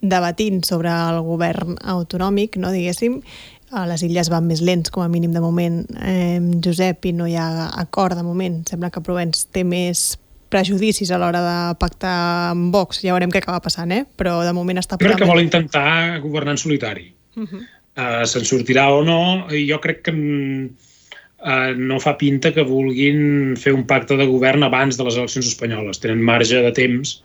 debatint 0.06 0.62
sobre 0.69 0.93
el 0.93 1.23
govern 1.25 1.82
autonòmic, 1.82 2.62
no, 2.62 2.69
diguéssim, 2.78 3.23
a 3.71 3.86
les 3.89 4.01
illes 4.05 4.29
van 4.32 4.47
més 4.49 4.62
lents, 4.65 4.89
com 4.93 5.03
a 5.03 5.10
mínim 5.12 5.34
de 5.36 5.41
moment, 5.43 5.84
eh, 6.01 6.39
Josep, 6.65 7.05
i 7.05 7.13
no 7.13 7.27
hi 7.29 7.36
ha 7.38 7.69
acord 7.82 8.17
de 8.17 8.25
moment. 8.25 8.63
Sembla 8.69 8.89
que 8.89 9.03
Provence 9.05 9.45
té 9.53 9.63
més 9.63 10.17
prejudicis 10.49 11.12
a 11.12 11.19
l'hora 11.21 11.41
de 11.45 11.58
pactar 11.82 12.15
amb 12.51 12.73
Vox. 12.73 13.03
Ja 13.05 13.13
veurem 13.13 13.32
què 13.34 13.43
acaba 13.43 13.62
passant, 13.63 13.93
eh? 13.93 14.03
però 14.17 14.39
de 14.45 14.53
moment 14.58 14.82
està... 14.82 14.97
Crec 15.01 15.21
que 15.21 15.29
vol 15.29 15.43
intentar 15.43 16.19
governar 16.23 16.58
en 16.58 16.62
solitari. 16.62 17.12
Uh 17.38 17.45
-huh. 17.45 17.62
uh, 17.62 18.25
Se'n 18.25 18.45
sortirà 18.45 18.89
o 18.89 19.03
no, 19.05 19.47
jo 19.49 19.79
crec 19.79 20.01
que 20.03 20.12
uh, 20.12 21.71
no 21.77 21.99
fa 21.99 22.17
pinta 22.17 22.53
que 22.53 22.63
vulguin 22.65 23.55
fer 23.55 23.73
un 23.73 23.86
pacte 23.86 24.17
de 24.17 24.25
govern 24.25 24.63
abans 24.63 24.97
de 24.97 25.03
les 25.03 25.15
eleccions 25.15 25.47
espanyoles. 25.47 25.99
Tenen 25.99 26.21
marge 26.21 26.62
de 26.62 26.71
temps 26.71 27.23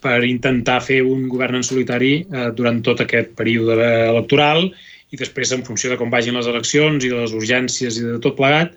per 0.00 0.24
intentar 0.24 0.80
fer 0.80 1.02
un 1.02 1.28
govern 1.28 1.56
en 1.56 1.62
solitari 1.62 2.26
uh, 2.32 2.50
durant 2.50 2.82
tot 2.82 3.00
aquest 3.00 3.36
període 3.36 4.08
electoral 4.08 4.72
i 5.10 5.18
després, 5.18 5.52
en 5.54 5.64
funció 5.66 5.90
de 5.90 5.98
com 5.98 6.10
vagin 6.12 6.36
les 6.38 6.48
eleccions 6.50 7.04
i 7.04 7.10
de 7.10 7.18
les 7.18 7.34
urgències 7.34 7.98
i 7.98 8.06
de 8.06 8.18
tot 8.22 8.36
plegat, 8.38 8.76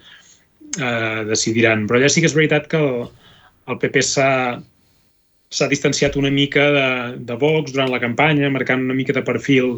eh, 0.80 1.22
decidiran. 1.30 1.86
Però 1.90 2.02
ja 2.02 2.10
sí 2.10 2.24
que 2.24 2.30
és 2.32 2.38
veritat 2.38 2.70
que 2.72 2.82
el, 2.82 3.04
el 3.70 3.80
PP 3.82 4.02
s'ha 4.08 5.70
distanciat 5.70 6.18
una 6.18 6.34
mica 6.34 6.66
de, 6.74 6.88
de 7.30 7.38
Vox 7.38 7.76
durant 7.76 7.94
la 7.94 8.02
campanya, 8.02 8.50
marcant 8.50 8.82
una 8.88 8.98
mica 8.98 9.14
de 9.14 9.26
perfil 9.26 9.76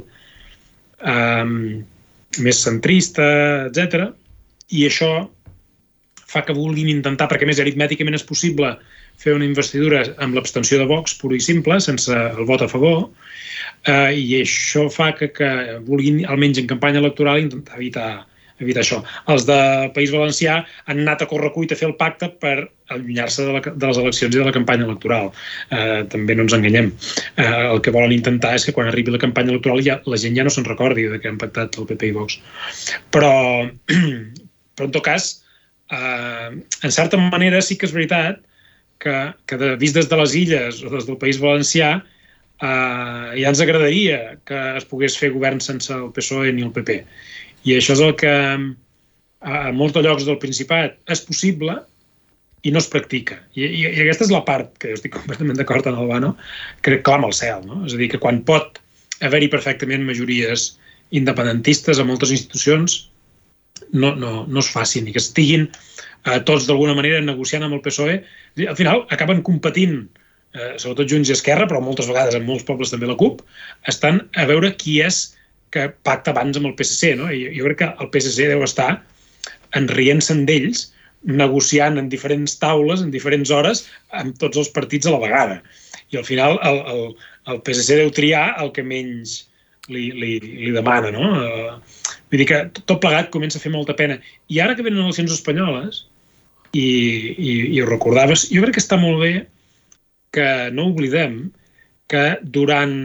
eh, 1.03 1.45
més 2.39 2.63
centrista, 2.63 3.27
etc. 3.67 4.09
I 4.71 4.87
això 4.87 5.11
fa 6.29 6.43
que 6.45 6.55
vulguin 6.57 6.89
intentar, 6.91 7.29
perquè 7.31 7.47
més 7.47 7.61
aritmèticament 7.61 8.17
és 8.17 8.25
possible 8.25 8.75
fer 9.21 9.35
una 9.35 9.47
investidura 9.47 10.03
amb 10.23 10.35
l'abstenció 10.35 10.79
de 10.81 10.87
Vox, 10.89 11.15
pura 11.21 11.37
i 11.37 11.43
simple, 11.43 11.79
sense 11.83 12.11
el 12.11 12.45
vot 12.49 12.63
a 12.65 12.69
favor, 12.71 13.07
eh, 13.87 14.13
i 14.17 14.41
això 14.41 14.87
fa 14.91 15.11
que, 15.17 15.31
que 15.35 15.49
vulguin, 15.87 16.23
almenys 16.27 16.61
en 16.61 16.71
campanya 16.71 17.01
electoral, 17.03 17.39
intentar 17.43 17.77
evitar, 17.79 18.09
evitar 18.63 18.83
això. 18.83 19.01
Els 19.31 19.45
de 19.47 19.59
País 19.95 20.11
Valencià 20.13 20.57
han 20.63 21.03
anat 21.05 21.23
a 21.23 21.29
correcuit 21.31 21.71
a 21.71 21.79
fer 21.79 21.89
el 21.89 21.95
pacte 21.99 22.29
per 22.41 22.55
allunyar-se 22.93 23.45
de, 23.47 23.53
la, 23.55 23.61
de 23.63 23.87
les 23.89 24.01
eleccions 24.01 24.35
i 24.35 24.41
de 24.41 24.47
la 24.47 24.53
campanya 24.55 24.85
electoral. 24.87 25.31
Eh, 25.71 26.03
també 26.11 26.35
no 26.35 26.45
ens 26.45 26.57
enganyem. 26.57 26.91
Eh, 27.35 27.47
el 27.71 27.81
que 27.85 27.93
volen 27.95 28.13
intentar 28.15 28.55
és 28.57 28.67
que 28.67 28.75
quan 28.75 28.91
arribi 28.91 29.15
la 29.15 29.21
campanya 29.21 29.55
electoral 29.55 29.81
ja, 29.85 29.99
la 30.11 30.19
gent 30.21 30.37
ja 30.37 30.45
no 30.45 30.53
se'n 30.53 30.67
recordi 30.67 31.07
de 31.11 31.21
que 31.21 31.31
han 31.31 31.41
pactat 31.41 31.79
el 31.79 31.87
PP 31.89 32.11
i 32.11 32.15
Vox. 32.19 32.37
Però, 33.15 33.33
però 34.75 34.89
en 34.89 34.95
tot 34.95 35.03
cas, 35.05 35.31
eh, 35.91 36.49
en 36.83 36.91
certa 36.91 37.17
manera 37.17 37.61
sí 37.61 37.77
que 37.77 37.87
és 37.89 37.95
veritat 37.95 38.41
que, 39.03 39.15
que 39.45 39.57
de, 39.61 39.75
vist 39.81 39.97
des 39.97 40.09
de 40.09 40.19
les 40.19 40.35
illes 40.35 40.83
o 40.83 40.91
des 40.93 41.07
del 41.07 41.19
País 41.21 41.39
Valencià 41.41 41.97
eh, 41.99 43.29
ja 43.41 43.51
ens 43.51 43.61
agradaria 43.61 44.37
que 44.47 44.61
es 44.79 44.87
pogués 44.89 45.17
fer 45.19 45.33
govern 45.35 45.61
sense 45.61 45.93
el 45.93 46.11
PSOE 46.15 46.53
ni 46.55 46.65
el 46.65 46.73
PP. 46.75 47.03
I 47.65 47.77
això 47.77 47.95
és 47.97 48.03
el 48.05 48.15
que 48.19 48.33
a 49.45 49.71
molts 49.75 49.97
llocs 49.97 50.25
del 50.25 50.39
Principat 50.41 50.97
és 51.11 51.21
possible 51.25 51.77
i 52.65 52.71
no 52.73 52.81
es 52.81 52.87
practica. 52.89 53.37
I, 53.53 53.67
i, 53.67 53.81
i 53.85 53.99
aquesta 54.01 54.25
és 54.25 54.33
la 54.33 54.41
part 54.45 54.71
que 54.81 54.89
jo 54.89 54.97
estic 54.97 55.13
completament 55.13 55.57
d'acord 55.59 55.85
amb 55.89 56.01
Albano, 56.01 56.33
que 56.81 56.97
clama 57.05 57.29
al 57.29 57.35
cel. 57.37 57.61
No? 57.67 57.83
És 57.85 57.93
a 57.93 57.99
dir, 58.01 58.09
que 58.09 58.21
quan 58.21 58.41
pot 58.47 58.79
haver-hi 59.25 59.51
perfectament 59.53 60.05
majories 60.07 60.71
independentistes 61.15 62.01
a 62.01 62.07
moltes 62.07 62.33
institucions, 62.33 63.03
no, 63.93 64.13
no, 64.15 64.45
no 64.47 64.63
es 64.63 64.69
facin 64.71 65.07
i 65.07 65.15
que 65.15 65.21
estiguin 65.21 65.67
eh, 65.69 66.39
tots 66.47 66.67
d'alguna 66.67 66.95
manera 66.97 67.21
negociant 67.23 67.65
amb 67.65 67.77
el 67.77 67.83
PSOE. 67.85 68.19
Al 68.65 68.77
final 68.79 69.05
acaben 69.13 69.43
competint, 69.45 69.99
eh, 70.55 70.73
sobretot 70.81 71.11
Junts 71.11 71.31
i 71.31 71.35
Esquerra, 71.35 71.67
però 71.69 71.81
moltes 71.83 72.09
vegades 72.11 72.37
en 72.37 72.45
molts 72.47 72.65
pobles 72.67 72.93
també 72.93 73.09
la 73.09 73.17
CUP, 73.19 73.43
estan 73.91 74.23
a 74.35 74.47
veure 74.49 74.73
qui 74.79 74.99
és 75.05 75.27
que 75.75 75.89
pacta 76.07 76.31
abans 76.31 76.57
amb 76.57 76.69
el 76.71 76.75
PSC. 76.79 77.15
No? 77.19 77.29
I 77.31 77.49
jo 77.57 77.67
crec 77.67 77.81
que 77.83 77.91
el 77.99 78.11
PSC 78.13 78.49
deu 78.51 78.63
estar 78.65 78.91
enrient-se'n 79.75 80.45
d'ells, 80.47 80.89
negociant 81.25 81.97
en 81.97 82.07
diferents 82.11 82.53
taules, 82.61 83.01
en 83.01 83.09
diferents 83.11 83.49
hores, 83.51 83.83
amb 84.13 84.37
tots 84.41 84.61
els 84.61 84.69
partits 84.73 85.09
a 85.09 85.15
la 85.15 85.21
vegada. 85.23 85.57
I 86.13 86.21
al 86.21 86.27
final 86.27 86.59
el, 86.69 86.79
el, 86.93 87.01
el 87.51 87.61
PSC 87.65 87.97
deu 87.99 88.11
triar 88.13 88.45
el 88.61 88.71
que 88.75 88.85
menys 88.85 89.39
li, 89.89 90.11
li, 90.13 90.37
li 90.39 90.71
demana, 90.73 91.11
no? 91.13 91.31
Uh, 91.33 92.04
vull 92.35 92.43
dir 92.43 92.49
que 92.51 92.83
tot 92.83 92.99
plegat 93.01 93.31
comença 93.33 93.57
a 93.59 93.63
fer 93.63 93.71
molta 93.73 93.95
pena. 93.97 94.19
I 94.51 94.59
ara 94.59 94.75
que 94.75 94.83
venen 94.85 95.05
eleccions 95.05 95.33
espanyoles, 95.33 96.03
i, 96.75 96.87
i, 97.39 97.51
i 97.71 97.81
ho 97.81 97.87
recordaves, 97.87 98.49
jo 98.51 98.63
crec 98.65 98.77
que 98.77 98.83
està 98.83 98.97
molt 98.99 99.21
bé 99.23 99.33
que 100.35 100.47
no 100.75 100.89
oblidem 100.91 101.45
que 102.11 102.25
durant 102.43 102.95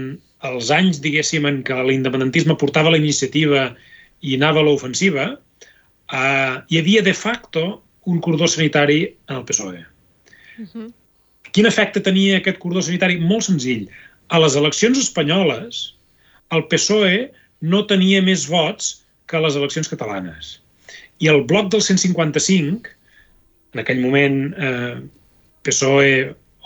els 0.49 0.71
anys, 0.75 0.99
diguéssim, 1.05 1.47
en 1.47 1.61
què 1.67 1.77
l'independentisme 1.87 2.57
portava 2.59 2.93
la 2.93 2.99
iniciativa 3.01 3.69
i 4.25 4.35
anava 4.37 4.63
a 4.63 4.67
l'ofensiva, 4.67 5.29
eh, 5.37 6.55
hi 6.69 6.81
havia 6.81 7.05
de 7.07 7.15
facto 7.15 7.65
un 8.11 8.21
cordó 8.25 8.49
sanitari 8.49 9.05
en 9.29 9.37
el 9.37 9.45
PSOE. 9.45 9.85
Uh 10.59 10.67
-huh. 10.67 10.89
Quin 11.53 11.67
efecte 11.67 12.01
tenia 12.01 12.39
aquest 12.39 12.59
cordó 12.59 12.83
sanitari? 12.83 13.19
Molt 13.19 13.45
senzill. 13.45 13.89
A 14.29 14.39
les 14.39 14.57
eleccions 14.57 14.99
espanyoles, 14.99 15.95
el 16.51 16.67
PSOE 16.67 17.31
no 17.61 17.87
tenia 17.87 18.23
més 18.23 18.49
vots 18.49 19.05
que 19.31 19.41
les 19.43 19.57
eleccions 19.59 19.89
catalanes. 19.91 20.59
I 21.23 21.31
el 21.31 21.45
bloc 21.47 21.71
del 21.71 21.83
155, 21.87 22.91
en 23.75 23.83
aquell 23.83 24.03
moment 24.03 24.39
eh, 24.59 24.99
PSOE 25.67 26.15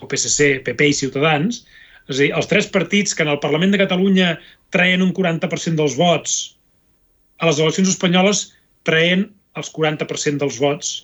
o 0.01 0.09
PSC, 0.09 0.65
PP 0.65 0.91
i 0.91 0.97
Ciutadans, 0.97 1.65
és 2.09 2.19
a 2.19 2.21
dir, 2.23 2.31
els 2.37 2.49
tres 2.49 2.69
partits 2.73 3.17
que 3.17 3.25
en 3.25 3.33
el 3.33 3.41
Parlament 3.43 3.73
de 3.73 3.81
Catalunya 3.81 4.35
traien 4.75 5.05
un 5.05 5.13
40% 5.17 5.81
dels 5.81 5.97
vots, 6.01 6.37
a 7.41 7.49
les 7.49 7.61
eleccions 7.61 7.91
espanyoles 7.91 8.47
traien 8.89 9.27
els 9.59 9.71
40% 9.75 10.43
dels 10.43 10.61
vots 10.63 10.95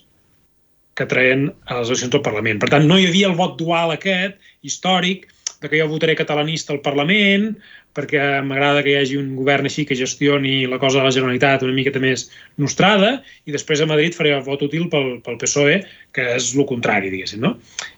que 0.99 1.07
traien 1.09 1.49
a 1.67 1.81
les 1.81 1.91
eleccions 1.91 2.13
del 2.13 2.25
Parlament. 2.25 2.61
Per 2.63 2.71
tant, 2.73 2.87
no 2.87 2.99
hi 2.99 3.09
havia 3.09 3.31
el 3.31 3.37
vot 3.39 3.57
dual 3.61 3.95
aquest, 3.95 4.37
històric, 4.67 5.29
de 5.61 5.69
que 5.69 5.81
jo 5.81 5.89
votaré 5.91 6.15
catalanista 6.17 6.73
al 6.73 6.81
Parlament, 6.81 7.51
perquè 7.97 8.21
m'agrada 8.47 8.83
que 8.85 8.95
hi 8.95 8.99
hagi 9.01 9.19
un 9.21 9.35
govern 9.37 9.69
així 9.69 9.85
que 9.85 9.99
gestioni 9.99 10.65
la 10.71 10.79
cosa 10.81 11.01
de 11.01 11.05
la 11.05 11.13
Generalitat 11.13 11.65
una 11.67 11.77
miqueta 11.77 12.01
més 12.03 12.29
nostrada, 12.61 13.19
i 13.45 13.53
després 13.53 13.83
a 13.83 13.89
Madrid 13.91 14.17
faré 14.17 14.33
el 14.37 14.45
vot 14.47 14.63
útil 14.65 14.89
pel, 14.93 15.19
pel 15.27 15.39
PSOE, 15.43 15.81
que 16.17 16.27
és 16.39 16.51
el 16.57 16.67
contrari, 16.71 17.13
diguéssim. 17.13 17.45
No? 17.45 17.57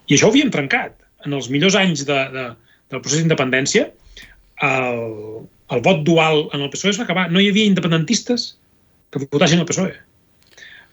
I 0.09 0.17
això 0.17 0.29
ho 0.29 0.35
havíem 0.35 0.51
trencat. 0.55 0.97
En 1.27 1.37
els 1.39 1.51
millors 1.55 1.79
anys 1.79 2.07
de, 2.09 2.19
de, 2.35 2.47
del 2.91 3.03
procés 3.05 3.23
d'independència, 3.23 3.91
el, 4.67 5.03
el 5.75 5.85
vot 5.87 6.03
dual 6.07 6.49
en 6.53 6.65
el 6.65 6.73
PSOE 6.73 6.97
es 6.97 7.01
va 7.01 7.07
acabar. 7.07 7.29
No 7.31 7.43
hi 7.43 7.51
havia 7.53 7.71
independentistes 7.71 8.55
que 9.13 9.23
votessin 9.29 9.63
el 9.63 9.69
PSOE. 9.69 9.95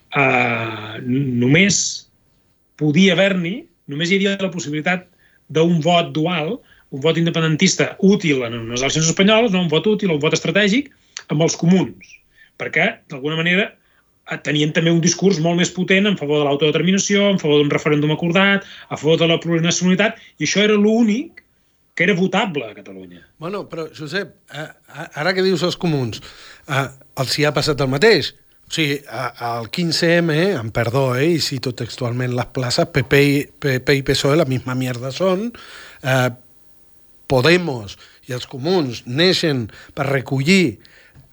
Uh, 0.10 0.98
només 1.06 1.80
podia 2.80 3.16
haver-n'hi, 3.16 3.56
només 3.90 4.10
hi 4.10 4.20
havia 4.20 4.38
la 4.42 4.52
possibilitat 4.54 5.08
d'un 5.50 5.80
vot 5.84 6.14
dual 6.16 6.60
un 6.90 7.02
vot 7.02 7.18
independentista 7.18 7.94
útil 8.02 8.44
en 8.46 8.56
les 8.72 8.82
eleccions 8.82 9.10
espanyoles, 9.12 9.52
no 9.54 9.62
un 9.66 9.72
vot 9.72 9.86
útil, 9.88 10.14
un 10.14 10.22
vot 10.22 10.34
estratègic, 10.34 10.90
amb 11.30 11.46
els 11.46 11.58
comuns. 11.60 12.16
Perquè, 12.60 12.88
d'alguna 13.12 13.38
manera, 13.40 13.70
tenien 14.46 14.74
també 14.74 14.92
un 14.94 15.02
discurs 15.02 15.40
molt 15.42 15.60
més 15.62 15.72
potent 15.74 16.10
en 16.10 16.18
favor 16.18 16.42
de 16.42 16.48
l'autodeterminació, 16.48 17.30
en 17.30 17.40
favor 17.42 17.62
d'un 17.62 17.72
referèndum 17.74 18.14
acordat, 18.14 18.66
a 18.90 18.98
favor 18.98 19.22
de 19.22 19.30
la 19.30 19.40
plurinacionalitat, 19.42 20.18
i 20.38 20.50
això 20.50 20.66
era 20.66 20.78
l'únic 20.78 21.44
que 21.98 22.06
era 22.08 22.16
votable 22.18 22.66
a 22.66 22.74
Catalunya. 22.74 23.22
Bueno, 23.42 23.66
però, 23.70 23.90
Josep, 23.96 24.34
eh, 24.54 24.68
ara 25.20 25.34
que 25.36 25.46
dius 25.46 25.66
els 25.68 25.78
comuns, 25.78 26.22
eh, 26.68 26.86
els 27.22 27.38
hi 27.38 27.46
ha 27.46 27.54
passat 27.54 27.82
el 27.82 27.92
mateix. 27.92 28.34
Sigui, 28.70 29.00
al 29.10 29.72
15M, 29.74 30.36
amb 30.60 30.74
perdó, 30.76 31.16
eh, 31.18 31.32
i 31.34 31.42
cito 31.42 31.74
textualment 31.74 32.36
les 32.38 32.52
places, 32.54 32.90
PP 32.94 33.22
i, 33.26 33.40
PP 33.50 33.96
i 33.98 34.06
PSOE 34.06 34.38
la 34.38 34.46
misma 34.50 34.76
mierda 34.78 35.12
són, 35.16 35.50
eh, 36.04 36.30
Podemos 37.30 37.94
i 38.26 38.34
els 38.34 38.48
comuns 38.50 39.04
neixen 39.06 39.68
per 39.94 40.08
recollir 40.08 40.80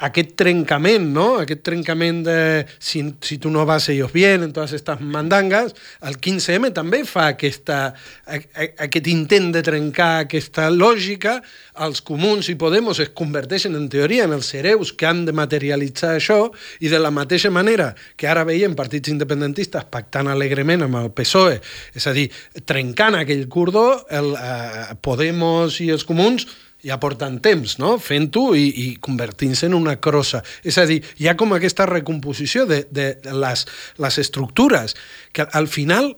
aquest 0.05 0.35
trencament, 0.37 1.07
no? 1.15 1.27
aquest 1.41 1.63
trencament 1.65 2.21
de 2.27 2.39
si, 2.79 3.01
si 3.25 3.39
tu 3.41 3.49
no 3.53 3.65
vas, 3.69 3.89
ellos 3.89 4.13
vienen, 4.13 4.53
totes 4.53 4.75
aquestes 4.75 5.01
mandangues, 5.01 5.73
el 6.05 6.19
15M 6.21 6.73
també 6.77 7.01
fa 7.09 7.31
aquesta, 7.33 7.79
a, 8.27 8.37
a, 8.37 8.67
aquest 8.85 9.09
intent 9.09 9.49
de 9.55 9.63
trencar 9.65 10.11
aquesta 10.27 10.69
lògica, 10.73 11.39
els 11.87 12.03
comuns 12.05 12.51
i 12.53 12.57
Podemos 12.61 13.01
es 13.01 13.13
converteixen 13.17 13.77
en 13.79 13.89
teoria 13.93 14.27
en 14.29 14.37
els 14.37 14.53
hereus 14.57 14.93
que 14.93 15.09
han 15.09 15.25
de 15.29 15.33
materialitzar 15.37 16.15
això 16.17 16.39
i 16.85 16.93
de 16.93 17.01
la 17.01 17.13
mateixa 17.15 17.53
manera 17.53 17.93
que 18.17 18.29
ara 18.29 18.45
veiem 18.49 18.77
partits 18.77 19.13
independentistes 19.13 19.89
pactant 19.93 20.29
alegrement 20.29 20.85
amb 20.85 21.01
el 21.01 21.11
PSOE, 21.17 21.57
és 21.97 22.05
a 22.05 22.13
dir, 22.17 22.29
trencant 22.69 23.17
aquell 23.17 23.47
cordó, 23.49 23.89
el, 24.13 24.35
eh, 24.37 24.95
Podemos 25.01 25.81
i 25.81 25.91
els 25.95 26.05
comuns 26.05 26.45
ja 26.87 26.99
porten 27.03 27.41
temps 27.43 27.77
no? 27.83 27.97
fent-ho 28.03 28.53
i, 28.57 28.67
i 28.85 28.87
convertint-se 29.03 29.67
en 29.69 29.75
una 29.77 29.97
crossa. 30.03 30.43
És 30.67 30.79
a 30.79 30.87
dir, 30.89 31.01
hi 31.19 31.29
ha 31.29 31.37
com 31.39 31.57
aquesta 31.57 31.89
recomposició 31.91 32.67
de, 32.71 32.85
de 32.95 33.09
les, 33.35 33.67
les 34.03 34.19
estructures, 34.23 34.97
que 35.35 35.47
al 35.47 35.69
final 35.73 36.13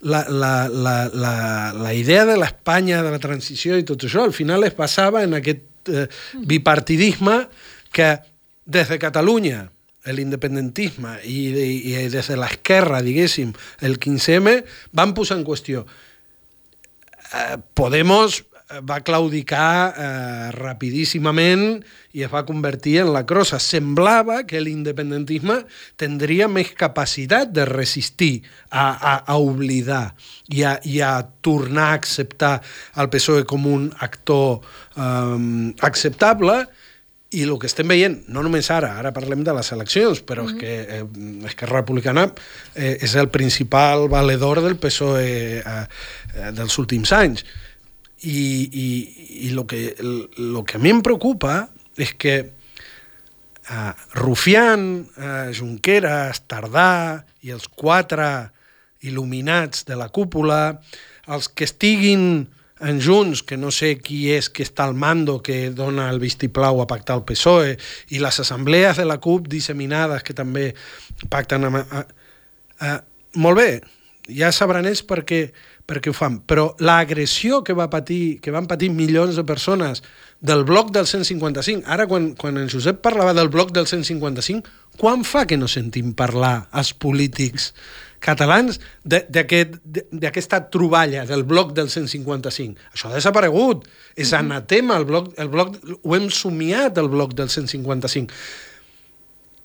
la, 0.00 0.24
la, 0.28 0.54
la, 0.68 0.96
la, 1.12 1.36
la 1.76 1.92
idea 1.94 2.24
de 2.28 2.38
l'Espanya, 2.40 3.02
de 3.04 3.12
la 3.14 3.20
transició 3.22 3.78
i 3.78 3.86
tot 3.88 4.06
això, 4.08 4.24
al 4.24 4.34
final 4.36 4.64
es 4.66 4.76
basava 4.76 5.24
en 5.24 5.36
aquest 5.40 5.92
eh, 5.92 6.08
bipartidisme 6.48 7.44
que 7.94 8.16
des 8.64 8.88
de 8.90 8.98
Catalunya 8.98 9.62
l'independentisme 10.12 11.14
i, 11.24 11.38
i, 11.48 11.76
i 11.94 12.08
des 12.12 12.26
de 12.28 12.36
l'esquerra, 12.36 13.00
diguéssim, 13.04 13.54
el 13.86 13.96
15M, 14.00 14.58
van 14.92 15.14
posar 15.16 15.38
en 15.38 15.46
qüestió. 15.46 15.84
Eh, 17.32 17.56
Podemos 17.72 18.42
va 18.82 19.00
claudicar 19.04 19.92
eh, 19.92 20.50
rapidíssimament 20.56 21.82
i 22.16 22.24
es 22.24 22.30
va 22.32 22.44
convertir 22.48 22.96
en 23.02 23.12
la 23.12 23.24
crossa. 23.28 23.58
Semblava 23.60 24.40
que 24.48 24.62
l'independentisme 24.62 25.60
tindria 26.00 26.48
més 26.48 26.72
capacitat 26.78 27.52
de 27.52 27.66
resistir, 27.68 28.42
a, 28.70 28.86
a, 28.94 29.14
a 29.30 29.36
oblidar 29.38 30.14
i 30.48 30.64
a, 30.64 30.78
i 30.82 31.00
a 31.04 31.20
tornar 31.44 31.92
a 31.92 31.98
acceptar 32.00 32.54
el 32.98 33.10
PSOE 33.12 33.44
com 33.46 33.68
un 33.70 33.90
actor 34.02 34.64
eh, 34.96 35.74
acceptable 35.84 36.64
i 37.34 37.42
el 37.42 37.56
que 37.58 37.68
estem 37.68 37.90
veient, 37.90 38.16
no 38.30 38.44
només 38.46 38.68
ara, 38.70 38.92
ara 39.00 39.12
parlem 39.14 39.42
de 39.46 39.54
les 39.56 39.70
eleccions, 39.74 40.22
però 40.22 40.44
mm 40.44 40.48
-hmm. 40.48 40.54
és 40.54 40.60
que 40.60 40.72
eh, 40.98 41.46
Esquerra 41.50 41.80
Republicana 41.80 42.32
eh, 42.74 42.98
és 43.00 43.14
el 43.14 43.28
principal 43.28 44.08
valedor 44.08 44.62
del 44.62 44.76
PSOE 44.76 45.58
eh, 45.58 45.62
eh, 45.66 46.50
dels 46.52 46.78
últims 46.78 47.12
anys. 47.12 47.44
Y, 48.22 48.70
y, 48.72 49.46
y 49.46 49.50
lo, 49.50 49.66
que, 49.66 49.96
lo 50.36 50.64
que 50.64 50.76
a 50.76 50.80
mi 50.80 50.88
em 50.88 51.02
preocupa 51.04 51.68
és 52.00 52.14
que 52.16 52.34
uh, 53.68 53.92
Rufián, 54.16 55.04
uh, 55.18 55.52
Junqueras, 55.52 56.44
Tardà 56.48 57.24
i 57.44 57.52
els 57.52 57.68
quatre 57.68 58.50
il·luminats 59.04 59.84
de 59.84 59.98
la 60.00 60.08
cúpula, 60.08 60.80
els 61.28 61.50
que 61.52 61.68
estiguin 61.68 62.46
en 62.84 63.00
Junts, 63.00 63.42
que 63.46 63.56
no 63.56 63.70
sé 63.72 63.94
qui 64.02 64.26
és 64.34 64.50
que 64.52 64.64
està 64.66 64.84
al 64.88 64.96
mando, 64.98 65.38
que 65.44 65.70
dona 65.72 66.08
el 66.12 66.20
vistiplau 66.20 66.82
a 66.82 66.88
pactar 66.90 67.16
el 67.20 67.24
PSOE, 67.28 67.76
i 68.12 68.20
les 68.20 68.40
assemblees 68.40 68.98
de 69.00 69.06
la 69.08 69.20
CUP 69.22 69.48
disseminades 69.48 70.24
que 70.26 70.36
també 70.36 70.72
pacten 71.32 71.68
amb... 71.70 71.84
Uh, 71.84 72.98
molt 73.40 73.60
bé, 73.60 73.68
ja 74.28 74.50
sabran 74.52 74.86
ells 74.88 75.04
perquè 75.06 75.46
perquè 75.86 76.10
ho 76.10 76.16
fan. 76.16 76.40
Però 76.48 76.70
l'agressió 76.80 77.62
que, 77.64 77.76
va 77.76 77.90
patir, 77.92 78.38
que 78.40 78.54
van 78.54 78.68
patir 78.70 78.90
milions 78.94 79.36
de 79.36 79.44
persones 79.44 80.02
del 80.44 80.64
bloc 80.68 80.90
del 80.92 81.06
155, 81.08 81.84
ara 81.88 82.06
quan, 82.08 82.32
quan 82.36 82.58
en 82.60 82.70
Josep 82.72 83.00
parlava 83.04 83.34
del 83.36 83.48
bloc 83.52 83.72
del 83.72 83.86
155, 83.88 84.68
quan 85.00 85.24
fa 85.24 85.46
que 85.48 85.56
no 85.60 85.68
sentim 85.68 86.12
parlar 86.16 86.66
els 86.76 86.92
polítics 86.92 87.72
catalans 88.24 88.78
d'aquesta 89.04 90.62
troballa 90.72 91.24
del 91.28 91.44
bloc 91.48 91.72
del 91.76 91.90
155? 91.92 92.92
Això 92.92 93.10
ha 93.10 93.16
desaparegut. 93.16 93.88
És 94.16 94.32
anatema, 94.36 94.96
el 95.00 95.08
bloc, 95.08 95.32
el 95.40 95.50
bloc, 95.52 95.76
ho 96.00 96.16
hem 96.16 96.30
somiat, 96.32 97.00
el 97.00 97.10
bloc 97.12 97.34
del 97.36 97.50
155. 97.52 98.32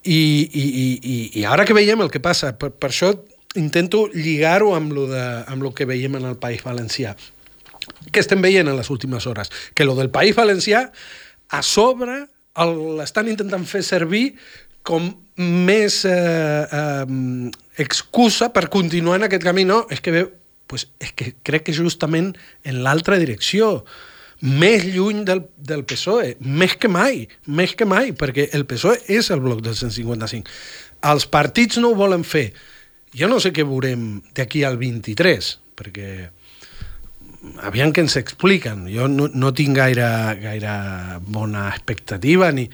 I, 0.10 0.16
i, 0.16 0.64
i, 0.64 1.16
i 1.42 1.46
ara 1.46 1.68
que 1.68 1.76
veiem 1.76 2.00
el 2.04 2.12
que 2.12 2.24
passa, 2.24 2.54
per, 2.56 2.72
per 2.72 2.92
això 2.92 3.12
intento 3.56 4.08
lligar-ho 4.14 4.76
amb, 4.76 4.94
lo 4.94 5.08
de, 5.10 5.24
amb 5.48 5.64
lo 5.64 5.74
que 5.74 5.88
veiem 5.90 6.20
en 6.20 6.28
el 6.30 6.38
País 6.38 6.64
Valencià. 6.66 7.16
Què 8.14 8.22
estem 8.22 8.42
veient 8.42 8.68
en 8.70 8.78
les 8.78 8.90
últimes 8.94 9.26
hores? 9.28 9.50
Que 9.74 9.88
lo 9.88 9.96
del 9.98 10.12
País 10.14 10.36
Valencià, 10.38 10.90
a 11.50 11.62
sobre, 11.66 12.22
l'estan 13.00 13.30
intentant 13.32 13.66
fer 13.66 13.82
servir 13.86 14.36
com 14.86 15.10
més 15.40 16.04
eh, 16.06 16.12
eh, 16.12 17.52
excusa 17.82 18.52
per 18.54 18.68
continuar 18.70 19.20
en 19.20 19.28
aquest 19.28 19.46
camí. 19.46 19.66
No, 19.66 19.86
és 19.90 20.02
que, 20.04 20.28
pues, 20.68 20.90
és 21.02 21.14
que 21.16 21.34
crec 21.44 21.68
que 21.70 21.76
justament 21.76 22.34
en 22.68 22.82
l'altra 22.86 23.20
direcció, 23.22 23.84
més 24.40 24.86
lluny 24.88 25.26
del, 25.28 25.44
del 25.58 25.84
PSOE, 25.88 26.38
més 26.40 26.76
que 26.80 26.88
mai, 26.92 27.26
més 27.48 27.74
que 27.76 27.88
mai, 27.88 28.14
perquè 28.16 28.50
el 28.56 28.66
PSOE 28.70 29.02
és 29.20 29.32
el 29.36 29.42
bloc 29.44 29.64
del 29.66 29.76
155. 29.76 30.48
Els 31.10 31.26
partits 31.32 31.80
no 31.80 31.92
ho 31.92 32.00
volen 32.00 32.24
fer. 32.28 32.50
Jo 33.16 33.30
no 33.30 33.40
sé 33.42 33.52
què 33.56 33.66
veurem 33.66 34.20
d'aquí 34.38 34.62
al 34.66 34.78
23, 34.78 35.50
perquè 35.78 36.10
aviam 37.66 37.94
que 37.94 38.04
ens 38.06 38.18
expliquen. 38.20 38.86
Jo 38.92 39.08
no, 39.10 39.30
no 39.34 39.54
tinc 39.56 39.78
gaire, 39.78 40.10
gaire 40.42 40.74
bona 41.26 41.68
expectativa, 41.72 42.52
ni... 42.54 42.68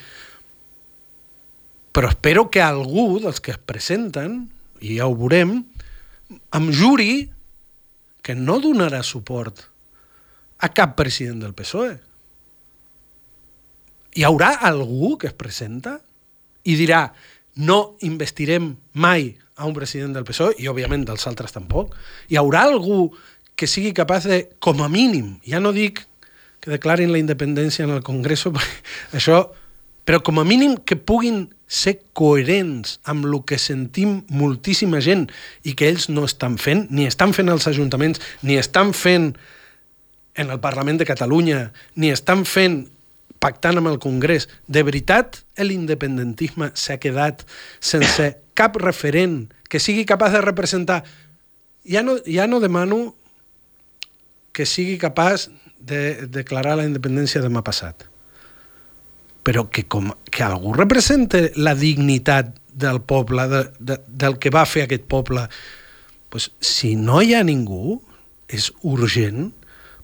però 1.96 2.10
espero 2.12 2.50
que 2.52 2.62
algú 2.62 3.22
dels 3.24 3.40
que 3.40 3.56
es 3.56 3.62
presenten, 3.62 4.50
i 4.84 4.98
ja 4.98 5.08
ho 5.08 5.16
veurem, 5.16 5.62
em 6.28 6.68
juri 6.74 7.30
que 8.26 8.36
no 8.36 8.58
donarà 8.60 9.04
suport 9.06 9.62
a 10.60 10.72
cap 10.74 10.98
president 10.98 11.40
del 11.46 11.56
PSOE. 11.56 11.96
Hi 14.16 14.24
haurà 14.28 14.56
algú 14.68 15.16
que 15.20 15.30
es 15.30 15.38
presenta 15.38 16.00
i 16.66 16.76
dirà 16.80 17.06
no 17.62 17.96
investirem 18.04 18.74
mai 19.00 19.36
a 19.56 19.66
un 19.66 19.74
president 19.74 20.16
del 20.16 20.26
PSOE 20.28 20.58
i, 20.60 20.68
òbviament, 20.68 21.06
dels 21.08 21.26
altres 21.30 21.56
tampoc. 21.56 21.96
Hi 22.30 22.40
haurà 22.40 22.66
algú 22.68 23.10
que 23.56 23.68
sigui 23.72 23.94
capaç 23.96 24.28
de, 24.28 24.40
com 24.60 24.82
a 24.84 24.90
mínim, 24.92 25.38
ja 25.48 25.62
no 25.64 25.72
dic 25.76 26.04
que 26.60 26.74
declarin 26.74 27.14
la 27.14 27.22
independència 27.22 27.86
en 27.86 27.94
el 27.96 28.04
Congreso, 28.04 28.52
això, 29.18 29.46
però 30.06 30.22
com 30.22 30.40
a 30.42 30.46
mínim 30.46 30.76
que 30.78 30.98
puguin 31.00 31.48
ser 31.66 31.98
coherents 32.14 33.00
amb 33.10 33.26
el 33.26 33.40
que 33.48 33.58
sentim 33.62 34.20
moltíssima 34.30 35.00
gent 35.02 35.28
i 35.66 35.74
que 35.74 35.88
ells 35.90 36.10
no 36.12 36.28
estan 36.28 36.60
fent, 36.62 36.86
ni 36.92 37.08
estan 37.10 37.34
fent 37.34 37.50
els 37.50 37.66
ajuntaments, 37.72 38.22
ni 38.44 38.60
estan 38.62 38.94
fent 38.94 39.34
en 40.36 40.52
el 40.52 40.60
Parlament 40.60 41.00
de 41.00 41.08
Catalunya, 41.08 41.72
ni 41.96 42.12
estan 42.12 42.44
fent 42.46 42.84
pactant 43.40 43.80
amb 43.80 43.92
el 43.92 44.00
Congrés. 44.04 44.48
De 44.68 44.84
veritat, 44.86 45.42
l'independentisme 45.60 46.72
s'ha 46.74 46.98
quedat 47.02 47.46
sense 47.80 48.32
cap 48.58 48.80
referent 48.82 49.46
que 49.70 49.82
sigui 49.82 50.08
capaç 50.08 50.38
de 50.38 50.42
representar... 50.46 51.04
Ja 51.86 52.02
no, 52.02 52.16
ja 52.26 52.48
no 52.50 52.58
demano 52.64 53.14
que 54.56 54.66
sigui 54.66 54.98
capaç 54.98 55.50
de 55.78 56.26
declarar 56.32 56.80
la 56.80 56.86
independència 56.88 57.44
demà 57.44 57.62
passat, 57.62 58.08
però 59.46 59.68
que, 59.70 59.84
com, 59.86 60.10
que 60.34 60.42
algú 60.42 60.74
represente 60.74 61.52
la 61.62 61.76
dignitat 61.78 62.56
del 62.74 63.04
poble, 63.06 63.46
de, 63.52 63.62
de, 63.78 64.00
del 64.08 64.40
que 64.42 64.50
va 64.50 64.66
fer 64.66 64.88
aquest 64.88 65.06
poble, 65.12 65.46
pues, 66.34 66.50
si 66.58 66.96
no 66.98 67.22
hi 67.22 67.36
ha 67.36 67.44
ningú, 67.46 68.00
és 68.50 68.72
urgent 68.82 69.52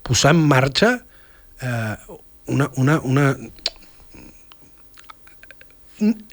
posar 0.05 0.35
en 0.35 0.43
marxa 0.49 0.91
eh, 1.61 1.95
una, 2.47 2.71
una, 2.75 2.99
una... 2.99 3.35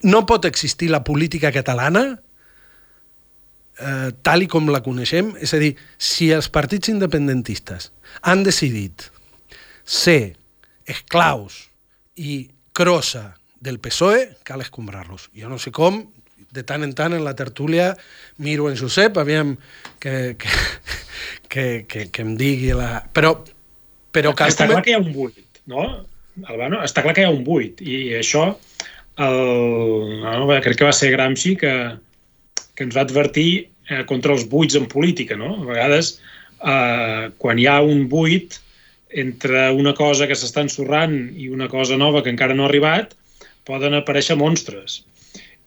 No 0.03 0.25
pot 0.27 0.47
existir 0.49 0.89
la 0.91 1.03
política 1.05 1.53
catalana 1.53 2.05
eh, 3.79 4.11
tal 4.23 4.45
i 4.45 4.49
com 4.51 4.69
la 4.73 4.83
coneixem, 4.85 5.35
és 5.43 5.53
a 5.55 5.61
dir, 5.63 5.75
si 5.99 6.31
els 6.35 6.49
partits 6.53 6.91
independentistes 6.93 7.91
han 8.23 8.45
decidit 8.47 9.11
ser 9.85 10.37
esclaus 10.89 11.67
i 12.17 12.49
crossa 12.77 13.35
del 13.61 13.81
PSOE, 13.83 14.39
cal 14.47 14.63
escombrar-los. 14.63 15.29
Jo 15.37 15.51
no 15.51 15.59
sé 15.59 15.73
com, 15.75 16.05
de 16.55 16.65
tant 16.65 16.85
en 16.87 16.95
tant 16.97 17.15
en 17.15 17.25
la 17.27 17.35
tertúlia 17.37 17.93
miro 18.39 18.71
en 18.71 18.77
Josep, 18.79 19.19
aviam 19.21 19.57
que, 20.01 20.37
que, 20.39 20.49
que, 21.49 21.67
que, 21.89 22.09
que 22.11 22.25
em 22.25 22.35
digui 22.39 22.73
la... 22.77 23.03
Però, 23.13 23.35
però 24.15 24.33
cal... 24.39 24.55
Està 24.55 24.69
clar 24.71 24.85
que 24.87 24.95
hi 24.95 24.97
ha 24.97 25.03
un 25.03 25.13
buit, 25.13 25.43
no? 25.71 25.89
Albano, 26.47 26.83
està 26.87 27.03
clar 27.03 27.15
que 27.17 27.25
hi 27.25 27.29
ha 27.29 27.35
un 27.35 27.43
buit 27.47 27.81
i 27.83 28.15
això 28.19 28.53
el, 29.19 30.21
no, 30.23 30.47
crec 30.63 30.79
que 30.79 30.87
va 30.87 30.95
ser 30.95 31.11
Gramsci 31.15 31.57
que, 31.59 31.73
que 32.79 32.87
ens 32.87 32.95
va 32.95 33.03
advertir 33.03 33.51
eh, 33.91 34.05
contra 34.07 34.35
els 34.37 34.47
buits 34.51 34.79
en 34.79 34.87
política, 34.91 35.37
no? 35.37 35.57
A 35.57 35.67
vegades, 35.67 36.13
eh, 36.63 37.29
quan 37.43 37.59
hi 37.59 37.67
ha 37.67 37.81
un 37.83 38.07
buit 38.11 38.61
entre 39.11 39.71
una 39.73 39.95
cosa 39.99 40.29
que 40.29 40.37
s'està 40.39 40.63
ensorrant 40.63 41.17
i 41.35 41.49
una 41.51 41.69
cosa 41.73 41.99
nova 41.99 42.23
que 42.23 42.31
encara 42.31 42.55
no 42.55 42.67
ha 42.67 42.71
arribat, 42.71 43.17
poden 43.69 43.97
aparèixer 43.97 44.37
monstres. 44.39 45.03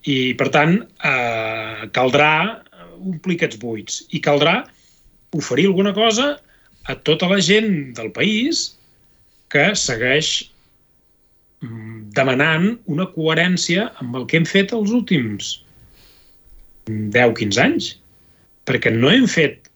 I, 0.08 0.34
per 0.38 0.49
tant, 0.54 0.80
eh, 1.06 1.89
caldrà 1.93 2.62
omplir 3.02 3.38
aquests 3.38 3.60
buits 3.62 4.04
i 4.14 4.22
caldrà 4.24 4.62
oferir 5.38 5.68
alguna 5.70 5.93
cosa 5.93 6.36
a 6.89 6.95
tota 7.08 7.28
la 7.30 7.39
gent 7.43 7.91
del 7.97 8.12
país 8.14 8.70
que 9.52 9.72
segueix 9.78 10.32
mm, 11.64 12.12
demanant 12.18 12.72
una 12.91 13.08
coherència 13.16 13.89
amb 14.04 14.16
el 14.20 14.28
que 14.30 14.39
hem 14.39 14.47
fet 14.47 14.74
els 14.78 14.93
últims 14.95 15.58
10-15 16.88 17.62
anys, 17.66 17.91
perquè 18.68 18.93
no 18.95 19.12
hem 19.12 19.28
fet 19.30 19.70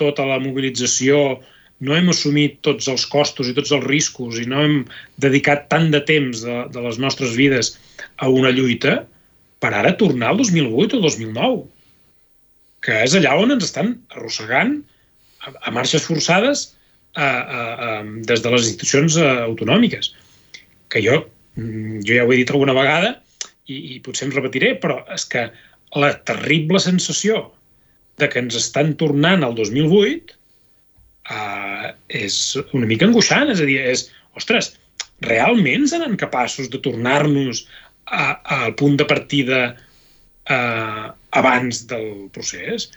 tota 0.00 0.26
la 0.28 0.38
mobilització, 0.42 1.38
no 1.84 1.96
hem 1.96 2.08
assumit 2.12 2.60
tots 2.64 2.88
els 2.88 3.04
costos 3.12 3.50
i 3.50 3.54
tots 3.56 3.72
els 3.76 3.84
riscos 3.84 4.38
i 4.40 4.46
no 4.48 4.62
hem 4.64 4.78
dedicat 5.20 5.66
tant 5.72 5.90
de 5.92 6.00
temps 6.08 6.44
de, 6.44 6.56
de 6.72 6.84
les 6.84 7.00
nostres 7.02 7.34
vides 7.36 7.74
a 8.16 8.30
una 8.32 8.52
lluita 8.54 9.02
per 9.60 9.72
ara 9.74 9.96
tornar 10.00 10.32
al 10.32 10.40
2008 10.40 10.98
o 10.98 11.02
2009, 11.04 11.64
que 12.84 13.02
és 13.04 13.16
allà 13.18 13.34
on 13.40 13.56
ens 13.56 13.68
estan 13.68 13.94
arrossegant 14.14 14.78
a, 15.44 15.52
a 15.68 15.74
marxes 15.74 16.06
forçades 16.08 16.70
a, 17.16 17.26
a, 17.26 17.62
a, 17.88 17.90
des 18.28 18.42
de 18.44 18.52
les 18.52 18.68
institucions 18.68 19.18
autonòmiques. 19.24 20.12
Que 20.92 21.02
jo, 21.04 21.22
mm, 21.56 22.02
jo 22.06 22.18
ja 22.18 22.26
ho 22.26 22.32
he 22.32 22.40
dit 22.42 22.52
alguna 22.52 22.76
vegada 22.76 23.16
i, 23.66 23.96
i 23.96 24.00
potser 24.04 24.28
em 24.28 24.34
repetiré, 24.36 24.74
però 24.82 25.00
és 25.14 25.26
que 25.28 25.48
la 25.96 26.12
terrible 26.28 26.80
sensació 26.82 27.46
de 28.20 28.28
que 28.32 28.40
ens 28.40 28.56
estan 28.58 28.94
tornant 29.00 29.44
al 29.44 29.56
2008 29.56 30.36
uh, 31.32 31.88
és 32.08 32.36
una 32.76 32.88
mica 32.88 33.08
angoixant. 33.08 33.50
És 33.52 33.62
a 33.62 33.68
dir, 33.68 33.80
és, 33.82 34.06
ostres, 34.38 34.74
realment 35.24 35.86
seran 35.88 36.18
capaços 36.20 36.70
de 36.72 36.80
tornar-nos 36.84 37.64
al 38.06 38.74
punt 38.78 38.96
de 39.00 39.06
partida 39.08 39.60
uh, 39.72 41.06
abans 41.36 41.82
del 41.90 42.28
procés, 42.34 42.90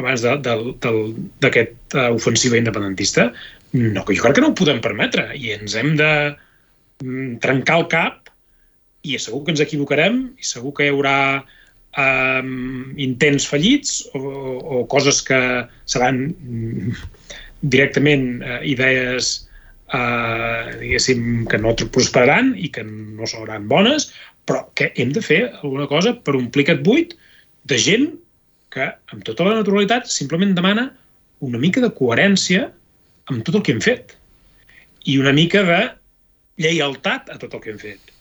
abans 0.00 0.22
d'aquesta 0.24 2.06
uh, 2.08 2.14
ofensiva 2.16 2.58
independentista? 2.60 3.30
No, 3.72 4.04
jo 4.04 4.20
crec 4.20 4.36
que 4.36 4.44
no 4.44 4.52
ho 4.52 4.58
podem 4.58 4.80
permetre 4.84 5.30
i 5.36 5.54
ens 5.54 5.76
hem 5.78 5.94
de 6.00 6.10
mm, 7.02 7.40
trencar 7.44 7.80
el 7.80 7.88
cap 7.92 8.30
i 9.02 9.18
segur 9.18 9.42
que 9.44 9.54
ens 9.54 9.62
equivocarem 9.64 10.24
i 10.38 10.46
segur 10.46 10.74
que 10.76 10.86
hi 10.86 10.92
haurà 10.92 11.16
eh, 11.98 12.42
intents 13.02 13.48
fallits 13.48 14.02
o, 14.14 14.20
o 14.22 14.82
coses 14.92 15.22
que 15.26 15.40
seran 15.90 16.28
mm, 16.30 16.92
directament 17.74 18.42
eh, 18.42 18.60
idees 18.74 19.32
eh, 19.92 20.76
diguéssim 20.80 21.46
que 21.50 21.60
no 21.60 21.74
prosperaran 21.82 22.52
i 22.56 22.70
que 22.72 22.84
no 22.86 23.28
seran 23.28 23.68
bones, 23.68 24.10
però 24.46 24.64
que 24.78 24.90
hem 24.96 25.12
de 25.14 25.22
fer 25.22 25.42
alguna 25.62 25.88
cosa 25.90 26.14
per 26.14 26.36
omplir 26.38 26.66
aquest 26.66 26.84
buit 26.86 27.16
de 27.70 27.78
gent 27.78 28.10
que, 28.72 28.88
amb 29.12 29.24
tota 29.26 29.46
la 29.46 29.58
naturalitat, 29.60 30.08
simplement 30.10 30.54
demana 30.56 30.88
una 31.44 31.60
mica 31.60 31.82
de 31.82 31.90
coherència 31.92 32.70
amb 33.30 33.44
tot 33.46 33.58
el 33.58 33.66
que 33.66 33.74
hem 33.74 33.82
fet 33.84 34.16
i 35.10 35.18
una 35.18 35.34
mica 35.34 35.62
de 35.66 35.80
lleialtat 36.62 37.30
a 37.32 37.38
tot 37.42 37.54
el 37.56 37.62
que 37.62 37.72
hem 37.72 37.80
fet. 37.80 38.12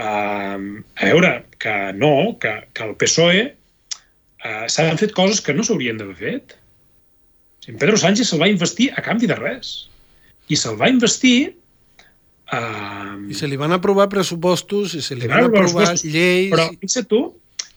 Uh, 0.00 0.80
a 1.02 1.10
veure, 1.10 1.32
que 1.60 1.74
no, 1.98 2.38
que, 2.40 2.52
que 2.76 2.86
el 2.86 2.94
PSOE 3.00 3.46
uh, 3.50 4.66
s'han 4.70 5.00
fet 5.00 5.14
coses 5.16 5.42
que 5.44 5.54
no 5.56 5.66
s'haurien 5.66 5.98
d'haver 6.00 6.18
fet. 6.20 6.56
En 7.68 7.76
Pedro 7.78 7.98
Sánchez 8.00 8.30
se'l 8.30 8.40
va 8.42 8.48
investir 8.50 8.90
a 8.96 9.04
canvi 9.04 9.28
de 9.30 9.36
res. 9.38 9.90
I 10.48 10.58
se'l 10.58 10.78
va 10.80 10.88
investir... 10.90 11.52
Uh, 12.50 13.28
I 13.30 13.36
se 13.38 13.46
li 13.50 13.58
van 13.58 13.74
aprovar 13.76 14.08
pressupostos, 14.10 14.96
i 14.98 15.02
se 15.04 15.18
li 15.18 15.28
van 15.30 15.50
aprovar 15.50 15.92
lleis... 16.00 16.50
Però 16.54 16.70
fixa't 16.80 17.10
tu 17.10 17.26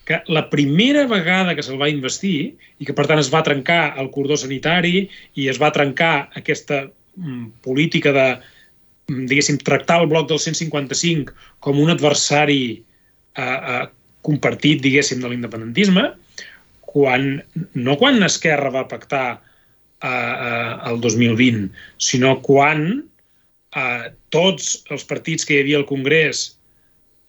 que 0.03 0.19
la 0.27 0.49
primera 0.51 1.05
vegada 1.07 1.55
que 1.55 1.63
se'l 1.63 1.79
va 1.79 1.91
investir 1.91 2.55
i 2.79 2.85
que, 2.85 2.95
per 2.95 3.07
tant, 3.07 3.21
es 3.21 3.31
va 3.33 3.43
trencar 3.45 3.93
el 4.01 4.09
cordó 4.11 4.35
sanitari 4.39 5.07
i 5.39 5.47
es 5.47 5.61
va 5.61 5.71
trencar 5.71 6.29
aquesta 6.35 6.83
mm, 7.15 7.63
política 7.63 8.11
de 8.11 8.27
Mm, 9.11 9.27
diguéssim, 9.27 9.57
tractar 9.59 10.01
el 10.01 10.07
bloc 10.07 10.29
del 10.29 10.39
155 10.39 11.33
com 11.59 11.79
un 11.81 11.91
adversari 11.91 12.61
eh, 13.35 13.43
eh, 13.43 13.87
compartit, 14.23 14.79
diguéssim, 14.83 15.19
de 15.19 15.31
l'independentisme, 15.31 16.05
quan, 16.93 17.41
no 17.75 17.97
quan 17.99 18.23
Esquerra 18.23 18.71
va 18.71 18.87
pactar 18.87 19.27
eh, 19.35 20.07
eh, 20.07 20.73
el 20.91 21.01
2020, 21.03 21.67
sinó 21.99 22.37
quan 22.45 22.85
eh, 23.75 24.05
tots 24.31 24.77
els 24.93 25.03
partits 25.09 25.43
que 25.43 25.57
hi 25.57 25.65
havia 25.65 25.81
al 25.81 25.87
Congrés 25.89 26.45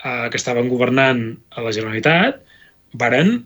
eh, 0.05 0.31
que 0.31 0.39
estaven 0.39 0.71
governant 0.71 1.27
a 1.59 1.67
la 1.67 1.75
Generalitat 1.75 2.44
varen 2.95 3.37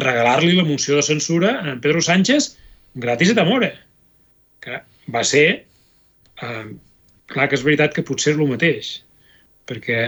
regalar-li 0.00 0.56
la 0.56 0.66
moció 0.66 0.98
de 0.98 1.06
censura 1.06 1.58
a 1.60 1.74
en 1.74 1.80
Pedro 1.84 2.02
Sánchez 2.02 2.54
gratis 2.94 3.30
et 3.34 3.40
amore, 3.42 3.72
que 4.64 4.80
va 5.12 5.24
ser... 5.26 5.46
Eh, 6.42 6.66
clar 7.30 7.46
que 7.48 7.56
és 7.56 7.64
veritat 7.64 7.94
que 7.96 8.04
potser 8.04 8.34
és 8.34 8.40
el 8.40 8.50
mateix, 8.50 8.88
perquè 9.68 10.00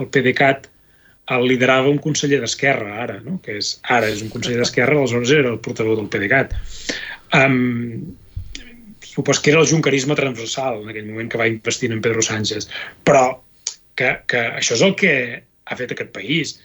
el 0.00 0.08
PDeCAT 0.10 0.66
el 1.36 1.46
liderava 1.46 1.92
un 1.92 2.00
conseller 2.02 2.40
d'Esquerra, 2.42 2.96
ara, 3.04 3.20
no? 3.22 3.36
que 3.44 3.54
és, 3.60 3.76
ara 3.94 4.08
és 4.10 4.24
un 4.24 4.32
conseller 4.32 4.58
d'Esquerra, 4.58 4.96
aleshores 4.98 5.30
era 5.36 5.52
el 5.52 5.60
portador 5.62 6.00
del 6.00 6.10
PDeCAT. 6.12 6.56
Um, 7.38 8.16
supos 9.12 9.40
que 9.40 9.52
era 9.52 9.62
el 9.62 9.70
juncarisme 9.70 10.16
transversal 10.18 10.82
en 10.82 10.90
aquell 10.90 11.08
moment 11.08 11.30
que 11.30 11.40
va 11.40 11.48
investir 11.48 11.92
en 11.92 12.02
Pedro 12.04 12.24
Sánchez. 12.26 12.68
Però 13.06 13.24
que, 13.94 14.10
que 14.26 14.42
això 14.58 14.76
és 14.76 14.84
el 14.84 14.96
que 14.98 15.14
ha 15.38 15.78
fet 15.78 15.94
aquest 15.94 16.12
país 16.16 16.56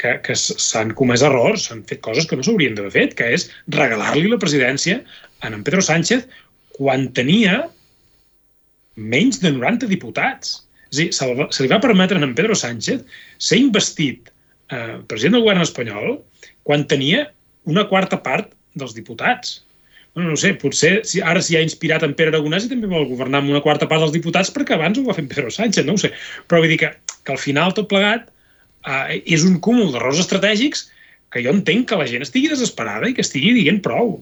que, 0.00 0.16
que 0.24 0.36
s'han 0.36 0.92
comès 0.98 1.24
errors, 1.26 1.68
s'han 1.68 1.82
fet 1.88 2.02
coses 2.04 2.28
que 2.28 2.36
no 2.38 2.44
s'haurien 2.46 2.76
d'haver 2.76 2.92
fet, 2.94 3.16
que 3.18 3.30
és 3.36 3.48
regalar-li 3.76 4.28
la 4.30 4.40
presidència 4.42 5.00
a 5.40 5.50
en 5.52 5.64
Pedro 5.64 5.84
Sánchez 5.84 6.26
quan 6.76 7.08
tenia 7.16 7.64
menys 8.96 9.40
de 9.42 9.52
90 9.52 9.88
diputats. 9.92 10.62
És 10.92 11.00
dir, 11.00 11.08
se, 11.16 11.28
se 11.50 11.64
li 11.64 11.72
va 11.72 11.82
permetre 11.82 12.18
a 12.20 12.24
en 12.24 12.34
Pedro 12.36 12.56
Sánchez 12.56 13.04
ser 13.38 13.60
investit 13.60 14.30
eh, 14.72 14.98
president 15.08 15.38
del 15.38 15.46
govern 15.46 15.64
espanyol 15.64 16.18
quan 16.66 16.86
tenia 16.88 17.26
una 17.66 17.86
quarta 17.90 18.20
part 18.22 18.52
dels 18.78 18.94
diputats. 18.96 19.62
Bueno, 20.14 20.30
no 20.32 20.38
sé, 20.40 20.54
potser 20.56 21.02
si 21.04 21.20
ara 21.20 21.42
s'hi 21.44 21.58
ha 21.58 21.64
inspirat 21.64 22.04
en 22.06 22.14
Pere 22.16 22.32
Aragonès 22.32 22.64
i 22.64 22.70
també 22.70 22.88
vol 22.88 23.08
governar 23.10 23.42
amb 23.42 23.52
una 23.52 23.60
quarta 23.64 23.88
part 23.88 24.00
dels 24.04 24.14
diputats 24.14 24.52
perquè 24.54 24.76
abans 24.76 24.96
ho 24.96 25.04
va 25.04 25.16
fer 25.16 25.26
en 25.26 25.28
Pedro 25.32 25.52
Sánchez, 25.52 25.84
no 25.84 25.96
ho 25.96 26.00
sé. 26.00 26.12
Però 26.48 26.62
vull 26.62 26.72
dir 26.72 26.80
que, 26.80 26.94
que 27.24 27.34
al 27.34 27.42
final 27.42 27.74
tot 27.76 27.90
plegat 27.90 28.30
eh, 28.86 29.18
és 29.26 29.44
un 29.46 29.58
cúmul 29.62 29.92
d'errors 29.92 30.22
estratègics 30.22 30.86
que 31.32 31.42
jo 31.44 31.52
entenc 31.52 31.90
que 31.90 31.98
la 31.98 32.06
gent 32.08 32.24
estigui 32.24 32.50
desesperada 32.52 33.10
i 33.10 33.16
que 33.16 33.24
estigui 33.26 33.52
dient 33.58 33.82
prou. 33.84 34.20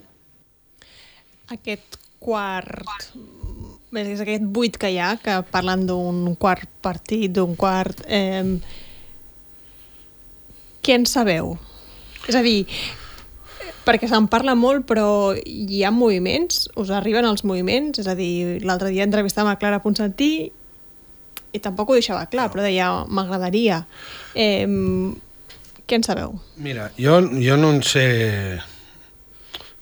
Aquest 1.53 2.01
quart... 2.25 3.13
És 3.95 4.19
aquest 4.19 4.43
buit 4.51 4.75
que 4.75 4.89
hi 4.91 4.97
ha, 4.99 5.13
que 5.23 5.37
parlen 5.53 5.85
d'un 5.87 6.33
quart 6.41 6.67
partit, 6.83 7.31
d'un 7.31 7.55
quart... 7.55 8.03
Eh, 8.09 8.59
què 10.85 10.99
en 10.99 11.07
sabeu? 11.09 11.55
És 12.29 12.35
a 12.37 12.43
dir, 12.45 12.67
perquè 13.87 14.09
se'n 14.11 14.27
parla 14.33 14.57
molt, 14.59 14.85
però 14.89 15.07
hi 15.37 15.85
ha 15.85 15.93
moviments, 15.95 16.67
us 16.81 16.91
arriben 16.93 17.29
els 17.29 17.45
moviments, 17.47 18.01
és 18.03 18.11
a 18.11 18.17
dir, 18.19 18.61
l'altre 18.67 18.91
dia 18.93 19.07
entrevistàvem 19.07 19.53
a 19.53 19.61
Clara 19.61 19.81
Ponsatí 19.85 20.51
i 21.55 21.63
tampoc 21.63 21.91
ho 21.91 21.99
deixava 21.99 22.27
clar, 22.31 22.51
però 22.53 22.65
deia, 22.67 22.91
m'agradaria. 23.07 23.85
Eh, 24.35 24.67
què 25.87 25.99
en 25.99 26.07
sabeu? 26.07 26.39
Mira, 26.57 26.91
jo, 26.99 27.21
jo 27.39 27.59
no 27.61 27.75
en 27.77 27.83
sé... 27.87 28.07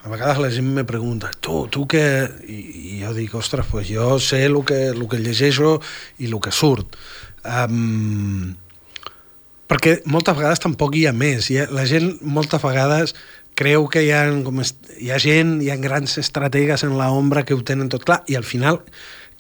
A 0.02 0.10
vegades 0.10 0.40
la 0.42 0.48
gent 0.50 0.66
me 0.74 0.82
pregunta, 0.84 1.30
tu, 1.38 1.60
tu 1.70 1.84
què... 1.86 2.02
I, 2.50 2.56
i 2.96 2.96
jo 3.04 3.12
dic, 3.14 3.36
ostres, 3.38 3.68
pues 3.70 3.86
jo 3.86 4.16
sé 4.18 4.42
el 4.48 4.58
que, 4.66 4.88
el 4.90 5.04
que 5.08 5.20
llegeixo 5.22 5.76
i 6.18 6.26
el 6.26 6.40
que 6.42 6.50
surt. 6.50 6.98
Um, 7.46 8.56
perquè 9.70 10.00
moltes 10.10 10.36
vegades 10.36 10.64
tampoc 10.64 10.98
hi 10.98 11.06
ha 11.06 11.14
més. 11.14 11.52
Hi 11.54 11.62
ha, 11.62 11.68
la 11.70 11.86
gent 11.86 12.16
moltes 12.26 12.60
vegades 12.66 13.14
creu 13.54 13.86
que 13.92 14.02
hi 14.02 14.10
ha, 14.10 14.24
com 14.42 14.58
hi 14.58 15.12
ha 15.12 15.22
gent, 15.22 15.60
hi 15.62 15.70
ha 15.70 15.78
grans 15.78 16.18
estrategues 16.18 16.82
en 16.82 16.96
l'ombra 16.98 17.46
que 17.46 17.54
ho 17.54 17.62
tenen 17.62 17.92
tot 17.92 18.02
clar 18.08 18.22
i 18.26 18.34
al 18.34 18.48
final 18.48 18.82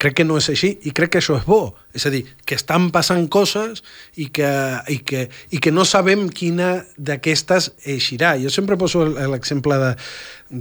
crec 0.02 0.18
que 0.18 0.26
no 0.26 0.38
és 0.40 0.48
així 0.50 0.72
i 0.88 0.92
crec 0.96 1.14
que 1.14 1.20
això 1.22 1.36
és 1.38 1.46
bo. 1.46 1.74
És 1.94 2.06
a 2.08 2.12
dir, 2.12 2.22
que 2.48 2.56
estan 2.58 2.90
passant 2.94 3.28
coses 3.32 3.84
i 4.18 4.28
que, 4.34 4.50
i 4.90 4.98
que, 5.06 5.26
i 5.54 5.60
que 5.62 5.72
no 5.74 5.84
sabem 5.88 6.26
quina 6.32 6.72
d'aquestes 6.96 7.70
eixirà. 7.94 8.34
Jo 8.42 8.50
sempre 8.50 8.78
poso 8.80 9.04
l'exemple 9.06 9.78
de, 9.82 9.92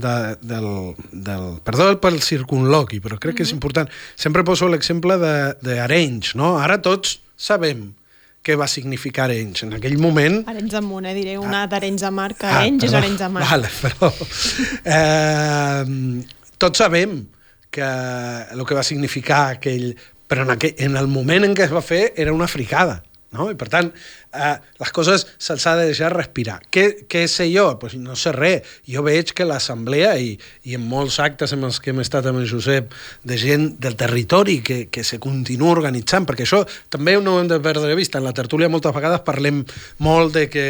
de, 0.04 0.14
del, 0.52 0.68
del... 1.12 1.48
Perdó 1.66 1.90
pel 2.02 2.20
circunloqui, 2.22 3.00
però 3.00 3.18
crec 3.18 3.32
mm 3.32 3.34
-hmm. 3.34 3.36
que 3.36 3.42
és 3.42 3.56
important. 3.56 3.90
Sempre 4.14 4.44
poso 4.44 4.68
l'exemple 4.68 5.18
d'Arenys, 5.62 6.34
no? 6.34 6.58
Ara 6.58 6.78
tots 6.78 7.18
sabem 7.36 7.92
què 8.42 8.56
va 8.58 8.66
significar 8.66 9.24
Arenys. 9.28 9.62
En 9.62 9.72
aquell 9.78 9.98
moment... 10.02 10.42
Arenys 10.50 10.72
de 10.72 10.80
Munt, 10.80 11.06
eh? 11.06 11.14
diré 11.14 11.38
una 11.38 11.62
ah, 11.62 11.66
d'Arenys 11.70 12.02
de 12.02 12.10
Mar, 12.10 12.34
que 12.34 12.46
ah, 12.46 12.58
Arenys 12.58 12.84
és 12.88 12.94
Arenys 12.98 13.18
de 13.22 13.28
Mar. 13.28 13.44
Vale, 13.50 13.70
però... 13.82 14.12
Eh, 14.82 15.84
tots 16.58 16.78
sabem 16.78 17.22
que 17.72 17.86
el 18.52 18.66
que 18.68 18.78
va 18.78 18.86
significar 18.86 19.46
aquell... 19.56 19.94
Però 20.30 20.46
en, 20.46 20.52
aquell, 20.54 20.76
en 20.80 20.96
el 20.96 21.08
moment 21.12 21.44
en 21.44 21.56
què 21.56 21.66
es 21.66 21.72
va 21.74 21.82
fer 21.84 22.12
era 22.16 22.32
una 22.32 22.48
fricada. 22.48 23.02
No? 23.32 23.46
I 23.48 23.56
per 23.56 23.68
tant, 23.72 23.88
eh, 24.36 24.56
les 24.80 24.90
coses 24.92 25.24
se'ls 25.40 25.64
ha 25.68 25.72
de 25.78 25.86
deixar 25.88 26.10
respirar. 26.12 26.58
Què, 26.72 27.06
què 27.08 27.22
sé 27.32 27.46
jo? 27.48 27.64
Pues 27.80 27.94
no 27.96 28.12
sé 28.18 28.34
res. 28.36 28.68
Jo 28.84 29.04
veig 29.06 29.32
que 29.36 29.46
l'assemblea 29.48 30.12
i, 30.20 30.34
i 30.68 30.76
en 30.76 30.84
molts 30.88 31.16
actes 31.24 31.54
en 31.56 31.64
els 31.64 31.80
que 31.80 31.94
hem 31.94 32.02
estat 32.04 32.28
amb 32.28 32.42
en 32.42 32.48
Josep 32.48 32.92
de 33.28 33.38
gent 33.40 33.70
del 33.80 33.96
territori 33.96 34.58
que, 34.64 34.78
que 34.92 35.04
se 35.08 35.16
continua 35.22 35.72
organitzant, 35.72 36.28
perquè 36.28 36.44
això 36.44 36.60
també 36.92 37.16
no 37.24 37.38
ho 37.38 37.40
hem 37.40 37.48
de 37.48 37.60
perdre 37.64 37.88
de 37.88 37.96
vista. 37.96 38.20
En 38.20 38.28
la 38.28 38.36
tertúlia 38.36 38.68
moltes 38.72 38.92
vegades 38.92 39.24
parlem 39.24 39.64
molt 40.04 40.36
de 40.36 40.46
que, 40.52 40.66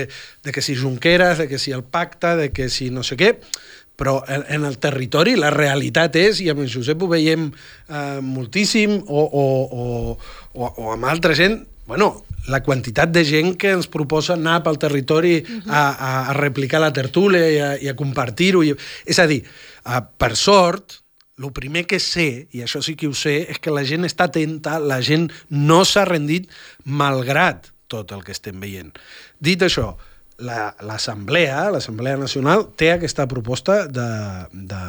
de 0.46 0.54
que 0.54 0.62
si 0.62 0.78
Junqueras, 0.78 1.42
de 1.42 1.50
que 1.50 1.58
si 1.58 1.74
el 1.74 1.82
pacte, 1.82 2.36
de 2.38 2.52
que 2.54 2.70
si 2.70 2.92
no 2.94 3.02
sé 3.02 3.18
què, 3.18 3.34
però 3.96 4.20
en, 4.28 4.44
en 4.48 4.64
el 4.64 4.78
territori 4.82 5.36
la 5.38 5.52
realitat 5.54 6.16
és, 6.16 6.40
i 6.42 6.50
amb 6.52 6.64
en 6.64 6.70
Josep 6.72 7.02
ho 7.02 7.08
veiem 7.10 7.50
eh, 7.52 8.20
moltíssim, 8.24 8.98
o, 9.06 9.22
o, 9.22 9.46
o, 9.84 9.86
o, 10.54 10.70
o 10.70 10.92
amb 10.94 11.08
altra 11.10 11.36
gent, 11.38 11.60
bueno, 11.86 12.24
la 12.48 12.62
quantitat 12.62 13.12
de 13.14 13.22
gent 13.24 13.54
que 13.58 13.70
ens 13.76 13.86
proposa 13.90 14.34
anar 14.34 14.62
pel 14.64 14.78
territori 14.78 15.36
uh 15.42 15.46
-huh. 15.46 15.70
a, 15.70 16.30
a 16.30 16.32
replicar 16.32 16.80
la 16.80 16.92
tertúlia 16.92 17.50
i 17.50 17.58
a, 17.58 17.70
i 17.78 17.88
a 17.88 17.96
compartir-ho. 17.96 18.62
És 19.06 19.18
a 19.18 19.26
dir, 19.26 19.44
eh, 19.44 20.00
per 20.16 20.36
sort, 20.36 21.02
el 21.38 21.52
primer 21.52 21.86
que 21.86 21.98
sé, 21.98 22.48
i 22.52 22.62
això 22.62 22.82
sí 22.82 22.94
que 22.96 23.08
ho 23.08 23.14
sé, 23.14 23.46
és 23.50 23.58
que 23.58 23.70
la 23.70 23.84
gent 23.84 24.04
està 24.04 24.24
atenta, 24.24 24.78
la 24.78 25.00
gent 25.02 25.30
no 25.48 25.84
s'ha 25.84 26.04
rendit 26.04 26.48
malgrat 26.84 27.72
tot 27.88 28.12
el 28.12 28.22
que 28.24 28.32
estem 28.32 28.60
veient. 28.60 28.92
Dit 29.38 29.62
això, 29.62 29.96
l'Assemblea, 30.42 31.64
la, 31.66 31.76
l'Assemblea 31.76 32.18
Nacional, 32.20 32.66
té 32.76 32.92
aquesta 32.92 33.28
proposta 33.30 33.84
de, 33.86 34.08
de, 34.52 34.80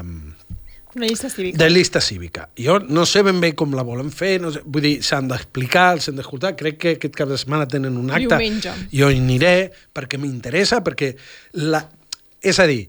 una 0.95 1.07
llista 1.07 1.29
cívica. 1.29 1.57
De 1.57 1.69
llista 1.69 2.01
cívica. 2.01 2.49
Jo 2.57 2.77
no 2.79 3.05
sé 3.09 3.23
ben 3.25 3.39
bé 3.41 3.53
com 3.57 3.73
la 3.73 3.85
volen 3.85 4.11
fer, 4.13 4.35
no 4.41 4.51
sé, 4.53 4.61
vull 4.65 4.85
dir, 4.85 4.97
s'han 5.05 5.29
d'explicar, 5.31 5.97
s'han 6.01 6.19
d'escoltar, 6.19 6.53
crec 6.59 6.77
que 6.77 6.95
aquest 6.99 7.15
cap 7.17 7.31
de 7.31 7.37
setmana 7.41 7.65
tenen 7.69 7.97
un 7.97 8.11
acte. 8.13 8.29
Diumenge. 8.29 8.73
Jo 8.93 9.09
hi 9.09 9.21
aniré 9.21 9.71
perquè 9.93 10.21
m'interessa, 10.21 10.83
perquè 10.85 11.15
la... 11.65 11.81
És 12.43 12.59
a 12.59 12.67
dir, 12.69 12.83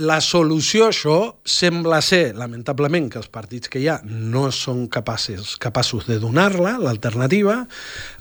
la 0.00 0.20
solució 0.22 0.86
a 0.86 0.92
això 0.92 1.16
sembla 1.42 1.98
ser, 2.04 2.36
lamentablement, 2.38 3.08
que 3.10 3.18
els 3.18 3.30
partits 3.32 3.68
que 3.72 3.82
hi 3.82 3.88
ha 3.90 3.98
no 4.04 4.46
són 4.54 4.86
capaços, 4.92 5.56
capaços 5.60 6.06
de 6.06 6.20
donar-la, 6.22 6.76
l'alternativa, 6.78 7.64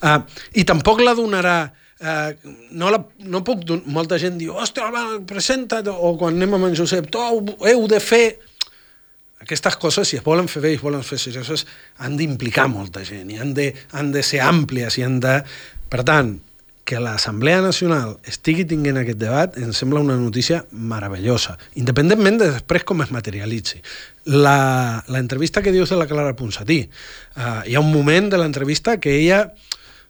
eh, 0.01 0.17
i 0.57 0.65
tampoc 0.65 1.03
la 1.05 1.13
donarà 1.19 1.59
Uh, 1.99 2.31
no, 2.71 2.91
la, 2.93 3.01
no 3.27 3.43
puc... 3.43 3.65
Molta 3.91 4.19
gent 4.21 4.37
diu, 4.39 4.53
ostres, 4.55 4.91
va, 4.93 5.19
presenta't, 5.27 5.89
o 5.91 6.13
quan 6.19 6.37
anem 6.37 6.55
amb 6.55 6.69
en 6.69 6.77
Josep, 6.79 7.09
tu 7.11 7.23
heu 7.23 7.87
de 7.91 7.99
fer... 8.03 8.23
Aquestes 9.39 9.77
coses, 9.79 10.07
si 10.07 10.17
es 10.19 10.23
volen 10.23 10.49
fer 10.51 10.61
bé 10.63 10.73
i 10.73 10.77
es 10.77 10.83
volen 10.83 11.03
fer 11.07 11.15
serioses, 11.19 11.63
han 12.03 12.17
d'implicar 12.19 12.67
molta 12.71 13.05
gent 13.07 13.29
i 13.31 13.39
han 13.39 13.53
de, 13.55 13.69
han 13.95 14.11
de 14.11 14.23
ser 14.23 14.43
àmplies 14.43 14.99
i 14.99 15.05
han 15.07 15.19
de... 15.23 15.39
Per 15.89 16.03
tant, 16.07 16.35
que 16.89 16.97
l'Assemblea 16.97 17.59
Nacional 17.61 18.15
estigui 18.25 18.63
tinguent 18.65 18.97
aquest 18.97 19.19
debat 19.21 19.57
em 19.61 19.69
sembla 19.77 20.01
una 20.01 20.15
notícia 20.17 20.63
meravellosa, 20.71 21.53
independentment 21.77 22.39
de 22.41 22.47
després 22.55 22.85
com 22.87 23.03
es 23.05 23.11
materialitzi. 23.13 23.77
La, 24.33 25.03
la 25.05 25.21
entrevista 25.21 25.61
que 25.61 25.73
dius 25.75 25.93
de 25.93 25.99
la 25.99 26.07
Clara 26.09 26.33
Ponsatí, 26.39 26.79
uh, 27.37 27.61
hi 27.69 27.77
ha 27.77 27.83
un 27.83 27.91
moment 27.93 28.31
de 28.33 28.39
l'entrevista 28.41 28.97
que 28.97 29.19
ella 29.19 29.43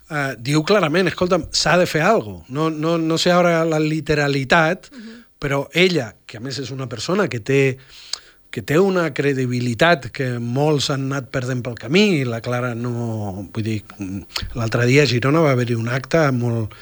eh, 0.10 0.36
diu 0.38 0.64
clarament, 0.68 1.07
escolta'm, 1.12 1.47
s'ha 1.51 1.78
de 1.80 1.88
fer 1.89 2.03
alguna 2.05 2.41
cosa. 2.41 2.53
No, 2.55 2.70
no, 2.70 2.97
no 2.97 3.18
sé 3.18 3.32
ara 3.32 3.64
la 3.66 3.80
literalitat, 3.80 4.89
uh 4.91 4.97
-huh. 4.97 5.18
però 5.39 5.68
ella, 5.74 6.16
que 6.26 6.38
a 6.38 6.39
més 6.39 6.60
és 6.60 6.72
una 6.72 6.88
persona 6.88 7.28
que 7.28 7.39
té 7.39 7.78
que 8.49 8.64
té 8.66 8.80
una 8.80 9.14
credibilitat 9.14 10.10
que 10.10 10.39
molts 10.39 10.89
han 10.89 11.05
anat 11.12 11.30
perdent 11.30 11.62
pel 11.66 11.78
camí, 11.78 12.22
i 12.22 12.26
la 12.26 12.41
Clara 12.41 12.74
no... 12.74 13.47
Vull 13.53 13.64
dir, 13.64 13.84
l'altre 14.57 14.88
dia 14.89 15.03
a 15.03 15.10
Girona 15.10 15.43
va 15.45 15.51
haver-hi 15.51 15.76
un 15.78 15.88
acte 15.88 16.24
molt, 16.32 16.74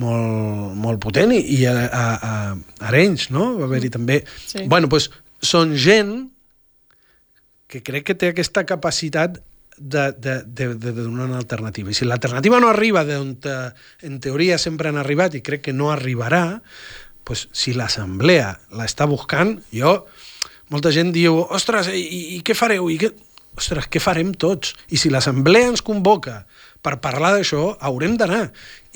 molt, 0.00 0.72
molt 0.72 1.02
potent 1.04 1.34
i, 1.36 1.42
i 1.58 1.66
a, 1.68 1.74
a, 1.84 2.04
a 2.16 2.88
Arenys, 2.88 3.28
no? 3.34 3.58
Va 3.58 3.68
haver-hi 3.68 3.92
també... 3.92 4.22
Sí. 4.46 4.64
Bueno, 4.72 4.88
doncs 4.88 5.10
són 5.42 5.76
gent 5.76 6.30
que 7.68 7.82
crec 7.84 8.08
que 8.08 8.16
té 8.16 8.32
aquesta 8.32 8.64
capacitat 8.68 9.40
de, 9.82 10.12
de, 10.12 10.36
de, 10.46 10.74
de 10.74 10.92
donar 10.92 11.26
una 11.26 11.38
alternativa. 11.38 11.90
I 11.90 11.96
si 11.96 12.06
l'alternativa 12.06 12.60
no 12.62 12.70
arriba 12.70 13.04
d'on 13.08 13.34
en 13.42 14.20
teoria 14.22 14.58
sempre 14.58 14.90
han 14.90 15.00
arribat 15.00 15.34
i 15.34 15.42
crec 15.44 15.66
que 15.68 15.74
no 15.76 15.90
arribarà, 15.90 16.60
pues, 17.24 17.48
si 17.52 17.74
l'assemblea 17.76 18.54
l'està 18.78 19.08
buscant, 19.10 19.58
jo... 19.74 20.02
Molta 20.72 20.88
gent 20.88 21.10
diu, 21.12 21.34
ostres, 21.52 21.90
i, 21.92 22.00
i 22.32 22.40
què 22.40 22.54
fareu? 22.56 22.86
I 22.88 22.94
què... 22.96 23.10
Ostres, 23.60 23.84
què 23.92 24.00
farem 24.00 24.30
tots? 24.40 24.70
I 24.88 24.96
si 24.96 25.10
l'assemblea 25.12 25.68
ens 25.68 25.82
convoca 25.84 26.38
per 26.82 26.94
parlar 27.04 27.34
d'això 27.34 27.74
haurem 27.84 28.14
d'anar. 28.16 28.46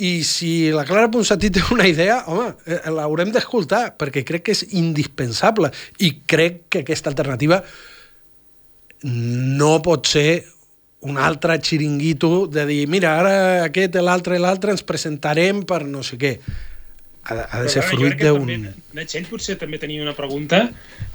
I 0.01 0.25
si 0.25 0.71
la 0.73 0.87
Clara 0.89 1.11
Ponsatí 1.13 1.51
té 1.53 1.61
una 1.75 1.85
idea, 1.89 2.23
home, 2.33 2.49
eh, 2.65 2.81
l'haurem 2.97 3.29
d'escoltar, 3.35 3.99
perquè 4.01 4.25
crec 4.25 4.47
que 4.49 4.57
és 4.57 4.65
indispensable. 4.81 5.69
I 6.01 6.23
crec 6.25 6.65
que 6.73 6.83
aquesta 6.87 7.13
alternativa 7.13 7.61
no 9.05 9.77
pot 9.85 10.09
ser 10.09 10.29
un 11.07 11.19
altre 11.23 11.59
xiringuito 11.63 12.47
de 12.51 12.67
dir, 12.69 12.83
mira, 12.91 13.17
ara 13.23 13.35
aquest, 13.67 13.99
l'altre 14.03 14.39
i 14.39 14.43
l'altre 14.43 14.75
ens 14.75 14.85
presentarem 14.87 15.65
per 15.69 15.85
no 15.89 16.03
sé 16.07 16.19
què. 16.21 16.37
Ha, 17.27 17.35
ha 17.35 17.63
de 17.65 17.71
ser 17.73 17.83
Però, 17.83 17.97
fruit 17.97 18.21
d'un... 18.23 18.69
Natxell 18.95 19.27
potser 19.27 19.57
també 19.59 19.81
tenia 19.83 20.05
una 20.05 20.15
pregunta, 20.15 20.63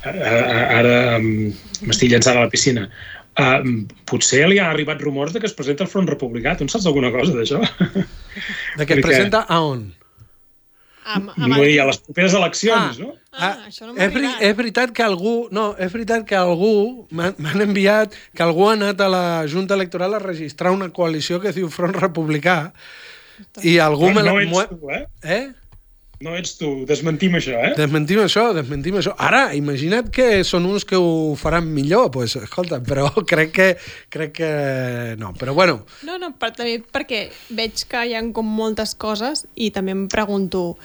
ara 0.03 0.95
m'estic 1.21 2.11
llançant 2.11 2.39
a 2.39 2.45
la 2.47 2.51
piscina. 2.51 2.89
Uh, 3.39 3.87
potser 4.09 4.43
li 4.51 4.57
ha 4.59 4.67
arribat 4.73 4.99
rumors 4.99 5.31
de 5.31 5.39
que 5.39 5.47
es 5.47 5.55
presenta 5.55 5.85
el 5.85 5.89
Front 5.91 6.09
Republicà. 6.11 6.57
Tu 6.59 6.65
en 6.65 6.71
saps 6.71 6.89
alguna 6.89 7.13
cosa 7.13 7.37
d'això? 7.37 7.61
De 8.77 8.87
que 8.87 8.97
es 8.99 9.05
presenta 9.05 9.45
a 9.47 9.61
on? 9.63 9.85
Amb, 11.15 11.31
amb 11.35 11.55
Vull 11.55 11.67
dir, 11.67 11.77
a 11.83 11.87
les 11.89 11.99
properes 12.01 12.35
eleccions, 12.37 12.97
ah, 12.99 13.03
no? 13.03 13.13
Ah, 13.31 13.53
això 13.67 13.87
no 13.87 13.93
m'ha 13.93 14.03
és, 14.03 14.11
arribat. 14.11 14.41
és 14.47 14.57
veritat 14.57 14.93
que 14.95 15.05
algú... 15.05 15.35
No, 15.55 15.71
és 15.79 15.93
veritat 15.93 16.25
que 16.27 16.37
algú... 16.39 16.73
M'han 17.15 17.65
enviat 17.67 18.17
que 18.35 18.45
algú 18.45 18.67
ha 18.67 18.75
anat 18.77 19.01
a 19.01 19.09
la 19.11 19.23
Junta 19.51 19.77
Electoral 19.77 20.17
a 20.17 20.21
registrar 20.23 20.75
una 20.75 20.91
coalició 20.95 21.39
que 21.43 21.51
es 21.51 21.57
diu 21.57 21.71
Front 21.71 21.97
Republicà 21.99 22.59
i 23.63 23.77
algú... 23.83 24.09
No, 24.09 24.19
me 24.19 24.25
la, 24.25 24.35
no 24.35 24.61
ets 24.61 24.73
tu, 24.73 24.91
eh? 24.91 25.05
Eh? 25.23 25.43
No 26.21 26.35
ets 26.37 26.55
tu. 26.59 26.69
Desmentim 26.89 27.35
això, 27.39 27.55
eh? 27.57 27.73
Desmentim 27.77 28.21
això, 28.21 28.47
desmentim 28.53 28.99
això. 28.99 29.15
Ara, 29.17 29.47
imagina't 29.57 30.11
que 30.13 30.43
són 30.47 30.67
uns 30.69 30.85
que 30.85 30.99
ho 30.99 31.33
faran 31.39 31.69
millor, 31.73 32.11
pues, 32.13 32.35
escolta, 32.37 32.81
però 32.85 33.09
crec 33.31 33.53
que, 33.55 33.69
crec 34.13 34.35
que 34.37 34.51
no. 35.21 35.33
Però 35.39 35.55
bueno, 35.57 35.81
No, 36.05 36.17
no, 36.21 36.33
per, 36.37 36.51
també 36.57 36.77
perquè 36.93 37.25
veig 37.57 37.85
que 37.89 38.05
hi 38.05 38.13
ha 38.17 38.21
com 38.35 38.45
moltes 38.45 38.93
coses 38.99 39.47
i 39.55 39.71
també 39.73 39.95
em 39.95 40.05
pregunto, 40.11 40.75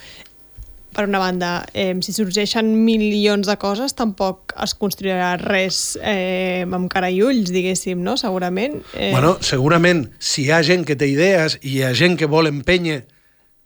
per 0.97 1.05
una 1.11 1.19
banda, 1.21 1.67
eh, 1.77 1.93
si 2.01 2.15
sorgeixen 2.17 2.71
milions 2.87 3.49
de 3.51 3.57
coses, 3.61 3.93
tampoc 3.93 4.55
es 4.65 4.73
construirà 4.81 5.35
res 5.43 5.99
eh, 6.01 6.65
amb 6.65 6.89
cara 6.93 7.11
i 7.13 7.21
ulls, 7.21 7.53
diguéssim, 7.53 8.01
no? 8.01 8.17
Segurament. 8.17 8.79
eh... 8.95 9.11
bueno, 9.13 9.37
segurament, 9.45 10.07
si 10.19 10.47
hi 10.47 10.55
ha 10.57 10.63
gent 10.65 10.87
que 10.89 10.97
té 10.97 11.11
idees 11.13 11.59
i 11.61 11.77
hi 11.77 11.85
ha 11.85 11.93
gent 11.93 12.17
que 12.17 12.31
vol 12.33 12.49
empènyer, 12.49 13.03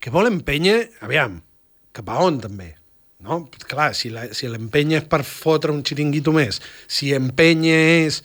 que 0.02 0.10
vol 0.10 0.26
empènyer, 0.26 0.80
aviam, 1.06 1.38
cap 1.96 2.10
a 2.12 2.20
on 2.24 2.38
també? 2.42 2.74
No? 3.20 3.42
Clar, 3.68 3.92
si 3.96 4.10
la, 4.12 4.28
si 4.36 4.48
l'empenya 4.48 5.02
és 5.02 5.08
per 5.10 5.22
fotre 5.28 5.74
un 5.74 5.82
xiringuito 5.84 6.32
més, 6.36 6.60
si 6.88 7.12
empenya 7.16 7.76
és... 8.06 8.22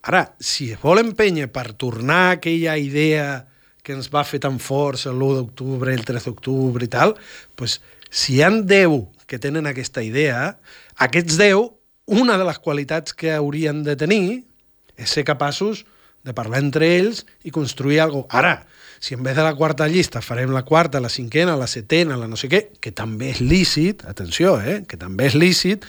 Ara, 0.00 0.24
si 0.40 0.70
es 0.72 0.80
vol 0.80 1.02
empènyer 1.02 1.50
per 1.52 1.74
tornar 1.76 2.38
aquella 2.38 2.78
idea 2.80 3.44
que 3.84 3.92
ens 3.92 4.08
va 4.12 4.24
fer 4.24 4.40
tan 4.40 4.56
forts 4.60 5.06
l'1 5.10 5.36
d'octubre, 5.36 5.92
el 5.92 6.06
3 6.08 6.26
d'octubre 6.28 6.86
i 6.86 6.90
tal, 6.90 7.14
pues, 7.56 7.78
si 8.08 8.38
hi 8.38 8.42
han 8.46 8.64
10 8.66 9.26
que 9.28 9.38
tenen 9.38 9.68
aquesta 9.68 10.02
idea, 10.02 10.56
aquests 10.96 11.36
10, 11.38 11.68
una 12.10 12.36
de 12.40 12.46
les 12.48 12.58
qualitats 12.58 13.14
que 13.14 13.30
haurien 13.36 13.84
de 13.86 13.94
tenir 13.96 14.24
és 14.98 15.12
ser 15.12 15.22
capaços 15.28 15.84
de 16.26 16.34
parlar 16.36 16.60
entre 16.64 16.88
ells 16.96 17.22
i 17.44 17.52
construir 17.54 18.00
alguna 18.00 18.26
cosa. 18.26 18.40
Ara, 18.40 18.54
si 19.00 19.14
en 19.16 19.24
vez 19.24 19.34
de 19.34 19.42
la 19.42 19.54
quarta 19.56 19.88
llista 19.88 20.20
farem 20.20 20.52
la 20.52 20.62
quarta, 20.68 21.00
la 21.00 21.08
cinquena, 21.08 21.56
la 21.56 21.66
setena, 21.66 22.18
la 22.20 22.28
no 22.28 22.36
sé 22.36 22.50
què, 22.52 22.66
que 22.84 22.92
també 22.92 23.32
és 23.32 23.40
lícit, 23.40 24.04
atenció, 24.04 24.58
eh, 24.60 24.82
que 24.86 25.00
també 25.00 25.30
és 25.30 25.36
lícit, 25.40 25.88